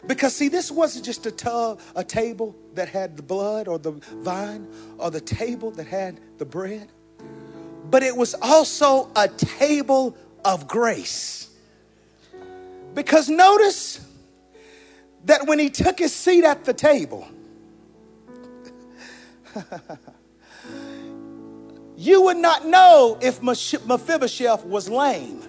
because 0.06 0.34
see, 0.34 0.48
this 0.48 0.70
wasn't 0.70 1.04
just 1.04 1.26
a 1.26 1.30
tub, 1.30 1.80
a 1.94 2.04
table 2.04 2.56
that 2.74 2.88
had 2.88 3.16
the 3.16 3.22
blood 3.22 3.68
or 3.68 3.78
the 3.78 3.92
vine, 4.22 4.66
or 4.98 5.10
the 5.10 5.20
table 5.20 5.70
that 5.72 5.86
had 5.86 6.20
the 6.38 6.44
bread 6.44 6.88
but 7.90 8.02
it 8.02 8.16
was 8.16 8.34
also 8.40 9.10
a 9.16 9.28
table 9.28 10.16
of 10.44 10.68
grace. 10.68 11.50
Because 12.94 13.28
notice 13.28 14.06
that 15.24 15.46
when 15.46 15.58
he 15.58 15.70
took 15.70 15.98
his 15.98 16.14
seat 16.14 16.44
at 16.44 16.64
the 16.64 16.72
table, 16.72 17.28
you 21.96 22.22
would 22.22 22.36
not 22.36 22.66
know 22.66 23.18
if 23.20 23.42
Mephibosheth 23.42 24.64
was 24.64 24.88
lame. 24.88 25.42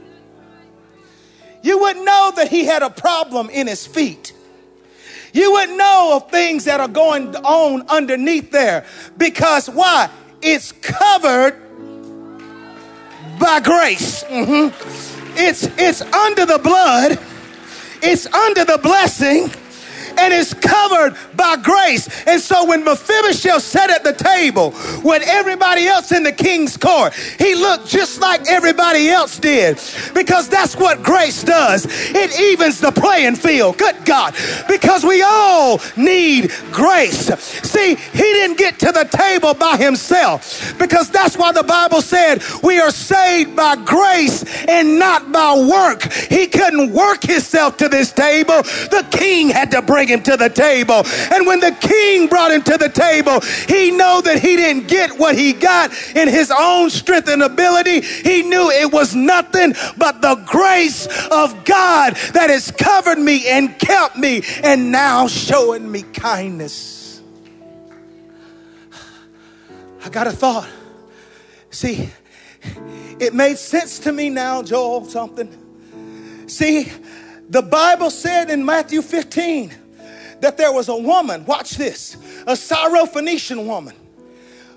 You 1.64 1.80
wouldn't 1.80 2.06
know 2.06 2.32
that 2.36 2.50
he 2.50 2.66
had 2.66 2.82
a 2.82 2.90
problem 2.90 3.50
in 3.50 3.68
his 3.68 3.86
feet. 3.86 4.34
You 5.34 5.54
wouldn't 5.54 5.78
know 5.78 6.18
of 6.18 6.30
things 6.30 6.66
that 6.66 6.80
are 6.80 6.88
going 6.88 7.36
on 7.36 7.88
underneath 7.88 8.52
there 8.52 8.86
because 9.18 9.70
why? 9.70 10.10
It's 10.42 10.72
covered 10.72 11.62
by 13.40 13.60
grace. 13.62 14.24
Mm-hmm. 14.24 15.38
It's 15.38 15.64
it's 15.78 16.02
under 16.02 16.46
the 16.46 16.58
blood. 16.58 17.20
It's 18.02 18.26
under 18.26 18.66
the 18.66 18.80
blessing 18.80 19.52
and 20.22 20.34
is 20.34 20.54
covered 20.54 21.16
by 21.36 21.58
grace. 21.58 22.08
And 22.28 22.40
so 22.40 22.66
when 22.66 22.84
Mephibosheth 22.84 23.64
sat 23.64 23.90
at 23.90 24.04
the 24.04 24.14
table 24.14 24.74
with 25.04 25.24
everybody 25.26 25.88
else 25.88 26.12
in 26.12 26.24
the 26.24 26.32
king's 26.32 26.78
court, 26.78 27.14
he 27.14 27.56
looked 27.56 27.88
just 27.88 28.22
like 28.22 28.48
everybody 28.48 29.10
else 29.10 29.40
did 29.40 29.80
because 30.14 30.48
that's 30.48 30.76
what 30.76 31.02
grace 31.04 31.44
does. 31.44 31.86
It 31.90 32.40
evens 32.40 32.80
the 32.80 32.92
playing 32.92 33.36
field. 33.36 33.78
Good 33.78 34.06
God. 34.06 34.36
Because 34.68 35.04
we 35.04 35.24
all 35.24 35.80
need 35.98 36.52
grace. 36.72 37.26
See, 37.68 37.96
he 37.96 38.20
didn't 38.20 38.58
get 38.58 38.80
to 38.80 38.92
the 38.92 39.06
table 39.06 39.54
by 39.54 39.78
himself 39.78 40.78
because 40.78 41.10
that's 41.10 41.38
why 41.38 41.52
the 41.52 41.64
Bible 41.64 42.02
said 42.02 42.44
we 42.64 42.80
are 42.80 42.92
saved 42.92 43.56
by 43.56 43.76
grace 43.76 44.44
and 44.68 45.00
not 45.00 45.32
by 45.32 45.58
work. 45.58 46.12
He 46.14 46.48
couldn't 46.48 46.92
work 46.94 47.24
himself 47.24 47.78
to 47.78 47.90
this 47.90 48.12
table. 48.12 48.62
The 48.64 49.08
king 49.12 49.50
had 49.50 49.72
to 49.72 49.82
bring 49.82 50.11
him 50.12 50.22
to 50.24 50.38
the 50.38 50.50
table. 50.50 51.04
And 51.34 51.46
when 51.48 51.60
the 51.60 51.72
king 51.80 52.28
brought 52.28 52.52
him 52.52 52.62
to 52.64 52.78
the 52.78 52.90
table, 52.90 53.42
he 53.68 53.92
knew 53.92 54.22
that 54.24 54.40
he 54.42 54.56
didn't 54.56 54.88
get 54.88 55.18
what 55.18 55.38
he 55.38 55.54
got 55.54 55.92
in 56.16 56.28
his 56.28 56.52
own 56.52 56.90
strength 56.90 57.28
and 57.28 57.44
ability. 57.44 58.02
He 58.02 58.44
knew 58.44 58.70
it 58.70 58.92
was 58.92 59.16
nothing 59.16 59.74
but 59.98 60.22
the 60.22 60.36
grace 60.46 61.08
of 61.32 61.66
God 61.66 62.16
that 62.34 62.50
has 62.50 62.72
covered 62.72 63.20
me 63.20 63.48
and 63.48 63.78
kept 63.80 64.18
me 64.18 64.44
and 64.64 64.92
now 64.92 65.28
showing 65.28 65.92
me 65.92 66.04
kindness. 66.04 67.22
I 70.04 70.10
got 70.10 70.28
a 70.28 70.32
thought. 70.32 70.70
See, 71.70 72.10
it 73.20 73.34
made 73.34 73.58
sense 73.58 74.00
to 74.00 74.12
me 74.12 74.30
now, 74.30 74.64
Joel, 74.64 75.06
something. 75.06 76.48
See, 76.48 76.92
the 77.50 77.62
Bible 77.62 78.10
said 78.10 78.50
in 78.50 78.66
Matthew 78.66 79.02
15 79.02 79.74
that 80.42 80.58
there 80.58 80.72
was 80.72 80.90
a 80.90 80.96
woman, 80.96 81.46
watch 81.46 81.78
this, 81.78 82.16
a 82.42 82.54
Syrophoenician 82.54 83.66
woman, 83.66 83.96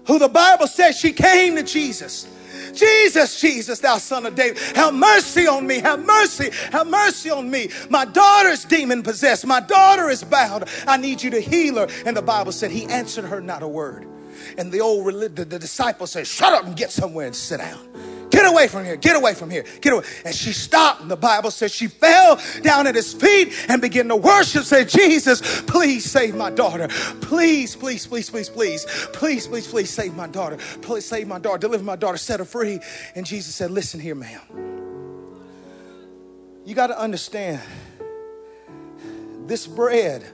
who 0.07 0.19
the 0.19 0.29
Bible 0.29 0.67
says 0.67 0.99
she 0.99 1.13
came 1.13 1.57
to 1.57 1.63
Jesus. 1.63 2.29
Jesus, 2.73 3.41
Jesus, 3.41 3.79
thou 3.81 3.99
son 3.99 4.27
of 4.27 4.35
David, 4.35 4.59
have 4.75 4.95
mercy 4.95 5.47
on 5.47 5.67
me, 5.67 5.79
have 5.81 6.05
mercy, 6.05 6.51
have 6.73 6.87
mercy 6.87 7.31
on 7.31 7.51
me. 7.51 7.69
My 7.89 8.05
daughter's 8.05 8.65
demon 8.65 9.03
possessed, 9.03 9.47
my 9.47 9.61
daughter 9.61 10.11
is 10.11 10.25
bound. 10.25 10.65
I 10.87 10.97
need 10.97 11.23
you 11.23 11.31
to 11.31 11.41
heal 11.41 11.77
her. 11.77 11.89
And 12.05 12.17
the 12.17 12.23
Bible 12.23 12.53
said 12.53 12.71
he 12.71 12.87
answered 12.87 13.25
her 13.27 13.41
not 13.41 13.63
a 13.63 13.69
word. 13.69 14.07
And 14.59 14.73
the 14.73 14.81
old 14.81 15.07
the, 15.07 15.45
the 15.45 15.59
disciple 15.59 16.07
said, 16.07 16.27
Shut 16.27 16.53
up 16.53 16.65
and 16.65 16.77
get 16.77 16.91
somewhere 16.91 17.27
and 17.27 17.37
sit 17.37 17.59
down. 17.59 18.14
Get 18.35 18.47
away 18.47 18.67
from 18.67 18.85
here. 18.85 18.97
Get 18.97 19.15
away 19.15 19.33
from 19.33 19.49
here. 19.49 19.65
Get 19.81 19.93
away. 19.93 20.05
And 20.25 20.35
she 20.35 20.53
stopped. 20.53 21.03
And 21.03 21.09
the 21.09 21.17
Bible 21.17 21.53
says 21.53 21.73
she 21.73 21.87
fell 21.87 22.41
down 22.63 22.89
at 22.89 22.97
his 22.97 23.15
feet 23.15 23.55
and 23.69 23.81
began 23.81 24.09
to 24.09 24.17
worship. 24.17 24.65
Say, 24.65 24.85
Jesus, 24.85 25.63
please 25.63 26.05
save 26.05 26.35
my 26.35 26.51
daughter. 26.51 26.89
Please, 27.21 27.77
please, 27.77 28.09
please, 28.09 28.29
please, 28.29 28.51
please, 28.51 28.87
please, 29.13 29.47
please, 29.47 29.69
please 29.69 29.91
save 29.91 30.17
my 30.17 30.27
daughter. 30.27 30.57
Please 30.83 31.05
save 31.05 31.29
my 31.29 31.39
daughter. 31.39 31.59
Deliver 31.59 31.85
my 31.85 31.95
daughter. 31.95 32.17
Set 32.17 32.41
her 32.41 32.45
free. 32.45 32.81
And 33.15 33.25
Jesus 33.25 33.55
said, 33.55 33.71
Listen 33.71 34.01
here, 34.01 34.17
ma'am. 34.17 34.41
You 36.65 36.75
got 36.75 36.89
to 36.89 36.99
understand 36.99 37.61
this 39.47 39.69
bread 39.69 40.25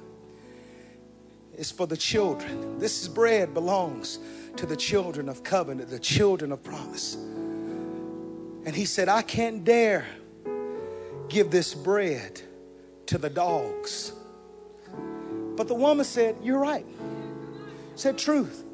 is 1.59 1.71
for 1.71 1.87
the 1.87 1.99
children. 1.99 2.79
This 2.79 3.07
bread 3.09 3.53
belongs 3.53 4.21
to 4.57 4.65
the 4.65 4.77
children 4.77 5.29
of 5.29 5.43
covenant, 5.43 5.91
the 5.91 5.99
children 5.99 6.51
of 6.51 6.63
promise. 6.63 7.19
And 8.65 8.77
he 8.77 8.85
said, 8.85 9.09
I 9.09 9.23
can't 9.23 9.65
dare 9.65 10.07
give 11.29 11.51
this 11.51 11.75
bread 11.75 12.41
to 13.07 13.19
the 13.19 13.31
dogs. 13.31 14.13
But 15.57 15.69
the 15.69 15.75
woman 15.75 16.05
said, 16.05 16.37
You're 16.43 16.59
right. 16.59 16.87
Said 17.95 18.19
truth. 18.19 18.65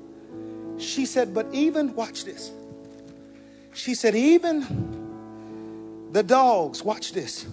She 0.78 1.06
said, 1.06 1.32
But 1.32 1.46
even, 1.52 1.94
watch 1.94 2.24
this. 2.24 2.50
She 3.72 3.94
said, 3.94 4.14
Even 4.14 6.08
the 6.12 6.22
dogs, 6.22 6.82
watch 6.82 7.12
this, 7.12 7.46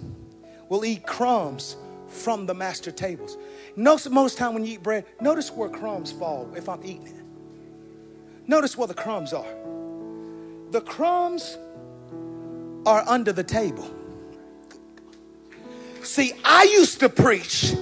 will 0.68 0.84
eat 0.84 1.06
crumbs 1.06 1.76
from 2.08 2.46
the 2.46 2.54
master 2.54 2.90
tables. 2.90 3.36
Notice 3.76 4.08
most 4.08 4.38
time 4.38 4.54
when 4.54 4.64
you 4.64 4.74
eat 4.74 4.82
bread, 4.82 5.04
notice 5.20 5.50
where 5.50 5.68
crumbs 5.68 6.12
fall 6.12 6.48
if 6.56 6.68
I'm 6.68 6.82
eating 6.84 7.08
it. 7.08 8.48
Notice 8.48 8.76
where 8.76 8.88
the 8.88 8.94
crumbs 8.94 9.32
are. 9.32 9.46
The 10.70 10.80
crumbs 10.80 11.58
are 12.86 13.04
under 13.06 13.32
the 13.32 13.44
table. 13.44 13.90
See, 16.02 16.32
I 16.44 16.64
used 16.64 17.00
to 17.00 17.08
preach 17.08 17.74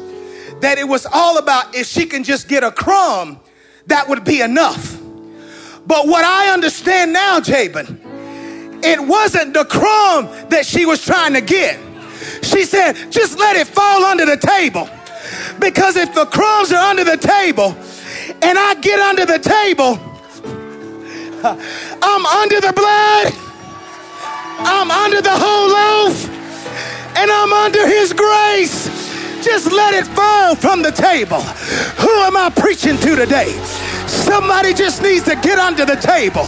that 0.60 0.78
it 0.78 0.86
was 0.86 1.06
all 1.06 1.38
about 1.38 1.74
if 1.74 1.86
she 1.86 2.06
can 2.06 2.22
just 2.24 2.48
get 2.48 2.62
a 2.62 2.70
crumb, 2.70 3.40
that 3.86 4.08
would 4.08 4.24
be 4.24 4.40
enough. 4.40 4.98
But 5.86 6.06
what 6.06 6.24
I 6.24 6.52
understand 6.52 7.12
now, 7.12 7.40
Jabin, 7.40 8.00
it 8.84 9.00
wasn't 9.00 9.54
the 9.54 9.64
crumb 9.64 10.26
that 10.50 10.64
she 10.64 10.86
was 10.86 11.04
trying 11.04 11.34
to 11.34 11.40
get. 11.40 11.78
She 12.42 12.64
said, 12.64 12.94
just 13.10 13.38
let 13.38 13.56
it 13.56 13.66
fall 13.66 14.04
under 14.04 14.24
the 14.24 14.36
table. 14.36 14.88
Because 15.58 15.96
if 15.96 16.14
the 16.14 16.26
crumbs 16.26 16.72
are 16.72 16.90
under 16.90 17.04
the 17.04 17.16
table 17.16 17.76
and 18.40 18.58
I 18.58 18.74
get 18.80 19.00
under 19.00 19.26
the 19.26 19.38
table, 19.38 19.98
I'm 22.02 22.26
under 22.26 22.60
the 22.60 22.72
blood 22.72 23.41
I'm 24.64 24.90
under 24.90 25.20
the 25.20 25.34
whole 25.34 25.68
loaf 25.68 26.28
and 27.16 27.30
I'm 27.30 27.52
under 27.52 27.86
his 27.86 28.12
grace. 28.12 28.86
Just 29.44 29.72
let 29.72 29.94
it 29.94 30.06
fall 30.06 30.54
from 30.54 30.82
the 30.82 30.92
table. 30.92 31.40
Who 31.40 32.10
am 32.22 32.36
I 32.36 32.50
preaching 32.50 32.96
to 32.98 33.16
today? 33.16 33.50
Somebody 34.06 34.72
just 34.72 35.02
needs 35.02 35.24
to 35.24 35.34
get 35.36 35.58
under 35.58 35.84
the 35.84 35.96
table. 35.96 36.46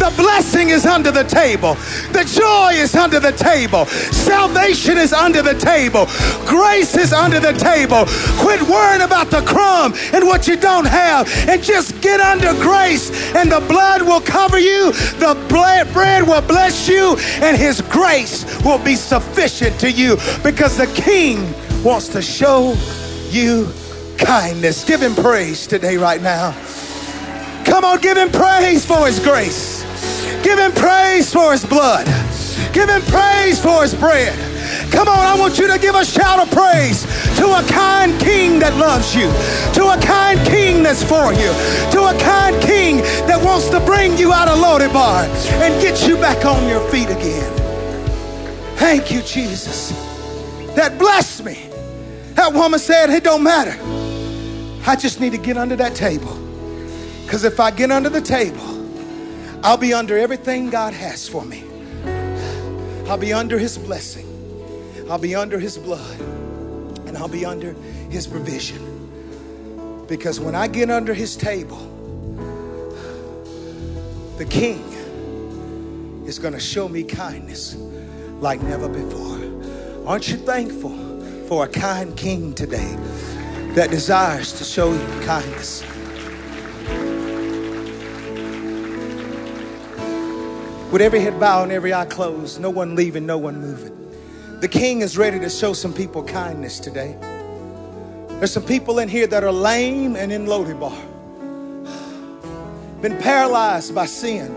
The 0.00 0.12
blessing 0.16 0.70
is 0.70 0.86
under 0.86 1.10
the 1.10 1.24
table. 1.24 1.74
The 2.12 2.24
joy 2.24 2.80
is 2.80 2.94
under 2.94 3.20
the 3.20 3.32
table. 3.32 3.84
Salvation 3.84 4.96
is 4.96 5.12
under 5.12 5.42
the 5.42 5.54
table. 5.54 6.06
Grace 6.46 6.96
is 6.96 7.12
under 7.12 7.38
the 7.38 7.52
table. 7.52 8.06
Quit 8.42 8.62
worrying 8.62 9.02
about 9.02 9.30
the 9.30 9.42
crumb 9.42 9.92
and 10.14 10.26
what 10.26 10.48
you 10.48 10.56
don't 10.56 10.86
have 10.86 11.28
and 11.46 11.62
just 11.62 12.00
get 12.00 12.18
under 12.18 12.54
grace 12.54 13.10
and 13.36 13.52
the 13.52 13.60
blood 13.68 14.00
will 14.00 14.22
cover 14.22 14.58
you. 14.58 14.92
The 15.20 15.36
bread 15.48 16.26
will 16.26 16.42
bless 16.42 16.88
you 16.88 17.16
and 17.42 17.56
his 17.56 17.82
grace 17.82 18.44
will 18.64 18.82
be 18.82 18.94
sufficient 18.94 19.78
to 19.80 19.90
you 19.90 20.16
because 20.42 20.78
the 20.78 20.86
king 20.94 21.52
wants 21.84 22.08
to 22.08 22.22
show 22.22 22.74
you 23.28 23.68
kindness. 24.16 24.84
Give 24.84 25.02
him 25.02 25.14
praise 25.14 25.66
today, 25.66 25.96
right 25.96 26.22
now. 26.22 26.52
Come 27.64 27.84
on, 27.84 28.00
give 28.00 28.16
him 28.16 28.30
praise 28.30 28.84
for 28.84 29.06
his 29.06 29.20
grace. 29.20 29.79
Give 30.42 30.58
him 30.58 30.72
praise 30.72 31.32
for 31.32 31.52
his 31.52 31.64
blood. 31.64 32.06
Give 32.72 32.88
him 32.88 33.02
praise 33.02 33.60
for 33.60 33.82
his 33.82 33.94
bread. 33.94 34.38
Come 34.92 35.08
on, 35.08 35.18
I 35.18 35.38
want 35.38 35.58
you 35.58 35.66
to 35.66 35.78
give 35.78 35.94
a 35.94 36.04
shout 36.04 36.38
of 36.38 36.50
praise 36.50 37.02
to 37.38 37.46
a 37.46 37.62
kind 37.68 38.18
king 38.20 38.58
that 38.60 38.76
loves 38.76 39.14
you, 39.14 39.30
to 39.74 39.90
a 39.90 40.00
kind 40.00 40.38
king 40.46 40.82
that's 40.82 41.02
for 41.02 41.32
you, 41.32 41.50
to 41.92 42.04
a 42.06 42.18
kind 42.20 42.60
king 42.62 42.98
that 43.26 43.40
wants 43.42 43.68
to 43.70 43.80
bring 43.80 44.16
you 44.18 44.32
out 44.32 44.48
of 44.48 44.58
Lodebar 44.58 45.24
and 45.60 45.80
get 45.80 46.06
you 46.06 46.16
back 46.16 46.44
on 46.44 46.68
your 46.68 46.80
feet 46.90 47.08
again. 47.08 47.56
Thank 48.76 49.10
you, 49.10 49.22
Jesus. 49.22 49.90
That 50.74 50.98
blessed 50.98 51.44
me. 51.44 51.68
That 52.34 52.52
woman 52.52 52.78
said, 52.78 53.10
It 53.10 53.24
don't 53.24 53.42
matter. 53.42 53.76
I 54.86 54.96
just 54.96 55.20
need 55.20 55.32
to 55.32 55.38
get 55.38 55.56
under 55.56 55.76
that 55.76 55.94
table. 55.94 56.34
Because 57.24 57.44
if 57.44 57.60
I 57.60 57.70
get 57.70 57.90
under 57.90 58.08
the 58.08 58.20
table, 58.20 58.79
I'll 59.62 59.76
be 59.76 59.92
under 59.92 60.16
everything 60.16 60.70
God 60.70 60.94
has 60.94 61.28
for 61.28 61.44
me. 61.44 61.64
I'll 63.06 63.18
be 63.18 63.34
under 63.34 63.58
His 63.58 63.76
blessing. 63.76 64.26
I'll 65.10 65.18
be 65.18 65.34
under 65.34 65.58
His 65.58 65.76
blood. 65.76 66.18
And 67.06 67.16
I'll 67.18 67.28
be 67.28 67.44
under 67.44 67.74
His 68.08 68.26
provision. 68.26 70.06
Because 70.08 70.40
when 70.40 70.54
I 70.54 70.66
get 70.66 70.90
under 70.90 71.12
His 71.12 71.36
table, 71.36 71.76
the 74.38 74.46
King 74.46 74.82
is 76.26 76.38
going 76.38 76.54
to 76.54 76.60
show 76.60 76.88
me 76.88 77.02
kindness 77.02 77.74
like 78.40 78.62
never 78.62 78.88
before. 78.88 79.40
Aren't 80.06 80.28
you 80.28 80.38
thankful 80.38 80.96
for 81.48 81.64
a 81.64 81.68
kind 81.68 82.16
King 82.16 82.54
today 82.54 82.96
that 83.74 83.90
desires 83.90 84.54
to 84.54 84.64
show 84.64 84.92
you 84.92 85.26
kindness? 85.26 85.84
With 90.90 91.02
every 91.02 91.20
head 91.20 91.38
bowed 91.38 91.64
and 91.64 91.72
every 91.72 91.94
eye 91.94 92.04
closed, 92.04 92.60
no 92.60 92.68
one 92.68 92.96
leaving, 92.96 93.24
no 93.24 93.38
one 93.38 93.60
moving. 93.60 93.96
The 94.60 94.66
king 94.66 95.02
is 95.02 95.16
ready 95.16 95.38
to 95.38 95.48
show 95.48 95.72
some 95.72 95.92
people 95.92 96.24
kindness 96.24 96.80
today. 96.80 97.16
There's 98.28 98.52
some 98.52 98.64
people 98.64 98.98
in 98.98 99.08
here 99.08 99.28
that 99.28 99.44
are 99.44 99.52
lame 99.52 100.16
and 100.16 100.32
in 100.32 100.46
Lodebar, 100.46 100.98
been 103.00 103.16
paralyzed 103.18 103.94
by 103.94 104.06
sin. 104.06 104.52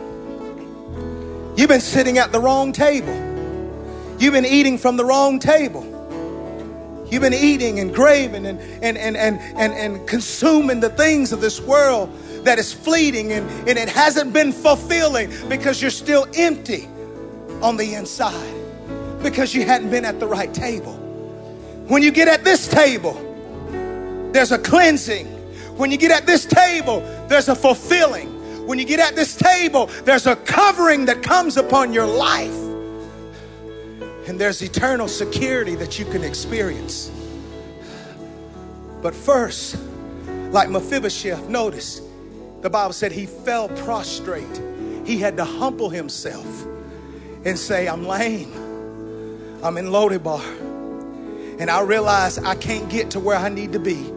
You've 1.56 1.70
been 1.70 1.82
sitting 1.82 2.18
at 2.18 2.32
the 2.32 2.40
wrong 2.40 2.72
table. 2.72 3.14
You've 4.18 4.34
been 4.34 4.46
eating 4.46 4.80
from 4.80 4.98
the 4.98 5.06
wrong 5.06 5.38
table. 5.38 5.86
You've 7.12 7.22
been 7.22 7.36
eating 7.36 7.80
and 7.80 7.94
craving 7.94 8.48
and, 8.48 8.60
and, 8.82 8.98
and, 8.98 9.16
and, 9.16 9.40
and, 9.56 9.74
and 9.74 10.08
consuming 10.08 10.80
the 10.80 10.90
things 10.90 11.32
of 11.32 11.42
this 11.42 11.62
world 11.62 12.10
that 12.44 12.60
is 12.60 12.74
fleeting 12.74 13.32
and, 13.32 13.50
and 13.68 13.78
it 13.78 13.90
hasn't 13.90 14.34
been 14.34 14.52
fulfilling 14.52 15.32
because 15.50 15.82
you're 15.82 15.92
still 15.92 16.28
empty 16.36 16.88
on 17.62 17.78
the 17.78 17.94
inside 17.96 18.54
because 19.24 19.56
you 19.56 19.64
hadn't 19.64 19.90
been 19.90 20.06
at 20.06 20.20
the 20.20 20.28
right 20.28 20.54
table. 20.54 20.94
When 21.88 22.04
you 22.04 22.12
get 22.12 22.28
at 22.28 22.44
this 22.44 22.68
table, 22.68 23.14
there's 24.32 24.52
a 24.52 24.58
cleansing. 24.58 25.28
When 25.78 25.92
you 25.92 25.98
get 25.98 26.12
at 26.12 26.26
this 26.26 26.46
table, 26.46 27.00
there's 27.28 27.50
a 27.50 27.56
fulfilling. 27.56 28.68
When 28.68 28.80
you 28.80 28.86
get 28.86 29.00
at 29.00 29.16
this 29.16 29.36
table, 29.36 29.88
there's 30.04 30.28
a 30.28 30.36
covering 30.36 31.06
that 31.06 31.24
comes 31.24 31.58
upon 31.58 31.94
your 31.94 32.06
life. 32.06 32.54
And 34.28 34.40
there's 34.40 34.62
eternal 34.62 35.08
security 35.08 35.76
that 35.76 36.00
you 36.00 36.06
can 36.06 36.24
experience. 36.24 37.12
But 39.02 39.14
first, 39.14 39.78
like 40.52 40.70
Mephibosheth, 40.70 41.50
notice 41.50 42.02
the 42.64 42.70
Bible 42.70 42.94
said 42.94 43.12
he 43.12 43.26
fell 43.26 43.68
prostrate. 43.70 44.62
He 45.06 45.18
had 45.18 45.36
to 45.38 45.44
humble 45.44 45.90
himself 45.90 46.66
and 47.46 47.60
say, 47.60 47.90
I'm 47.90 48.08
lame. 48.08 48.52
I'm 49.62 49.78
in 49.78 49.88
Lodebar. 49.88 50.42
And 51.60 51.70
I 51.70 51.82
realize 51.82 52.38
I 52.38 52.56
can't 52.56 52.90
get 52.90 53.12
to 53.12 53.20
where 53.20 53.38
I 53.38 53.50
need 53.50 53.74
to 53.74 53.80
be 53.80 54.10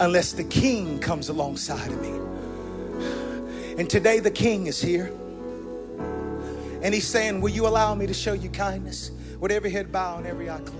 unless 0.00 0.32
the 0.32 0.44
king 0.44 0.98
comes 0.98 1.28
alongside 1.28 1.92
of 1.92 2.02
me. 2.02 2.20
And 3.78 3.88
today 3.88 4.18
the 4.18 4.32
king 4.32 4.66
is 4.66 4.80
here. 4.80 5.12
And 6.82 6.92
he's 6.92 7.06
saying, 7.06 7.40
Will 7.40 7.50
you 7.50 7.68
allow 7.68 7.94
me 7.94 8.06
to 8.08 8.14
show 8.14 8.32
you 8.32 8.50
kindness? 8.50 9.12
With 9.38 9.52
every 9.52 9.70
head 9.70 9.92
bowed 9.92 10.18
and 10.18 10.26
every 10.26 10.50
eye 10.50 10.58
closed. 10.58 10.79